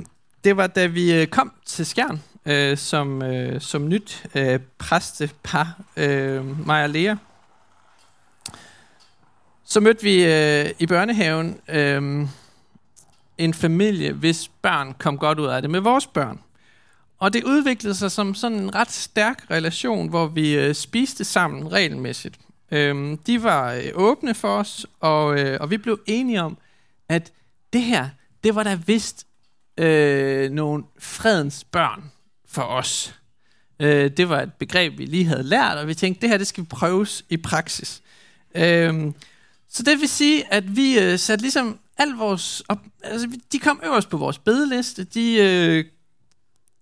det 0.44 0.58
var, 0.58 0.68
da 0.68 0.86
vi 0.86 1.14
øh, 1.14 1.28
kom 1.28 1.52
til 1.66 1.86
Skjern 1.86 2.22
øh, 2.46 2.78
som, 2.78 3.22
øh, 3.22 3.62
som 3.62 3.90
nyt 3.90 4.26
øh, 4.36 4.60
præstepar, 4.78 5.82
øh, 5.98 6.68
mig 6.68 6.84
og 6.84 6.90
Lea. 6.90 7.16
Så 9.66 9.80
mødte 9.80 10.04
vi 10.04 10.26
øh, 10.26 10.70
i 10.80 10.86
børnehaven 10.86 11.60
øh, 11.70 12.28
en 13.38 13.54
familie, 13.54 14.14
hvis 14.14 14.48
børn 14.48 14.96
kom 15.00 15.18
godt 15.18 15.40
ud 15.40 15.48
af 15.48 15.62
det 15.62 15.72
med 15.72 15.80
vores 15.80 16.08
børn. 16.08 16.40
Og 17.20 17.34
det 17.34 17.44
udviklede 17.44 17.96
sig 17.96 18.12
som 18.12 18.36
sådan 18.36 18.58
en 18.58 18.76
ret 18.76 18.92
stærk 18.92 19.46
relation, 19.52 20.10
hvor 20.10 20.28
vi 20.28 20.56
øh, 20.56 20.76
spiste 20.76 21.24
sammen 21.24 21.72
regelmæssigt. 21.72 22.40
Øh, 22.72 23.18
de 23.28 23.44
var 23.44 23.74
øh, 23.74 23.92
åbne 23.94 24.34
for 24.34 24.48
os, 24.48 24.86
og, 25.00 25.40
øh, 25.40 25.58
og 25.62 25.72
vi 25.72 25.78
blev 25.78 26.00
enige 26.06 26.42
om, 26.42 26.58
at 27.10 27.32
det 27.74 27.82
her, 27.82 28.10
det 28.44 28.56
var 28.56 28.64
da 28.64 28.80
vist 28.86 29.28
øh, 29.78 30.52
nogle 30.52 30.84
fredens 31.00 31.64
børn 31.64 32.12
for 32.48 32.62
os. 32.62 33.16
Øh, 33.80 34.12
det 34.12 34.30
var 34.30 34.42
et 34.42 34.54
begreb, 34.54 34.98
vi 34.98 35.06
lige 35.06 35.26
havde 35.26 35.44
lært, 35.44 35.78
og 35.78 35.88
vi 35.88 35.94
tænkte, 35.94 36.22
det 36.22 36.30
her, 36.30 36.38
det 36.38 36.48
skal 36.48 36.64
vi 36.64 36.68
prøves 36.68 37.26
i 37.30 37.38
praksis. 37.38 38.02
Øh, 38.56 39.12
så 39.70 39.84
det 39.84 40.00
vil 40.00 40.10
sige, 40.10 40.54
at 40.54 40.76
vi 40.76 41.00
øh, 41.00 41.20
satte 41.20 41.42
ligesom 41.44 41.80
al 41.98 42.10
vores... 42.10 42.64
Op, 42.68 42.80
altså, 43.04 43.40
de 43.52 43.60
kom 43.60 43.82
øverst 43.86 44.10
på 44.10 44.18
vores 44.18 44.40
bedeliste. 44.40 45.04
De, 45.04 45.36
øh, 45.36 45.86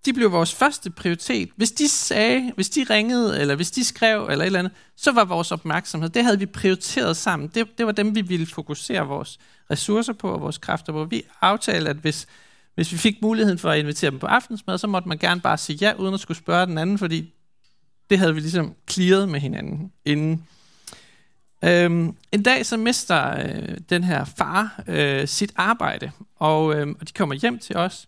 de 0.08 0.14
blev 0.14 0.32
vores 0.32 0.54
første 0.56 0.90
prioritet. 0.90 1.50
Hvis 1.56 1.72
de 1.72 1.90
sagde, 1.90 2.52
hvis 2.56 2.70
de 2.70 2.86
ringede, 2.90 3.40
eller 3.40 3.56
hvis 3.56 3.72
de 3.72 3.84
skrev, 3.84 4.28
eller 4.32 4.44
et 4.44 4.46
eller 4.46 4.60
andet, 4.60 4.72
så 4.96 5.12
var 5.12 5.26
vores 5.26 5.52
opmærksomhed, 5.52 6.10
det 6.10 6.24
havde 6.24 6.40
vi 6.40 6.46
prioriteret 6.46 7.18
sammen. 7.18 7.50
Det, 7.56 7.78
det 7.78 7.86
var 7.86 7.92
dem, 7.92 8.16
vi 8.16 8.22
ville 8.22 8.46
fokusere 8.46 9.08
vores 9.08 9.40
ressourcer 9.72 10.14
på 10.14 10.30
og 10.30 10.42
vores 10.42 10.58
kræfter 10.58 10.94
på. 10.94 11.06
Vi 11.06 11.24
aftalte, 11.42 11.90
at 11.90 11.96
hvis, 11.96 12.28
hvis 12.76 12.92
vi 12.92 12.98
fik 12.98 13.22
muligheden 13.22 13.60
for 13.60 13.70
at 13.70 13.80
invitere 13.80 14.12
dem 14.12 14.20
på 14.20 14.26
aftensmad, 14.26 14.78
så 14.78 14.88
måtte 14.88 15.08
man 15.08 15.18
gerne 15.18 15.42
bare 15.42 15.58
sige 15.58 15.78
ja, 15.82 15.94
uden 15.94 16.14
at 16.14 16.20
skulle 16.20 16.38
spørge 16.38 16.66
den 16.66 16.78
anden, 16.78 16.98
fordi 16.98 17.34
det 18.10 18.20
havde 18.20 18.34
vi 18.34 18.40
ligesom 18.40 18.74
clearet 18.90 19.30
med 19.30 19.40
hinanden 19.40 19.92
inden. 20.06 20.44
Øhm, 21.64 22.16
en 22.32 22.44
dag 22.44 22.66
så 22.66 22.78
mister 22.78 23.40
øh, 23.40 23.78
den 23.90 24.04
her 24.04 24.26
far 24.26 24.84
øh, 24.88 25.28
sit 25.28 25.54
arbejde, 25.56 26.12
og, 26.36 26.76
øh, 26.76 26.88
og 27.00 27.08
de 27.08 27.14
kommer 27.14 27.36
hjem 27.36 27.60
til 27.60 27.78
os, 27.78 28.08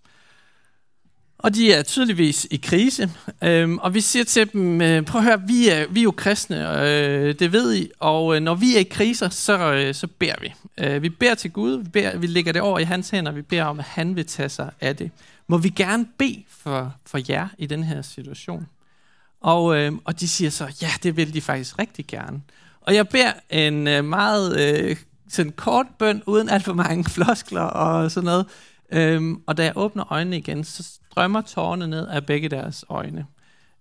og 1.40 1.56
de 1.56 1.74
er 1.74 1.84
tydeligvis 1.84 2.48
i 2.52 2.58
krise, 2.58 3.12
øhm, 3.44 3.78
og 3.78 3.94
vi 3.94 4.02
siger 4.02 4.26
til 4.26 4.54
dem, 4.54 4.82
øh, 4.82 5.06
prøv 5.06 5.22
at 5.22 5.26
høre, 5.26 5.42
vi 5.48 5.70
er, 5.70 5.88
vi 5.90 6.00
er 6.00 6.04
jo 6.04 6.12
kristne, 6.12 6.82
øh, 6.84 7.36
det 7.40 7.52
ved 7.52 7.76
I, 7.76 7.92
og 8.00 8.36
øh, 8.36 8.42
når 8.42 8.56
vi 8.56 8.76
er 8.76 8.80
i 8.80 8.84
kriser, 8.84 9.30
så, 9.30 9.74
øh, 9.74 9.96
så 9.96 10.08
beder 10.08 10.36
vi. 10.42 10.54
Øh, 10.78 11.02
vi 11.02 11.10
beder 11.10 11.36
til 11.36 11.52
Gud, 11.52 11.78
vi, 11.84 11.90
beder, 11.90 12.18
vi 12.18 12.28
lægger 12.28 12.52
det 12.52 12.62
over 12.62 12.80
i 12.80 12.84
hans 12.84 13.10
hænder, 13.10 13.32
vi 13.32 13.42
beder 13.42 13.64
om, 13.64 13.80
at 13.80 13.86
han 13.86 14.16
vil 14.16 14.26
tage 14.26 14.50
sig 14.50 14.72
af 14.82 14.96
det. 14.96 15.12
Må 15.48 15.58
vi 15.58 15.70
gerne 15.70 16.06
bede 16.18 16.44
for, 16.50 16.96
for 17.06 17.20
jer 17.30 17.48
i 17.58 17.66
den 17.66 17.84
her 17.84 18.02
situation? 18.02 18.68
Og, 19.42 19.78
øh, 19.78 19.92
og 20.06 20.20
de 20.20 20.28
siger 20.28 20.52
så, 20.52 20.68
ja, 20.82 20.90
det 21.04 21.18
vil 21.18 21.34
de 21.34 21.42
faktisk 21.42 21.80
rigtig 21.80 22.08
gerne. 22.08 22.42
Og 22.82 22.96
jeg 22.96 23.08
beder 23.08 23.32
en 23.50 23.88
øh, 23.88 24.06
meget 24.06 24.60
øh, 24.60 24.96
sådan 25.30 25.52
kort 25.52 25.86
bøn, 26.00 26.24
uden 26.26 26.50
alt 26.50 26.64
for 26.64 26.74
mange 26.74 27.04
floskler 27.16 27.62
og 27.62 28.12
sådan 28.12 28.26
noget. 28.26 28.46
Øhm, 28.92 29.42
og 29.48 29.58
da 29.58 29.64
jeg 29.64 29.74
åbner 29.76 30.12
øjnene 30.12 30.38
igen, 30.38 30.64
så 30.64 30.84
strømmer 30.84 31.42
tårerne 31.42 31.88
ned 31.88 32.08
af 32.08 32.26
begge 32.26 32.50
deres 32.50 32.86
øjne. 32.90 33.26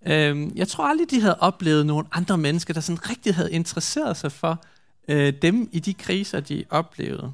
Øhm, 0.07 0.53
jeg 0.55 0.69
tror 0.69 0.85
aldrig, 0.85 1.11
de 1.11 1.21
havde 1.21 1.39
oplevet 1.41 1.87
nogle 1.87 2.07
andre 2.13 2.39
mennesker, 2.39 2.75
der 2.75 2.81
sådan 2.81 3.11
rigtig 3.11 3.35
havde 3.35 3.53
interesseret 3.53 4.17
sig 4.17 4.33
for 4.33 4.65
øh, 5.09 5.33
dem 5.43 5.69
i 5.73 5.81
de 5.81 5.95
kriser, 5.95 6.41
de 6.41 6.65
oplevede. 6.71 7.33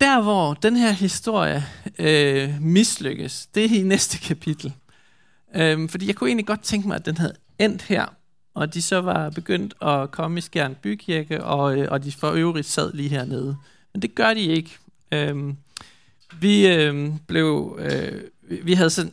Der, 0.00 0.22
hvor 0.22 0.54
den 0.54 0.76
her 0.76 0.90
historie 0.90 1.64
øh, 1.98 2.60
mislykkes, 2.60 3.46
det 3.54 3.64
er 3.64 3.78
i 3.78 3.82
næste 3.94 4.18
kapitel. 4.18 4.72
Øhm, 5.54 5.88
fordi 5.88 6.06
jeg 6.06 6.14
kunne 6.14 6.30
egentlig 6.30 6.46
godt 6.46 6.62
tænke 6.62 6.88
mig, 6.88 6.94
at 6.94 7.06
den 7.06 7.16
havde 7.16 7.34
endt 7.58 7.82
her, 7.82 8.06
og 8.54 8.74
de 8.74 8.82
så 8.82 9.00
var 9.00 9.30
begyndt 9.30 9.74
at 9.82 10.10
komme 10.10 10.38
i 10.38 10.40
Skjern 10.40 10.74
Bykirke, 10.82 11.44
og, 11.44 11.78
øh, 11.78 11.88
og 11.90 12.04
de 12.04 12.12
for 12.12 12.30
øvrigt 12.30 12.66
sad 12.66 12.92
lige 12.92 13.08
hernede. 13.08 13.56
Men 13.92 14.02
det 14.02 14.14
gør 14.14 14.34
de 14.34 14.40
ikke. 14.40 14.78
Øhm, 15.12 15.56
vi 16.40 16.66
øhm, 16.66 17.18
blev, 17.18 17.78
øh, 17.80 18.22
vi 18.64 18.72
havde 18.72 18.90
sådan, 18.90 19.12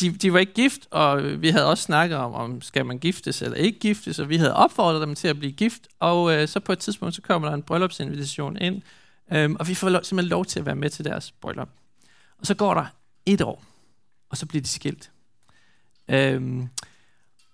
de, 0.00 0.10
de 0.10 0.32
var 0.32 0.38
ikke 0.38 0.54
gift, 0.54 0.86
og 0.90 1.42
vi 1.42 1.48
havde 1.48 1.66
også 1.66 1.84
snakket 1.84 2.18
om, 2.18 2.34
om 2.34 2.62
skal 2.62 2.86
man 2.86 2.98
giftes 2.98 3.42
eller 3.42 3.56
ikke 3.56 3.78
giftes, 3.78 4.18
og 4.18 4.28
vi 4.28 4.36
havde 4.36 4.54
opfordret 4.54 5.06
dem 5.06 5.14
til 5.14 5.28
at 5.28 5.38
blive 5.38 5.52
gift, 5.52 5.88
og 6.00 6.34
øh, 6.34 6.48
så 6.48 6.60
på 6.60 6.72
et 6.72 6.78
tidspunkt, 6.78 7.14
så 7.14 7.22
kommer 7.22 7.48
der 7.48 7.54
en 7.54 7.62
bryllupsinvitation 7.62 8.56
ind, 8.56 8.82
øhm, 9.32 9.56
og 9.60 9.68
vi 9.68 9.74
får 9.74 9.88
lov, 9.88 10.04
simpelthen 10.04 10.30
lov 10.30 10.44
til 10.44 10.60
at 10.60 10.66
være 10.66 10.76
med 10.76 10.90
til 10.90 11.04
deres 11.04 11.32
bryllup. 11.32 11.68
Og 12.38 12.46
så 12.46 12.54
går 12.54 12.74
der 12.74 12.86
et 13.26 13.40
år, 13.40 13.64
og 14.30 14.36
så 14.36 14.46
bliver 14.46 14.62
de 14.62 14.68
skilt. 14.68 15.10
Øhm, 16.08 16.68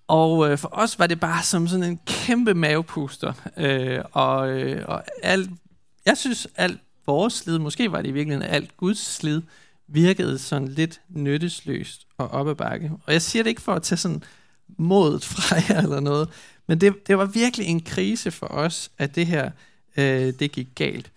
og 0.07 0.51
øh, 0.51 0.59
for 0.59 0.69
os 0.73 0.99
var 0.99 1.07
det 1.07 1.21
bare 1.21 1.43
som 1.43 1.69
sådan 1.69 1.85
en 1.85 2.01
kæmpe 2.07 2.55
mavepuster, 2.55 3.33
øh, 3.57 4.01
og, 4.13 4.51
øh, 4.51 4.85
og 4.89 5.05
alt, 5.23 5.51
jeg 6.07 6.17
synes, 6.17 6.49
alt 6.57 6.81
vores 7.09 7.35
slid, 7.35 7.59
måske 7.59 7.93
var 7.93 8.03
det 8.03 8.09
i 8.09 8.13
virkeligheden 8.13 8.51
alt 8.51 8.77
Guds 8.77 9.15
slid, 9.15 9.43
virkede 9.87 10.39
sådan 10.39 10.69
lidt 10.69 11.01
nyttesløst 11.09 12.07
og 12.19 12.29
op 12.29 12.49
ad 12.49 12.55
bakke. 12.55 12.91
Og 13.07 13.13
jeg 13.13 13.23
siger 13.23 13.43
det 13.43 13.51
ikke 13.51 13.63
for 13.63 13.73
at 13.73 13.83
tage 13.83 13.99
sådan 13.99 14.23
modet 14.79 15.25
fra 15.25 15.57
jer 15.69 15.83
eller 15.83 16.01
noget, 16.01 16.29
men 16.67 16.81
det, 16.81 17.07
det 17.07 17.19
var 17.19 17.25
virkelig 17.25 17.67
en 17.67 17.81
krise 17.81 18.31
for 18.31 18.47
os, 18.47 18.91
at 18.99 19.15
det 19.15 19.27
her 19.27 19.51
øh, 19.97 20.33
det 20.39 20.53
gik 20.53 20.69
galt. 20.75 21.11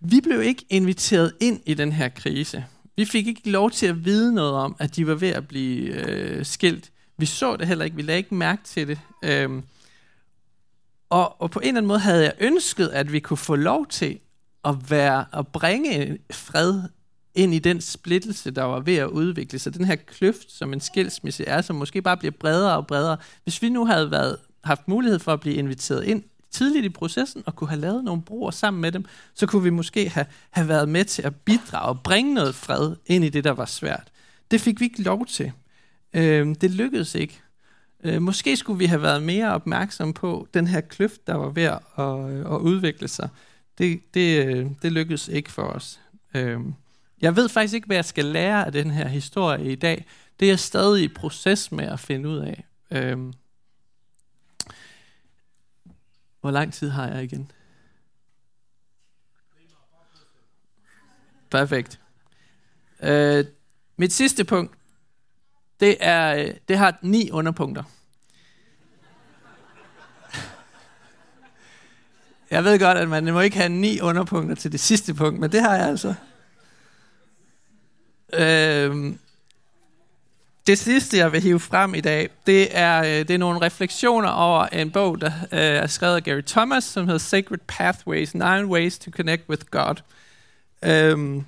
Vi 0.00 0.20
blev 0.20 0.42
ikke 0.42 0.64
inviteret 0.70 1.32
ind 1.40 1.60
i 1.66 1.74
den 1.74 1.92
her 1.92 2.08
krise. 2.08 2.64
Vi 2.96 3.04
fik 3.04 3.26
ikke 3.26 3.50
lov 3.50 3.70
til 3.70 3.86
at 3.86 4.04
vide 4.04 4.34
noget 4.34 4.52
om, 4.52 4.76
at 4.78 4.96
de 4.96 5.06
var 5.06 5.14
ved 5.14 5.28
at 5.28 5.48
blive 5.48 6.08
øh, 6.08 6.46
skilt. 6.46 6.90
Vi 7.18 7.26
så 7.26 7.56
det 7.56 7.66
heller 7.66 7.84
ikke. 7.84 7.96
Vi 7.96 8.02
lagde 8.02 8.18
ikke 8.18 8.34
mærke 8.34 8.62
til 8.64 8.88
det. 8.88 8.98
Øhm, 9.22 9.62
og, 11.10 11.40
og 11.40 11.50
på 11.50 11.60
en 11.60 11.68
eller 11.68 11.78
anden 11.78 11.88
måde 11.88 11.98
havde 11.98 12.24
jeg 12.24 12.32
ønsket, 12.40 12.88
at 12.88 13.12
vi 13.12 13.20
kunne 13.20 13.36
få 13.36 13.56
lov 13.56 13.86
til 13.86 14.18
at 14.64 14.90
være 14.90 15.24
at 15.32 15.46
bringe 15.46 16.18
fred 16.30 16.82
ind 17.34 17.54
i 17.54 17.58
den 17.58 17.80
splittelse, 17.80 18.50
der 18.50 18.62
var 18.62 18.80
ved 18.80 18.96
at 18.96 19.08
udvikle 19.08 19.58
sig. 19.58 19.74
Den 19.74 19.84
her 19.84 19.96
kløft, 19.96 20.52
som 20.52 20.72
en 20.72 20.80
skilsmisse 20.80 21.44
er, 21.44 21.62
som 21.62 21.76
måske 21.76 22.02
bare 22.02 22.16
bliver 22.16 22.32
bredere 22.40 22.76
og 22.76 22.86
bredere. 22.86 23.16
Hvis 23.42 23.62
vi 23.62 23.68
nu 23.68 23.86
havde 23.86 24.10
været, 24.10 24.36
haft 24.64 24.88
mulighed 24.88 25.18
for 25.18 25.32
at 25.32 25.40
blive 25.40 25.56
inviteret 25.56 26.04
ind 26.04 26.22
tidligt 26.50 26.84
i 26.84 26.88
processen 26.88 27.42
og 27.46 27.56
kunne 27.56 27.68
have 27.68 27.80
lavet 27.80 28.04
nogle 28.04 28.22
broer 28.22 28.50
sammen 28.50 28.80
med 28.80 28.92
dem, 28.92 29.04
så 29.34 29.46
kunne 29.46 29.62
vi 29.62 29.70
måske 29.70 30.08
have, 30.08 30.26
have 30.50 30.68
været 30.68 30.88
med 30.88 31.04
til 31.04 31.22
at 31.22 31.36
bidrage 31.36 31.88
og 31.88 32.00
bringe 32.00 32.34
noget 32.34 32.54
fred 32.54 32.96
ind 33.06 33.24
i 33.24 33.28
det, 33.28 33.44
der 33.44 33.50
var 33.50 33.64
svært. 33.64 34.12
Det 34.50 34.60
fik 34.60 34.80
vi 34.80 34.84
ikke 34.84 35.02
lov 35.02 35.26
til. 35.26 35.52
Øh, 36.14 36.54
det 36.60 36.70
lykkedes 36.70 37.14
ikke. 37.14 37.40
Øh, 38.04 38.22
måske 38.22 38.56
skulle 38.56 38.78
vi 38.78 38.86
have 38.86 39.02
været 39.02 39.22
mere 39.22 39.54
opmærksom 39.54 40.12
på 40.12 40.48
den 40.54 40.66
her 40.66 40.80
kløft, 40.80 41.26
der 41.26 41.34
var 41.34 41.48
ved 41.48 41.62
at, 41.62 41.78
at, 41.98 42.54
at 42.54 42.60
udvikle 42.60 43.08
sig. 43.08 43.28
Det, 43.78 44.14
det, 44.14 44.76
det 44.82 44.92
lykkedes 44.92 45.28
ikke 45.28 45.52
for 45.52 45.62
os. 45.62 46.00
Øhm, 46.34 46.74
jeg 47.20 47.36
ved 47.36 47.48
faktisk 47.48 47.74
ikke, 47.74 47.86
hvad 47.86 47.96
jeg 47.96 48.04
skal 48.04 48.24
lære 48.24 48.66
af 48.66 48.72
den 48.72 48.90
her 48.90 49.08
historie 49.08 49.72
i 49.72 49.74
dag. 49.74 50.06
Det 50.40 50.46
er 50.46 50.50
jeg 50.50 50.58
stadig 50.58 51.04
i 51.04 51.08
proces 51.08 51.72
med 51.72 51.84
at 51.84 52.00
finde 52.00 52.28
ud 52.28 52.38
af. 52.38 52.64
Øhm, 52.90 53.32
hvor 56.40 56.50
lang 56.50 56.72
tid 56.72 56.90
har 56.90 57.08
jeg 57.08 57.24
igen? 57.24 57.50
Perfekt. 61.50 62.00
Øh, 63.02 63.44
mit 63.96 64.12
sidste 64.12 64.44
punkt, 64.44 64.76
det, 65.80 65.96
er, 66.00 66.36
øh, 66.36 66.54
det 66.68 66.78
har 66.78 66.98
ni 67.02 67.30
underpunkter. 67.30 67.82
Jeg 72.54 72.64
ved 72.64 72.78
godt, 72.78 72.98
at 72.98 73.08
man 73.08 73.24
må 73.24 73.40
ikke 73.40 73.56
have 73.56 73.68
ni 73.68 74.00
underpunkter 74.00 74.54
til 74.54 74.72
det 74.72 74.80
sidste 74.80 75.14
punkt, 75.14 75.40
men 75.40 75.52
det 75.52 75.60
har 75.60 75.76
jeg 75.76 75.88
altså. 75.88 76.14
Øhm, 78.32 79.18
det 80.66 80.78
sidste, 80.78 81.16
jeg 81.16 81.32
vil 81.32 81.42
hive 81.42 81.60
frem 81.60 81.94
i 81.94 82.00
dag, 82.00 82.30
det 82.46 82.78
er, 82.78 82.98
øh, 83.02 83.08
det 83.08 83.30
er 83.30 83.38
nogle 83.38 83.60
refleksioner 83.60 84.28
over 84.28 84.66
en 84.66 84.90
bog, 84.90 85.20
der 85.20 85.30
øh, 85.52 85.58
er 85.60 85.86
skrevet 85.86 86.16
af 86.16 86.24
Gary 86.24 86.40
Thomas, 86.46 86.84
som 86.84 87.04
hedder 87.04 87.18
Sacred 87.18 87.58
Pathways, 87.68 88.34
Nine 88.34 88.66
Ways 88.66 88.98
to 88.98 89.10
Connect 89.10 89.42
with 89.48 89.64
God. 89.70 89.94
Øhm, 90.84 91.44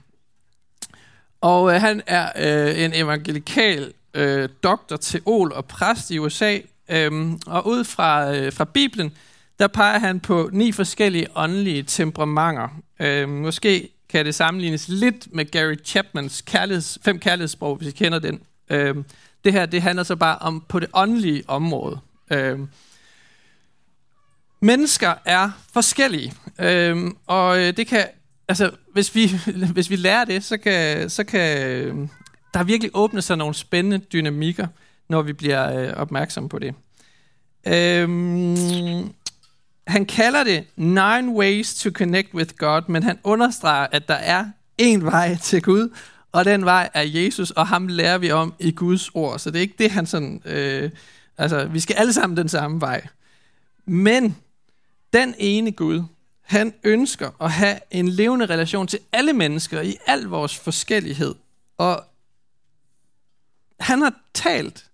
og 1.41 1.75
øh, 1.75 1.81
han 1.81 2.03
er 2.07 2.33
øh, 2.37 2.85
en 2.85 2.93
evangelikal 2.95 3.93
øh, 4.15 4.49
doktor, 4.63 4.97
teol 4.97 5.53
og 5.53 5.65
præst 5.65 6.11
i 6.11 6.19
USA. 6.19 6.59
Øhm, 6.89 7.39
og 7.47 7.67
ud 7.67 7.85
fra, 7.85 8.35
øh, 8.35 8.53
fra 8.53 8.65
Bibelen, 8.65 9.13
der 9.59 9.67
peger 9.67 9.99
han 9.99 10.21
på 10.21 10.51
ni 10.53 10.73
forskellige 10.73 11.27
åndelige 11.35 11.83
temperamenter. 11.83 12.69
Øh, 13.01 13.29
måske 13.29 13.89
kan 14.09 14.25
det 14.25 14.35
sammenlignes 14.35 14.89
lidt 14.89 15.35
med 15.35 15.51
Gary 15.51 15.75
Chapmans 15.85 16.43
kærligheds, 16.43 16.99
fem 17.05 17.19
kærlighedssprog, 17.19 17.77
hvis 17.77 17.89
I 17.89 17.91
kender 17.91 18.19
den. 18.19 18.41
Øh, 18.71 18.97
det 19.45 19.53
her, 19.53 19.67
det 19.67 19.83
handler 19.83 20.03
så 20.03 20.17
bare 20.17 20.39
om 20.39 20.65
på 20.69 20.81
det 20.81 20.89
åndelige 20.95 21.43
område. 21.49 21.99
Øh, 22.31 22.59
mennesker 24.61 25.15
er 25.25 25.51
forskellige, 25.73 26.33
øhm, 26.61 27.07
øh, 27.07 27.13
og 27.27 27.57
det 27.57 27.87
kan, 27.87 28.07
altså, 28.49 28.71
hvis 28.93 29.15
vi, 29.15 29.31
hvis 29.75 29.91
vi 29.91 29.97
lærer 29.97 30.25
det, 30.25 30.45
så 30.45 30.57
kan, 30.57 31.11
så 31.11 31.25
kan 31.25 31.69
øhm, 31.69 32.09
der 32.55 32.65
virkelig 32.65 32.91
åbne 32.95 33.23
sig 33.23 33.37
nogle 33.37 33.55
spændende 33.55 33.99
dynamikker, 33.99 34.67
når 35.09 35.23
vi 35.23 35.33
bliver 35.33 35.81
øh, 35.81 35.93
opmærksomme 35.97 36.49
på 36.49 36.59
det. 36.59 36.75
Øhm, 37.67 39.15
han 39.87 40.07
kalder 40.07 40.45
det 40.45 40.67
Nine 40.77 41.33
Ways 41.33 41.75
to 41.75 41.91
Connect 41.91 42.35
with 42.35 42.55
God, 42.57 42.83
men 42.89 43.03
han 43.03 43.19
understreger, 43.25 43.87
at 43.93 44.09
der 44.09 44.15
er 44.15 44.45
en 44.79 45.05
vej 45.05 45.37
til 45.43 45.63
Gud, 45.63 45.89
og 46.33 46.45
den 46.45 46.65
vej 46.65 46.91
er 46.95 47.03
Jesus, 47.03 47.51
og 47.51 47.67
ham 47.67 47.87
lærer 47.89 48.19
vi 48.19 48.31
om 48.31 48.55
i 48.59 48.71
Guds 48.71 49.11
ord. 49.15 49.39
Så 49.39 49.51
det 49.51 49.57
er 49.57 49.61
ikke 49.61 49.75
det, 49.79 49.91
han 49.91 50.07
sådan... 50.07 50.43
Øh, 50.45 50.91
altså, 51.39 51.65
vi 51.65 51.81
skal 51.81 51.95
alle 51.95 52.13
sammen 52.13 52.37
den 52.37 52.49
samme 52.49 52.81
vej. 52.81 53.07
Men 53.87 54.37
den 55.13 55.35
ene 55.39 55.73
Gud, 55.73 56.03
han 56.43 56.75
ønsker 56.85 57.31
at 57.41 57.51
have 57.51 57.79
en 57.91 58.09
levende 58.09 58.47
relation 58.47 58.87
til 58.87 58.99
alle 59.13 59.33
mennesker 59.33 59.81
i 59.81 59.97
al 60.07 60.23
vores 60.23 60.57
forskellighed. 60.57 61.35
Og 61.79 62.05
han 63.81 64.03
har 64.03 64.15
talt 64.35 64.87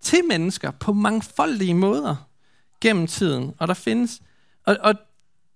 til 0.00 0.20
mennesker 0.28 0.70
på 0.70 0.92
mangfoldige 0.92 1.74
måder 1.74 2.29
gennem 2.80 3.06
tiden. 3.06 3.54
Og 3.58 3.68
der 3.68 3.74
findes, 3.74 4.20
og, 4.66 4.76
og 4.80 4.94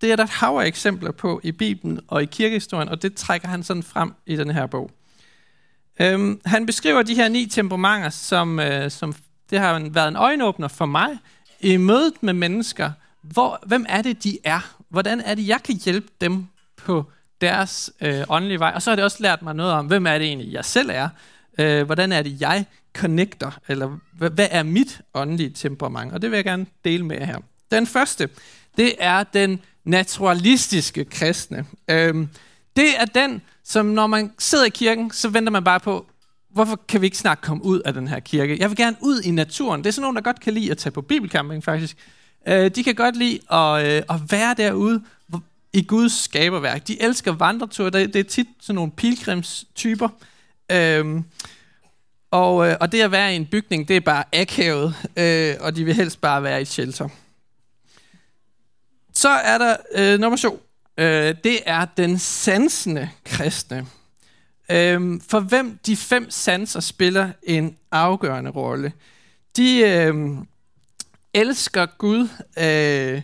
det 0.00 0.12
er 0.12 0.16
der 0.16 0.24
et 0.24 0.30
hav 0.30 0.58
af 0.58 0.66
eksempler 0.66 1.12
på 1.12 1.40
i 1.42 1.52
Bibelen 1.52 2.00
og 2.08 2.22
i 2.22 2.26
kirkehistorien, 2.26 2.88
og 2.88 3.02
det 3.02 3.14
trækker 3.14 3.48
han 3.48 3.62
sådan 3.62 3.82
frem 3.82 4.14
i 4.26 4.36
den 4.36 4.50
her 4.50 4.66
bog. 4.66 4.90
Øhm, 6.00 6.40
han 6.44 6.66
beskriver 6.66 7.02
de 7.02 7.14
her 7.14 7.28
ni 7.28 7.46
temperamenter, 7.46 8.10
som, 8.10 8.60
øh, 8.60 8.90
som 8.90 9.14
det 9.50 9.58
har 9.58 9.88
været 9.90 10.08
en 10.08 10.16
øjenåbner 10.16 10.68
for 10.68 10.86
mig 10.86 11.18
i 11.60 11.76
mødet 11.76 12.14
med 12.20 12.32
mennesker. 12.32 12.92
Hvor, 13.22 13.58
hvem 13.66 13.86
er 13.88 14.02
det, 14.02 14.24
de 14.24 14.38
er? 14.44 14.76
Hvordan 14.88 15.20
er 15.20 15.34
det, 15.34 15.48
jeg 15.48 15.62
kan 15.62 15.74
hjælpe 15.84 16.08
dem 16.20 16.46
på 16.76 17.04
deres 17.40 17.90
øh, 18.00 18.24
åndelige 18.28 18.58
vej? 18.58 18.72
Og 18.74 18.82
så 18.82 18.90
har 18.90 18.96
det 18.96 19.04
også 19.04 19.18
lært 19.20 19.42
mig 19.42 19.54
noget 19.54 19.72
om, 19.72 19.86
hvem 19.86 20.06
er 20.06 20.18
det 20.18 20.26
egentlig, 20.26 20.52
jeg 20.52 20.64
selv 20.64 20.90
er? 20.92 21.08
Øh, 21.58 21.86
hvordan 21.86 22.12
er 22.12 22.22
det, 22.22 22.40
jeg 22.40 22.64
connecter? 22.94 23.58
Eller 23.68 23.98
hvad, 24.12 24.30
hvad 24.30 24.48
er 24.50 24.62
mit 24.62 25.00
åndelige 25.14 25.50
temperament? 25.50 26.12
Og 26.12 26.22
det 26.22 26.30
vil 26.30 26.36
jeg 26.36 26.44
gerne 26.44 26.66
dele 26.84 27.04
med 27.04 27.16
jer 27.16 27.24
her. 27.24 27.38
Den 27.70 27.86
første, 27.86 28.28
det 28.76 28.94
er 28.98 29.22
den 29.22 29.60
naturalistiske 29.84 31.04
kristne. 31.04 31.66
Øhm, 31.90 32.28
det 32.76 33.00
er 33.00 33.04
den, 33.04 33.42
som 33.64 33.86
når 33.86 34.06
man 34.06 34.32
sidder 34.38 34.64
i 34.64 34.68
kirken, 34.68 35.10
så 35.10 35.28
venter 35.28 35.50
man 35.50 35.64
bare 35.64 35.80
på, 35.80 36.06
hvorfor 36.50 36.80
kan 36.88 37.00
vi 37.00 37.06
ikke 37.06 37.18
snart 37.18 37.40
komme 37.40 37.64
ud 37.64 37.80
af 37.80 37.92
den 37.92 38.08
her 38.08 38.20
kirke? 38.20 38.56
Jeg 38.60 38.70
vil 38.70 38.76
gerne 38.76 38.96
ud 39.00 39.20
i 39.20 39.30
naturen. 39.30 39.80
Det 39.84 39.88
er 39.88 39.92
sådan 39.92 40.02
nogen, 40.02 40.16
der 40.16 40.22
godt 40.22 40.40
kan 40.40 40.54
lide 40.54 40.70
at 40.70 40.78
tage 40.78 40.92
på 40.92 41.02
bibelcamping, 41.02 41.64
faktisk. 41.64 41.96
Øh, 42.48 42.70
de 42.70 42.84
kan 42.84 42.94
godt 42.94 43.16
lide 43.16 43.54
at, 43.54 43.86
øh, 43.86 44.02
at 44.10 44.20
være 44.30 44.54
derude 44.56 45.02
i 45.72 45.82
Guds 45.82 46.12
skaberværk. 46.12 46.88
De 46.88 47.02
elsker 47.02 47.32
vandreture. 47.32 47.90
Det, 47.90 48.16
er 48.16 48.24
tit 48.24 48.46
sådan 48.60 48.74
nogle 48.74 48.92
pilgrimstyper. 48.92 50.08
Øh, 50.72 51.22
og, 52.34 52.68
øh, 52.68 52.76
og 52.80 52.92
det 52.92 53.00
at 53.00 53.10
være 53.10 53.32
i 53.32 53.36
en 53.36 53.46
bygning, 53.46 53.88
det 53.88 53.96
er 53.96 54.00
bare 54.00 54.24
akavet, 54.32 54.94
øh, 55.16 55.54
og 55.60 55.76
de 55.76 55.84
vil 55.84 55.94
helst 55.94 56.20
bare 56.20 56.42
være 56.42 56.58
i 56.58 56.62
et 56.62 56.68
shelter. 56.68 57.08
Så 59.12 59.28
er 59.28 59.58
der 59.58 59.76
øh, 59.94 60.20
nummer 60.20 60.36
to 60.36 60.62
øh, 60.98 61.34
det 61.44 61.58
er 61.66 61.84
den 61.84 62.18
sansende 62.18 63.10
kristne. 63.24 63.86
Øh, 64.70 65.20
for 65.28 65.40
hvem 65.40 65.78
de 65.86 65.96
fem 65.96 66.30
sanser 66.30 66.80
spiller 66.80 67.30
en 67.42 67.76
afgørende 67.92 68.50
rolle. 68.50 68.92
De 69.56 69.78
øh, 69.78 70.14
elsker 71.34 71.86
Gud 71.86 72.28
øh, 72.58 73.22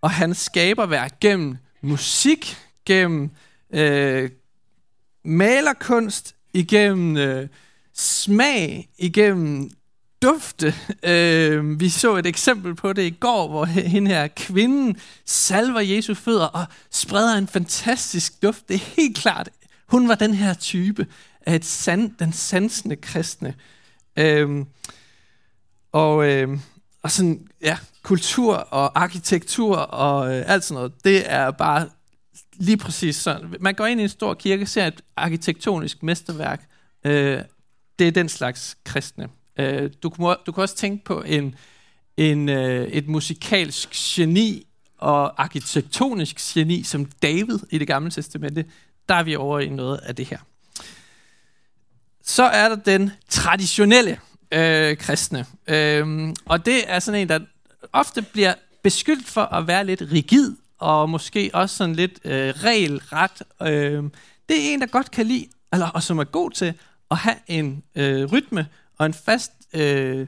og 0.00 0.10
hans 0.10 0.38
skaberværk 0.38 1.20
gennem 1.20 1.56
musik, 1.80 2.56
gennem 2.84 3.30
øh, 3.70 4.30
malerkunst, 5.24 6.34
igennem 6.52 7.16
øh, 7.16 7.48
smag, 7.98 8.88
igennem 8.98 9.70
dufte. 10.22 10.74
Øh, 11.02 11.80
vi 11.80 11.88
så 11.88 12.16
et 12.16 12.26
eksempel 12.26 12.74
på 12.74 12.92
det 12.92 13.02
i 13.02 13.16
går, 13.20 13.48
hvor 13.48 13.64
hende 13.94 14.10
her 14.10 14.28
kvinden 14.36 14.96
salver 15.26 15.80
Jesu 15.80 16.14
fødder 16.14 16.46
og 16.46 16.66
spreder 16.90 17.34
en 17.34 17.48
fantastisk 17.48 18.42
duft. 18.42 18.68
Det 18.68 18.74
er 18.74 18.94
helt 18.96 19.16
klart, 19.16 19.48
hun 19.86 20.08
var 20.08 20.14
den 20.14 20.34
her 20.34 20.54
type 20.54 21.06
af 21.46 21.54
et 21.54 21.64
sand, 21.64 22.10
den 22.18 22.32
sansende 22.32 22.96
kristne. 22.96 23.54
Øh, 24.16 24.64
og, 25.92 26.28
øh, 26.28 26.58
og 27.02 27.10
sådan, 27.10 27.46
ja, 27.62 27.78
kultur 28.02 28.54
og 28.54 29.02
arkitektur 29.02 29.76
og 29.76 30.36
øh, 30.36 30.44
alt 30.46 30.64
sådan 30.64 30.74
noget, 30.74 31.04
det 31.04 31.32
er 31.32 31.50
bare 31.50 31.88
lige 32.52 32.76
præcis 32.76 33.16
sådan. 33.16 33.54
Man 33.60 33.74
går 33.74 33.86
ind 33.86 34.00
i 34.00 34.02
en 34.02 34.08
stor 34.08 34.34
kirke, 34.34 34.66
ser 34.66 34.86
et 34.86 35.00
arkitektonisk 35.16 36.02
mesterværk. 36.02 36.68
Øh, 37.04 37.42
det 37.98 38.08
er 38.08 38.12
den 38.12 38.28
slags 38.28 38.76
kristne. 38.84 39.28
Øh, 39.58 39.90
du, 40.02 40.10
kan, 40.10 40.36
du 40.46 40.52
kan 40.52 40.62
også 40.62 40.76
tænke 40.76 41.04
på 41.04 41.22
en, 41.22 41.54
en, 42.16 42.48
øh, 42.48 42.88
et 42.88 43.08
musikalsk 43.08 43.88
geni 43.92 44.66
og 44.98 45.42
arkitektonisk 45.42 46.36
geni 46.54 46.82
som 46.82 47.04
David 47.04 47.58
i 47.70 47.78
det 47.78 47.86
gamle 47.86 48.10
testamente. 48.10 48.64
Der 49.08 49.14
er 49.14 49.22
vi 49.22 49.36
over 49.36 49.60
i 49.60 49.68
noget 49.68 49.98
af 49.98 50.16
det 50.16 50.26
her. 50.26 50.38
Så 52.22 52.42
er 52.42 52.68
der 52.68 52.76
den 52.76 53.10
traditionelle 53.28 54.20
øh, 54.52 54.96
kristne. 54.96 55.46
Øh, 55.66 56.34
og 56.44 56.66
det 56.66 56.90
er 56.90 56.98
sådan 56.98 57.20
en, 57.20 57.28
der 57.28 57.40
ofte 57.92 58.22
bliver 58.22 58.54
beskyldt 58.82 59.28
for 59.28 59.42
at 59.42 59.66
være 59.66 59.84
lidt 59.84 60.02
rigid, 60.12 60.56
og 60.78 61.10
måske 61.10 61.50
også 61.54 61.76
sådan 61.76 61.94
lidt 61.94 62.18
øh, 62.24 62.54
regelret. 62.56 63.42
Øh, 63.62 64.02
det 64.48 64.56
er 64.56 64.72
en, 64.72 64.80
der 64.80 64.86
godt 64.86 65.10
kan 65.10 65.26
lide, 65.26 65.46
eller, 65.72 65.86
og 65.86 66.02
som 66.02 66.18
er 66.18 66.24
god 66.24 66.50
til 66.50 66.74
at 67.10 67.16
have 67.16 67.36
en 67.46 67.82
øh, 67.94 68.24
rytme 68.32 68.66
og 68.98 69.06
en 69.06 69.14
fast, 69.14 69.52
øh, 69.74 70.26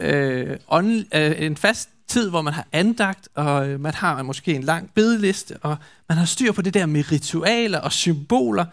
øh, 0.00 0.56
on, 0.68 0.90
øh, 1.14 1.42
en 1.42 1.56
fast 1.56 1.88
tid, 2.08 2.30
hvor 2.30 2.42
man 2.42 2.52
har 2.52 2.66
andagt, 2.72 3.28
og 3.34 3.68
øh, 3.68 3.80
man 3.80 3.94
har 3.94 4.22
måske 4.22 4.54
en 4.54 4.62
lang 4.62 4.90
bedeliste, 4.94 5.56
og 5.56 5.76
man 6.08 6.18
har 6.18 6.24
styr 6.24 6.52
på 6.52 6.62
det 6.62 6.74
der 6.74 6.86
med 6.86 7.12
ritualer 7.12 7.78
og 7.78 7.92
symboler. 7.92 8.64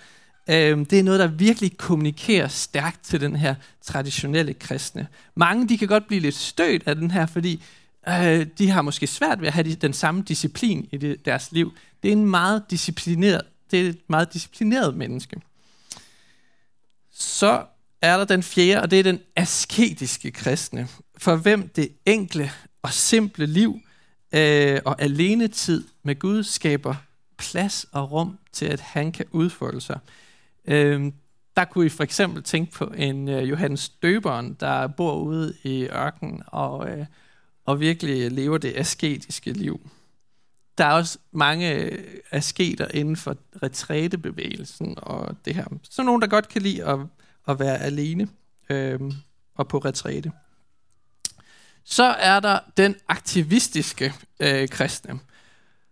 Øh, 0.49 0.77
det 0.89 0.93
er 0.93 1.03
noget, 1.03 1.19
der 1.19 1.27
virkelig 1.27 1.77
kommunikerer 1.77 2.47
stærkt 2.47 3.03
til 3.03 3.21
den 3.21 3.35
her 3.35 3.55
traditionelle 3.81 4.53
kristne. 4.53 5.07
Mange 5.35 5.69
de 5.69 5.77
kan 5.77 5.87
godt 5.87 6.07
blive 6.07 6.21
lidt 6.21 6.35
stødt 6.35 6.83
af 6.85 6.95
den 6.95 7.11
her, 7.11 7.25
fordi 7.25 7.63
øh, 8.07 8.45
de 8.57 8.69
har 8.69 8.81
måske 8.81 9.07
svært 9.07 9.41
ved 9.41 9.47
at 9.47 9.53
have 9.53 9.73
den 9.73 9.93
samme 9.93 10.23
disciplin 10.27 10.87
i 10.91 10.97
det, 10.97 11.25
deres 11.25 11.51
liv. 11.51 11.73
Det 12.03 12.07
er 12.07 12.11
en 12.11 12.25
meget 12.25 12.63
disciplineret, 12.69 13.41
det 13.71 13.85
er 13.85 13.89
et 13.89 13.99
meget 14.07 14.33
disciplineret 14.33 14.95
menneske. 14.95 15.41
Så 17.19 17.65
er 18.01 18.17
der 18.17 18.25
den 18.25 18.43
fjerde, 18.43 18.81
og 18.81 18.91
det 18.91 18.99
er 18.99 19.03
den 19.03 19.19
asketiske 19.35 20.31
kristne, 20.31 20.87
for 21.17 21.35
hvem 21.35 21.67
det 21.67 21.91
enkle 22.05 22.51
og 22.81 22.93
simple 22.93 23.45
liv 23.45 23.79
øh, 24.31 24.79
og 24.85 25.01
alene 25.01 25.47
tid 25.47 25.83
med 26.03 26.19
Gud 26.19 26.43
skaber 26.43 26.95
plads 27.37 27.85
og 27.91 28.11
rum 28.11 28.37
til, 28.51 28.65
at 28.65 28.79
han 28.79 29.11
kan 29.11 29.25
udfolde 29.31 29.81
sig. 29.81 29.99
Øh, 30.65 31.11
der 31.57 31.65
kunne 31.65 31.85
I 31.85 31.89
for 31.89 32.03
eksempel 32.03 32.43
tænke 32.43 32.71
på 32.71 32.85
en 32.85 33.27
øh, 33.27 33.49
Johannes 33.49 33.89
Døberen, 33.89 34.57
der 34.59 34.87
bor 34.87 35.15
ude 35.15 35.53
i 35.63 35.83
ørkenen 35.83 36.43
og, 36.47 36.89
øh, 36.89 37.05
og 37.65 37.79
virkelig 37.79 38.31
lever 38.31 38.57
det 38.57 38.73
asketiske 38.75 39.51
liv. 39.51 39.89
Der 40.79 40.85
er 40.85 40.91
også 40.91 41.17
mange 41.31 41.73
øh, 41.73 42.05
asketer 42.31 42.87
inden 42.93 43.15
for 43.15 43.37
retrætebevægelsen 43.63 44.95
og 44.97 45.35
det 45.45 45.55
her. 45.55 45.65
Så 45.89 46.03
nogen, 46.03 46.21
der 46.21 46.27
godt 46.27 46.49
kan 46.49 46.61
lide 46.61 46.85
at, 46.85 46.99
at 47.47 47.59
være 47.59 47.77
alene 47.77 48.27
øh, 48.69 48.99
og 49.55 49.67
på 49.67 49.77
retræte. 49.77 50.31
Så 51.83 52.03
er 52.03 52.39
der 52.39 52.59
den 52.77 52.95
aktivistiske 53.07 54.13
øh, 54.39 54.67
kristne, 54.67 55.19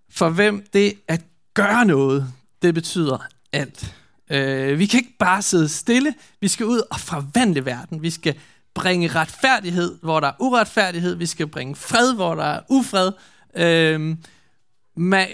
for 0.09 0.29
hvem 0.29 0.67
det 0.73 0.93
at 1.07 1.21
gøre 1.53 1.85
noget, 1.85 2.33
det 2.61 2.73
betyder 2.73 3.27
alt. 3.53 3.95
Øh, 4.29 4.79
vi 4.79 4.85
kan 4.85 4.99
ikke 4.99 5.17
bare 5.19 5.41
sidde 5.41 5.69
stille, 5.69 6.13
vi 6.41 6.47
skal 6.47 6.65
ud 6.65 6.81
og 6.91 6.99
forvandle 6.99 7.65
verden. 7.65 8.01
Vi 8.01 8.09
skal 8.09 8.35
bringe 8.73 9.07
retfærdighed, 9.07 9.97
hvor 10.01 10.19
der 10.19 10.27
er 10.27 10.35
uretfærdighed. 10.39 11.15
Vi 11.15 11.25
skal 11.25 11.47
bringe 11.47 11.75
fred, 11.75 12.13
hvor 12.13 12.35
der 12.35 12.43
er 12.43 12.61
ufred. 12.69 13.11
Øh, 13.55 14.17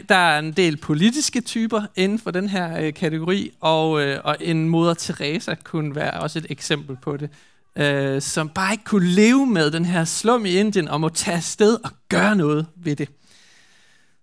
der 0.10 0.16
er 0.16 0.40
en 0.40 0.52
del 0.52 0.78
politiske 0.78 1.42
typer 1.42 1.82
inden 1.96 2.20
for 2.20 2.32
den 2.32 2.50
her 2.50 2.82
øh, 2.82 2.94
kategori, 2.94 3.52
og, 3.60 4.02
øh, 4.02 4.20
og 4.24 4.38
en 4.42 4.70
moder 4.70 4.94
Teresa 4.94 5.56
kunne 5.64 5.96
være 5.96 6.12
også 6.12 6.40
et 6.40 6.46
eksempel 6.50 6.98
på 7.02 7.18
det 7.18 7.30
øh, 7.76 8.22
som 8.22 8.50
bare 8.50 8.74
ikke 8.74 8.84
kunne 8.84 9.08
leve 9.08 9.46
med 9.46 9.72
den 9.72 9.86
her 9.86 10.06
slum 10.06 10.46
i 10.46 10.50
Indien 10.50 10.88
og 10.88 11.02
må 11.02 11.10
tage 11.10 11.38
afsted 11.38 11.78
og 11.84 11.92
gøre 12.10 12.36
noget 12.36 12.66
ved 12.76 12.96
det. 12.96 13.10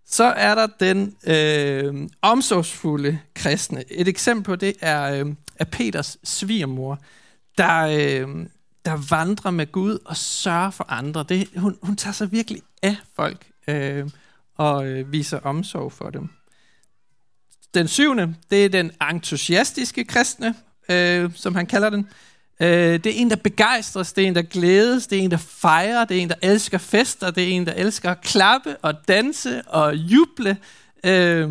Så 0.06 0.24
er 0.24 0.54
der 0.54 0.66
den 0.66 1.16
øh, 1.26 2.08
omsorgsfulde 2.22 3.18
kristne. 3.34 3.84
Et 3.90 4.08
eksempel 4.08 4.44
på 4.44 4.56
det 4.56 4.74
er, 4.80 5.24
øh, 5.24 5.32
er 5.56 5.64
Peters 5.64 6.18
svigermor, 6.24 6.98
der, 7.58 7.80
øh, 7.80 8.46
der 8.84 9.08
vandrer 9.10 9.50
med 9.50 9.72
Gud 9.72 9.98
og 10.04 10.16
sørger 10.16 10.70
for 10.70 10.86
andre. 10.88 11.24
Det, 11.28 11.48
hun, 11.56 11.78
hun 11.82 11.96
tager 11.96 12.12
sig 12.12 12.32
virkelig 12.32 12.62
af 12.82 12.96
folk 13.16 13.46
øh, 13.68 14.10
og 14.60 14.86
øh, 14.86 15.12
viser 15.12 15.38
omsorg 15.38 15.92
for 15.92 16.10
dem. 16.10 16.28
Den 17.74 17.88
syvende, 17.88 18.34
det 18.50 18.64
er 18.64 18.68
den 18.68 18.90
entusiastiske 19.10 20.04
kristne, 20.04 20.54
øh, 20.88 21.30
som 21.34 21.54
han 21.54 21.66
kalder 21.66 21.90
den. 21.90 22.08
Øh, 22.60 22.68
det 22.68 23.06
er 23.06 23.14
en, 23.14 23.30
der 23.30 23.36
begejstres, 23.36 24.12
det 24.12 24.24
er 24.24 24.28
en, 24.28 24.34
der 24.34 24.42
glædes, 24.42 25.06
det 25.06 25.18
er 25.18 25.22
en, 25.22 25.30
der 25.30 25.36
fejrer, 25.36 26.04
det 26.04 26.16
er 26.16 26.20
en, 26.20 26.28
der 26.28 26.34
elsker 26.42 26.78
fester, 26.78 27.30
det 27.30 27.44
er 27.44 27.48
en, 27.48 27.66
der 27.66 27.72
elsker 27.72 28.10
at 28.10 28.20
klappe 28.20 28.76
og 28.76 29.08
danse 29.08 29.62
og 29.62 29.96
juble. 29.96 30.56
Øh, 31.04 31.50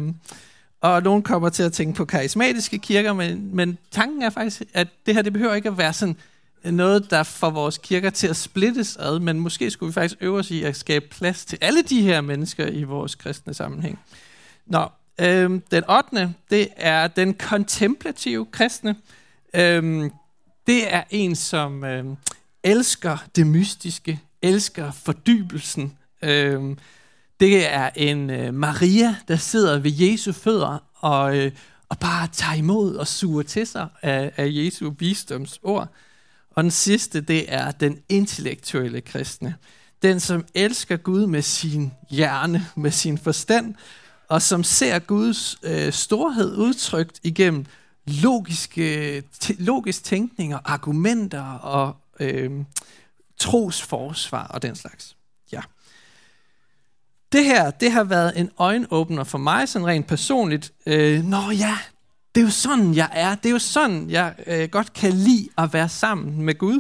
og 0.82 1.04
nogen 1.04 1.24
kommer 1.24 1.50
til 1.50 1.64
at 1.64 1.74
tænke 1.74 1.98
på 1.98 2.06
karismatiske 2.06 2.80
kirker, 2.80 3.14
men, 3.14 3.56
men 3.56 3.78
tanken 3.92 4.22
er 4.22 4.30
faktisk, 4.30 4.62
at 4.74 4.88
det 5.06 5.16
her 5.16 5.22
det 5.22 5.34
behøver 5.34 5.54
ikke 5.54 5.70
at 5.70 5.78
være 5.78 5.94
sådan 5.94 6.18
noget, 6.64 7.12
der 7.12 7.24
får 7.24 7.50
vores 7.50 7.78
kirker 7.78 8.10
til 8.10 8.28
at 8.28 8.36
splittes 8.36 8.98
ad, 8.98 9.20
men 9.20 9.40
måske 9.40 9.72
skulle 9.72 9.88
vi 9.88 9.94
faktisk 9.94 10.18
øve 10.22 10.38
os 10.38 10.52
i 10.52 10.64
at 10.64 10.76
skabe 10.76 11.06
plads 11.12 11.46
til 11.46 11.58
alle 11.62 11.82
de 11.82 12.02
her 12.02 12.22
mennesker 12.22 12.68
i 12.68 12.84
vores 12.84 13.16
kristne 13.16 13.54
sammenhæng. 13.54 14.00
Nå, 14.66 14.88
øh, 15.20 15.62
den 15.72 15.84
8. 15.90 16.34
det 16.50 16.68
er 16.76 17.08
den 17.08 17.34
kontemplative 17.34 18.46
kristne. 18.46 18.96
Øh, 19.54 20.10
det 20.68 20.94
er 20.94 21.04
en, 21.10 21.36
som 21.36 21.84
øh, 21.84 22.06
elsker 22.64 23.18
det 23.36 23.48
mystiske, 23.48 24.20
elsker 24.42 24.92
fordybelsen. 24.92 25.98
Øh, 26.22 26.76
det 27.40 27.74
er 27.74 27.90
en 27.96 28.30
øh, 28.30 28.54
Maria, 28.54 29.16
der 29.28 29.36
sidder 29.36 29.80
ved 29.80 29.92
Jesu 29.92 30.32
fødder 30.32 30.78
og, 30.96 31.38
øh, 31.38 31.52
og 31.90 32.00
bare 32.00 32.28
tager 32.28 32.54
imod 32.54 32.96
og 32.96 33.08
suger 33.08 33.44
til 33.44 33.68
sig 33.68 33.88
af, 34.02 34.32
af 34.38 34.48
Jesu 34.50 34.90
visdomsord. 34.90 35.60
ord. 35.64 35.88
Og 36.60 36.64
den 36.64 36.72
sidste, 36.72 37.22
det 37.22 37.54
er 37.54 37.72
den 37.72 38.00
intellektuelle 38.10 39.02
kristne. 39.02 39.56
Den, 40.02 40.20
som 40.20 40.46
elsker 40.54 40.98
Gud 40.98 41.26
med 41.26 41.42
sin 41.42 41.92
hjerne, 42.10 42.68
med 42.76 42.92
sin 42.92 43.18
forstand, 43.18 43.76
og 44.28 44.42
som 44.42 44.64
ser 44.64 45.00
Guds 45.00 45.58
øh, 45.64 45.94
storhed 45.94 46.58
udtrykt 46.58 47.20
igennem 47.24 47.66
logiske, 48.06 49.24
logisk 49.50 50.04
tænkning 50.04 50.56
og 50.56 50.62
argumenter 50.74 51.44
og 51.52 51.96
øh, 52.20 52.52
trosforsvar 53.38 54.48
og 54.48 54.62
den 54.62 54.76
slags. 54.76 55.18
Ja. 55.52 55.62
Det 57.32 57.46
her, 57.46 57.72
det 57.72 57.92
har 57.92 58.04
været 58.04 58.40
en 58.40 58.50
øjenåbner 58.58 59.24
for 59.24 59.38
mig, 59.38 59.70
sådan 59.70 59.88
rent 59.88 60.08
personligt. 60.08 60.74
Øh, 60.86 61.24
Nå 61.24 61.52
ja, 61.52 61.78
det 62.40 62.44
er 62.44 62.48
jo 62.48 62.54
sådan, 62.54 62.96
jeg 62.96 63.10
er. 63.12 63.36
Det 63.36 63.46
er 63.46 63.54
jo 63.54 63.60
sådan, 63.60 64.10
jeg 64.10 64.36
øh, 64.48 64.70
godt 64.70 64.94
kan 64.94 65.14
lide 65.14 65.50
at 65.58 65.74
være 65.74 65.90
sammen 65.90 66.42
med 66.42 66.58
Gud. 66.58 66.80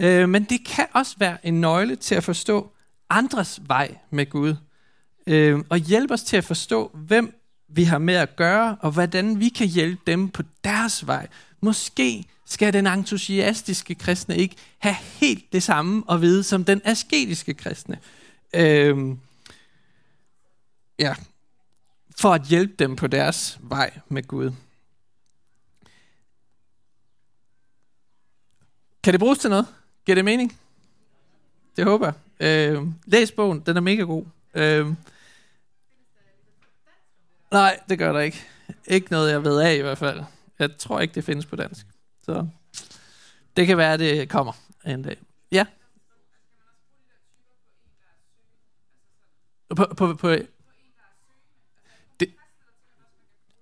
Øh, 0.00 0.28
men 0.28 0.44
det 0.44 0.66
kan 0.66 0.86
også 0.92 1.16
være 1.18 1.46
en 1.46 1.60
nøgle 1.60 1.96
til 1.96 2.14
at 2.14 2.24
forstå 2.24 2.72
andres 3.10 3.60
vej 3.66 3.96
med 4.10 4.30
Gud. 4.30 4.54
Øh, 5.26 5.58
og 5.68 5.78
hjælpe 5.78 6.14
os 6.14 6.22
til 6.22 6.36
at 6.36 6.44
forstå, 6.44 6.90
hvem 6.94 7.40
vi 7.68 7.84
har 7.84 7.98
med 7.98 8.14
at 8.14 8.36
gøre, 8.36 8.76
og 8.80 8.90
hvordan 8.90 9.40
vi 9.40 9.48
kan 9.48 9.66
hjælpe 9.66 10.02
dem 10.06 10.28
på 10.28 10.42
deres 10.64 11.06
vej. 11.06 11.28
Måske 11.60 12.24
skal 12.46 12.72
den 12.72 12.86
entusiastiske 12.86 13.94
kristne 13.94 14.36
ikke 14.36 14.56
have 14.78 14.94
helt 14.94 15.52
det 15.52 15.62
samme 15.62 16.02
at 16.10 16.20
vide 16.20 16.42
som 16.42 16.64
den 16.64 16.80
asketiske 16.84 17.54
kristne. 17.54 17.98
Øhm, 18.54 19.18
ja, 20.98 21.14
for 22.18 22.34
at 22.34 22.42
hjælpe 22.42 22.74
dem 22.78 22.96
på 22.96 23.06
deres 23.06 23.58
vej 23.62 23.98
med 24.08 24.22
Gud. 24.22 24.52
Kan 29.08 29.12
det 29.12 29.20
bruges 29.20 29.38
til 29.38 29.50
noget? 29.50 29.66
Giver 30.06 30.14
det 30.14 30.24
mening? 30.24 30.58
Det 31.76 31.84
håber 31.84 32.12
jeg. 32.40 32.74
Øh, 32.76 32.86
læs 33.06 33.32
bogen, 33.32 33.60
den 33.60 33.76
er 33.76 33.80
mega 33.80 34.02
god. 34.02 34.24
Øh, 34.54 34.86
Nej, 37.50 37.80
det 37.88 37.98
gør 37.98 38.12
der 38.12 38.20
ikke. 38.20 38.44
Ikke 38.86 39.10
noget, 39.10 39.30
jeg 39.30 39.44
ved 39.44 39.60
af 39.60 39.74
i 39.74 39.80
hvert 39.80 39.98
fald. 39.98 40.24
Jeg 40.58 40.76
tror 40.78 41.00
ikke, 41.00 41.14
det 41.14 41.24
findes 41.24 41.46
på 41.46 41.56
dansk. 41.56 41.86
Så 42.22 42.48
det 43.56 43.66
kan 43.66 43.78
være, 43.78 43.98
det 43.98 44.28
kommer 44.28 44.52
en 44.86 45.02
dag. 45.02 45.16
Ja? 45.52 45.66
På, 49.76 49.86
på, 49.96 50.14
på, 50.14 50.30
det, 52.20 52.34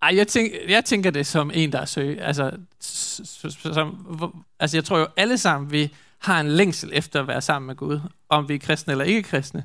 ej, 0.03 0.17
jeg, 0.17 0.29
tænker, 0.29 0.59
jeg 0.69 0.85
tænker 0.85 1.11
det 1.11 1.27
som 1.27 1.51
en, 1.55 1.73
der 1.73 1.81
er 1.81 1.85
søg. 1.85 2.21
Altså, 2.21 2.59
som, 2.81 4.45
altså, 4.59 4.77
jeg 4.77 4.85
tror 4.85 4.99
jo 4.99 5.07
alle 5.17 5.39
sammen, 5.39 5.73
vi 5.73 5.95
har 6.19 6.41
en 6.41 6.49
længsel 6.49 6.91
efter 6.93 7.21
at 7.21 7.29
være 7.29 7.41
sammen 7.41 7.67
med 7.67 7.77
Gud. 7.77 8.01
Om 8.29 8.49
vi 8.49 8.55
er 8.55 8.59
kristne 8.59 8.91
eller 8.91 9.05
ikke 9.05 9.23
kristne. 9.23 9.65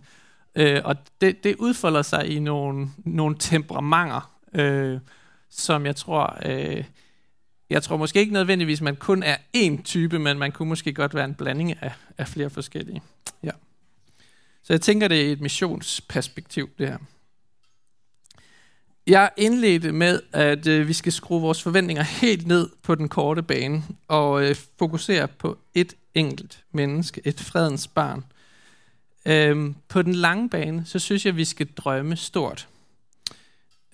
Øh, 0.55 0.82
og 0.84 0.95
det, 1.21 1.43
det 1.43 1.55
udfolder 1.55 2.01
sig 2.01 2.27
i 2.27 2.39
nogle, 2.39 2.89
nogle 2.97 3.36
temperamenter, 3.39 4.34
øh, 4.53 4.99
som 5.49 5.86
jeg 5.86 5.95
tror, 5.95 6.38
øh, 6.45 6.84
jeg 7.69 7.84
tror 7.84 7.97
måske 7.97 8.19
ikke 8.19 8.34
nødvendigvis, 8.34 8.82
man 8.82 8.95
kun 8.95 9.23
er 9.23 9.38
én 9.57 9.84
type, 9.84 10.19
men 10.19 10.39
man 10.39 10.51
kunne 10.51 10.69
måske 10.69 10.93
godt 10.93 11.15
være 11.15 11.25
en 11.25 11.34
blanding 11.34 11.84
af, 11.84 11.91
af 12.17 12.27
flere 12.27 12.49
forskellige. 12.49 13.01
Ja. 13.43 13.51
Så 14.63 14.73
jeg 14.73 14.82
tænker, 14.82 15.07
det 15.07 15.27
er 15.27 15.32
et 15.32 15.41
missionsperspektiv, 15.41 16.69
det 16.77 16.88
her. 16.88 16.97
Jeg 19.07 19.29
indledte 19.37 19.91
med, 19.91 20.19
at 20.33 20.67
øh, 20.67 20.87
vi 20.87 20.93
skal 20.93 21.11
skrue 21.11 21.41
vores 21.41 21.63
forventninger 21.63 22.03
helt 22.03 22.47
ned 22.47 22.69
på 22.83 22.95
den 22.95 23.09
korte 23.09 23.43
bane 23.43 23.83
og 24.07 24.43
øh, 24.43 24.55
fokusere 24.79 25.27
på 25.27 25.57
et 25.73 25.93
enkelt 26.15 26.63
menneske, 26.71 27.21
et 27.25 27.39
fredens 27.39 27.87
barn. 27.87 28.23
Øhm, 29.25 29.75
på 29.87 30.01
den 30.01 30.15
lange 30.15 30.49
bane, 30.49 30.85
så 30.85 30.99
synes 30.99 31.25
jeg, 31.25 31.31
at 31.31 31.37
vi 31.37 31.45
skal 31.45 31.67
drømme 31.77 32.15
stort. 32.15 32.67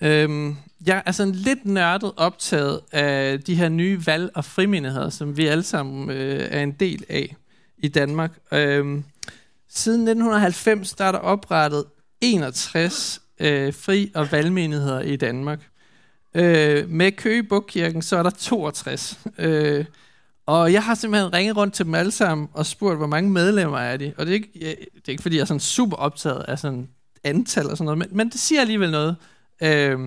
Øhm, 0.00 0.56
jeg 0.86 1.02
er 1.06 1.12
sådan 1.12 1.34
lidt 1.34 1.64
nørdet 1.64 2.12
optaget 2.16 2.80
af 2.92 3.40
de 3.40 3.54
her 3.54 3.68
nye 3.68 4.06
valg- 4.06 4.30
og 4.34 4.44
frimindigheder, 4.44 5.10
som 5.10 5.36
vi 5.36 5.46
alle 5.46 5.62
sammen 5.62 6.10
øh, 6.10 6.48
er 6.50 6.62
en 6.62 6.72
del 6.72 7.04
af 7.08 7.36
i 7.78 7.88
Danmark. 7.88 8.38
Øhm, 8.52 9.04
siden 9.68 10.00
1990 10.00 10.92
der 10.92 11.04
er 11.04 11.12
der 11.12 11.18
oprettet 11.18 11.84
61 12.20 13.20
øh, 13.40 13.74
fri- 13.74 14.12
og 14.14 14.32
valgmenigheder 14.32 15.00
i 15.00 15.16
Danmark. 15.16 15.60
Øh, 16.34 16.88
med 16.90 17.12
Køge 17.12 17.42
Bukkirken, 17.42 18.02
så 18.02 18.16
er 18.16 18.22
der 18.22 18.30
62. 18.30 19.20
Øh, 19.38 19.84
og 20.46 20.72
jeg 20.72 20.82
har 20.82 20.94
simpelthen 20.94 21.32
ringet 21.32 21.56
rundt 21.56 21.74
til 21.74 21.84
dem 21.84 21.94
alle 21.94 22.10
sammen 22.10 22.48
og 22.52 22.66
spurgt, 22.66 22.96
hvor 22.96 23.06
mange 23.06 23.30
medlemmer 23.30 23.78
er 23.78 23.96
de. 23.96 24.12
Og 24.16 24.26
det 24.26 24.32
er 24.32 24.34
ikke, 24.34 24.76
det 24.94 25.08
er 25.08 25.10
ikke 25.10 25.22
fordi 25.22 25.36
jeg 25.36 25.40
er 25.42 25.46
sådan 25.46 25.60
super 25.60 25.96
optaget 25.96 26.44
af 26.48 26.58
sådan 26.58 26.88
antal 27.24 27.70
og 27.70 27.76
sådan 27.76 27.84
noget, 27.84 27.98
men, 27.98 28.08
men 28.10 28.30
det 28.30 28.40
siger 28.40 28.60
alligevel 28.60 28.90
noget. 28.90 29.16
Øh, 29.62 29.98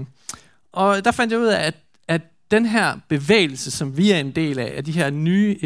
og 0.72 1.06
der 1.06 1.12
fandt 1.12 1.32
jeg 1.32 1.40
ud 1.40 1.48
af, 1.48 1.68
at, 1.68 1.76
at 2.08 2.22
den 2.52 2.66
her 2.66 3.00
bevægelse, 3.08 3.72
som 3.72 3.98
vi 3.98 4.12
er 4.12 4.20
en 4.20 4.32
del 4.32 4.60
af, 4.60 4.74
af 4.76 4.84
de 4.84 4.92
her 4.92 5.10
nye 5.10 5.58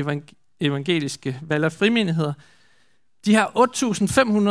evangeliske 0.60 1.40
valg- 1.42 1.66
og 1.66 1.72
frimenigheder, 1.72 2.34
de 3.26 3.36
har 3.36 3.52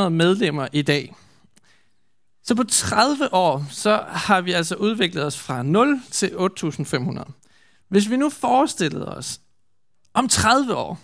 8.500 0.07 0.09
medlemmer 0.09 0.69
i 0.73 0.83
dag. 0.83 1.15
Så 2.45 2.55
på 2.55 2.65
30 2.65 3.35
år, 3.35 3.67
så 3.71 4.05
har 4.09 4.41
vi 4.41 4.53
altså 4.53 4.75
udviklet 4.75 5.25
os 5.25 5.39
fra 5.39 5.63
0 5.63 6.03
til 6.11 6.27
8.500. 6.27 7.33
Hvis 7.89 8.11
vi 8.11 8.17
nu 8.17 8.31
forestillede 8.31 9.17
os, 9.17 9.41
om 10.15 10.29
30 10.29 10.75
år, 10.75 11.01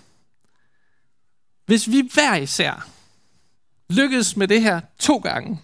hvis 1.67 1.89
vi 1.89 2.09
hver 2.15 2.37
især 2.37 2.89
lykkedes 3.89 4.37
med 4.37 4.49
det 4.49 4.63
her 4.63 4.81
to 4.99 5.19
gange, 5.19 5.61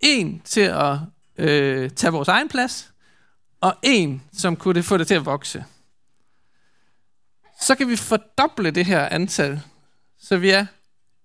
en 0.00 0.40
til 0.44 0.60
at 0.60 0.96
øh, 1.38 1.90
tage 1.90 2.12
vores 2.12 2.28
egen 2.28 2.48
plads, 2.48 2.92
og 3.60 3.76
en, 3.82 4.22
som 4.32 4.56
kunne 4.56 4.82
få 4.82 4.96
det 4.96 5.06
til 5.06 5.14
at 5.14 5.26
vokse, 5.26 5.64
så 7.60 7.74
kan 7.74 7.88
vi 7.88 7.96
fordoble 7.96 8.70
det 8.70 8.86
her 8.86 9.08
antal, 9.08 9.60
så 10.18 10.36
vi 10.36 10.50
er, 10.50 10.66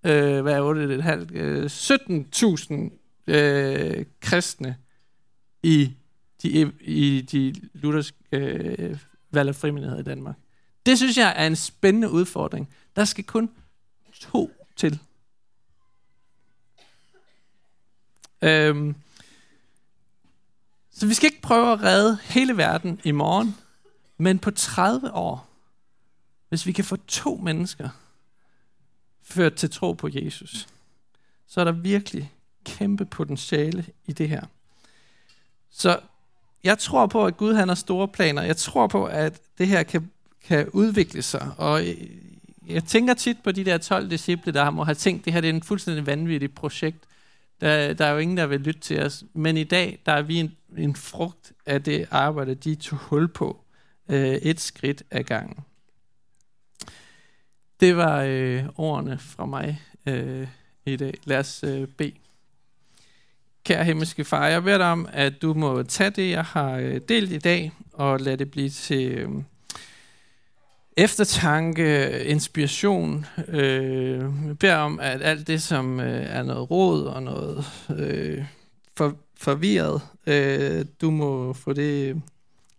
øh, 0.04 0.42
hvad 0.42 0.54
er 0.54 0.62
8,5, 0.62 1.36
øh, 1.36 1.66
17.000 1.66 3.03
øh, 3.28 4.06
kristne 4.22 4.78
i 5.64 5.94
de, 6.44 6.74
i 6.82 7.22
de 7.22 7.54
lutherske 7.74 8.18
øh, 8.32 9.00
valg 9.32 9.56
frimenigheder 9.56 10.00
i 10.00 10.04
Danmark. 10.04 10.36
Det 10.86 10.98
synes 10.98 11.18
jeg 11.18 11.34
er 11.36 11.48
en 11.48 11.56
spændende 11.56 12.10
udfordring. 12.10 12.70
Der 12.96 13.06
skal 13.06 13.24
kun 13.24 13.50
to 14.14 14.52
til. 14.76 15.00
Øhm, 18.42 18.96
så 20.92 21.08
vi 21.08 21.14
skal 21.14 21.28
ikke 21.28 21.42
prøve 21.42 21.72
at 21.72 21.84
redde 21.84 22.18
hele 22.24 22.58
verden 22.58 23.02
i 23.04 23.12
morgen, 23.12 23.56
men 24.18 24.40
på 24.40 24.52
30 24.52 25.14
år, 25.14 25.50
hvis 26.50 26.66
vi 26.66 26.72
kan 26.72 26.86
få 26.86 26.96
to 26.96 27.36
mennesker 27.36 27.90
ført 29.22 29.54
til 29.54 29.70
tro 29.70 29.94
på 29.94 30.10
Jesus, 30.12 30.68
så 31.48 31.60
er 31.60 31.66
der 31.66 31.72
virkelig 31.72 32.32
kæmpe 32.64 33.06
potentiale 33.06 33.86
i 34.06 34.12
det 34.12 34.30
her. 34.30 34.42
Så 35.72 36.00
jeg 36.64 36.78
tror 36.78 37.06
på, 37.06 37.26
at 37.26 37.38
Gud 37.38 37.54
han 37.54 37.68
har 37.68 37.76
store 37.76 38.08
planer. 38.08 38.42
Jeg 38.42 38.58
tror 38.58 38.88
på, 38.88 39.06
at 39.06 39.42
det 39.58 39.68
her 39.68 39.84
kan, 39.84 40.12
kan 40.44 40.70
udvikle 40.70 41.22
sig. 41.22 41.52
Og 41.58 41.82
jeg 42.68 42.84
tænker 42.84 43.14
tit 43.14 43.38
på 43.44 43.52
de 43.52 43.66
der 43.66 43.78
12 43.78 44.10
disciple, 44.10 44.52
der 44.52 44.70
må 44.70 44.84
have 44.84 44.96
tænkt, 44.96 45.20
at 45.20 45.26
det 45.26 45.34
her 45.34 45.42
det 45.42 45.50
er 45.50 45.54
en 45.54 45.64
fuldstændig 45.64 46.06
vanvittigt 46.06 46.56
projekt. 46.56 46.98
Der, 47.62 47.94
der 47.94 48.06
er 48.06 48.12
jo 48.12 48.18
ingen, 48.18 48.38
der 48.38 48.46
vil 48.46 48.62
lytte 48.62 48.80
til 48.80 49.04
os. 49.04 49.24
Men 49.34 49.58
i 49.58 49.64
dag, 49.64 50.00
der 50.06 50.12
er 50.12 50.22
vi 50.22 50.40
en, 50.40 50.56
en 50.78 50.96
frugt 50.96 51.52
af 51.66 51.84
det 51.84 52.08
arbejde, 52.12 52.56
de 52.56 52.76
tog 52.76 53.00
hul 53.00 53.28
på. 53.28 53.60
Øh, 54.10 54.34
et 54.34 54.60
skridt 54.60 55.04
ad 55.12 55.24
gangen. 55.24 55.58
Det 57.80 57.98
var 57.98 58.22
øh, 58.22 58.66
ordene 58.78 59.18
fra 59.18 59.46
mig 59.46 59.82
øh, 60.06 60.48
i 60.86 60.96
dag. 60.96 61.14
Lad 61.24 61.38
os 61.38 61.64
øh, 61.64 61.88
bede. 61.88 62.14
Kære 63.64 63.84
himmelske 63.84 64.26
far, 64.26 64.48
jeg 64.48 64.64
beder 64.64 64.78
dig 64.78 64.92
om, 64.92 65.08
at 65.14 65.42
du 65.42 65.54
må 65.54 65.84
tage 65.84 66.10
det, 66.10 66.30
jeg 66.30 66.44
har 66.44 66.78
øh, 66.78 67.02
delt 67.10 67.32
i 67.32 67.38
dag, 67.38 67.72
og 67.94 68.20
lade 68.20 68.38
det 68.38 68.52
blive 68.52 68.70
til 68.70 69.12
øh, 69.12 69.30
eftertanke, 70.98 72.20
inspiration. 72.24 73.26
Øh, 73.48 74.20
jeg 74.48 74.58
beder 74.60 74.76
om, 74.76 75.00
at 75.00 75.22
alt 75.22 75.48
det, 75.48 75.62
som 75.62 76.00
øh, 76.00 76.26
er 76.26 76.44
noget 76.44 76.72
råd 76.72 77.04
og 77.04 77.24
noget 77.24 77.66
øh, 77.98 78.46
for, 78.98 79.16
forvirret, 79.38 80.02
øh, 80.28 80.86
du 81.02 81.12
må 81.12 81.54
få 81.54 81.74
det 81.74 82.22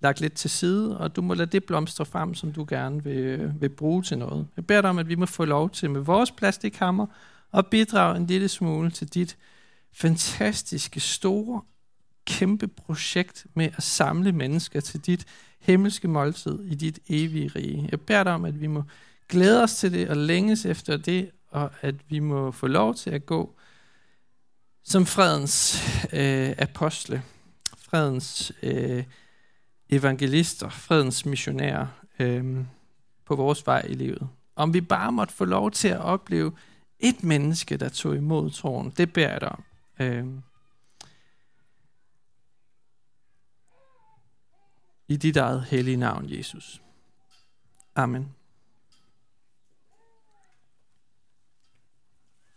lagt 0.00 0.20
lidt 0.20 0.34
til 0.34 0.50
side, 0.50 0.98
og 0.98 1.16
du 1.16 1.22
må 1.22 1.34
lade 1.34 1.50
det 1.50 1.64
blomstre 1.64 2.04
frem, 2.04 2.34
som 2.34 2.52
du 2.52 2.66
gerne 2.68 3.04
vil, 3.04 3.52
vil 3.60 3.68
bruge 3.68 4.02
til 4.02 4.18
noget. 4.18 4.46
Jeg 4.56 4.66
beder 4.66 4.80
dig 4.80 4.90
om, 4.90 4.98
at 4.98 5.08
vi 5.08 5.14
må 5.14 5.26
få 5.26 5.44
lov 5.44 5.70
til 5.70 5.90
med 5.90 6.00
vores 6.00 6.30
plastikhammer 6.30 7.06
og 7.52 7.66
bidrage 7.66 8.16
en 8.16 8.26
lille 8.26 8.48
smule 8.48 8.90
til 8.90 9.08
dit 9.14 9.36
fantastiske, 9.94 11.00
store, 11.00 11.62
kæmpe 12.26 12.68
projekt 12.68 13.46
med 13.54 13.70
at 13.76 13.82
samle 13.82 14.32
mennesker 14.32 14.80
til 14.80 15.00
dit 15.00 15.26
himmelske 15.60 16.08
måltid 16.08 16.64
i 16.64 16.74
dit 16.74 16.98
evige 17.08 17.50
rige. 17.56 17.88
Jeg 17.90 18.00
beder 18.00 18.24
dig 18.24 18.32
om, 18.32 18.44
at 18.44 18.60
vi 18.60 18.66
må 18.66 18.82
glæde 19.28 19.62
os 19.62 19.74
til 19.74 19.92
det 19.92 20.08
og 20.08 20.16
længes 20.16 20.66
efter 20.66 20.96
det, 20.96 21.30
og 21.50 21.70
at 21.80 21.94
vi 22.08 22.18
må 22.18 22.50
få 22.50 22.66
lov 22.66 22.94
til 22.94 23.10
at 23.10 23.26
gå 23.26 23.54
som 24.84 25.06
fredens 25.06 25.82
øh, 26.12 26.54
apostle, 26.58 27.22
fredens 27.78 28.52
øh, 28.62 29.04
evangelister, 29.90 30.68
fredens 30.68 31.26
missionærer 31.26 31.86
øh, 32.18 32.56
på 33.24 33.36
vores 33.36 33.66
vej 33.66 33.80
i 33.88 33.94
livet. 33.94 34.28
Om 34.56 34.74
vi 34.74 34.80
bare 34.80 35.12
måtte 35.12 35.34
få 35.34 35.44
lov 35.44 35.70
til 35.70 35.88
at 35.88 36.00
opleve 36.00 36.52
et 36.98 37.24
menneske, 37.24 37.76
der 37.76 37.88
tog 37.88 38.16
imod 38.16 38.50
troen, 38.50 38.90
det 38.90 39.12
beder 39.12 39.30
jeg 39.30 39.40
dig 39.40 39.48
om. 39.48 39.64
Øh, 39.98 40.26
I 45.08 45.16
dit 45.16 45.36
eget 45.36 45.64
hellige 45.64 45.96
navn, 45.96 46.30
Jesus. 46.30 46.82
Amen. 47.94 48.34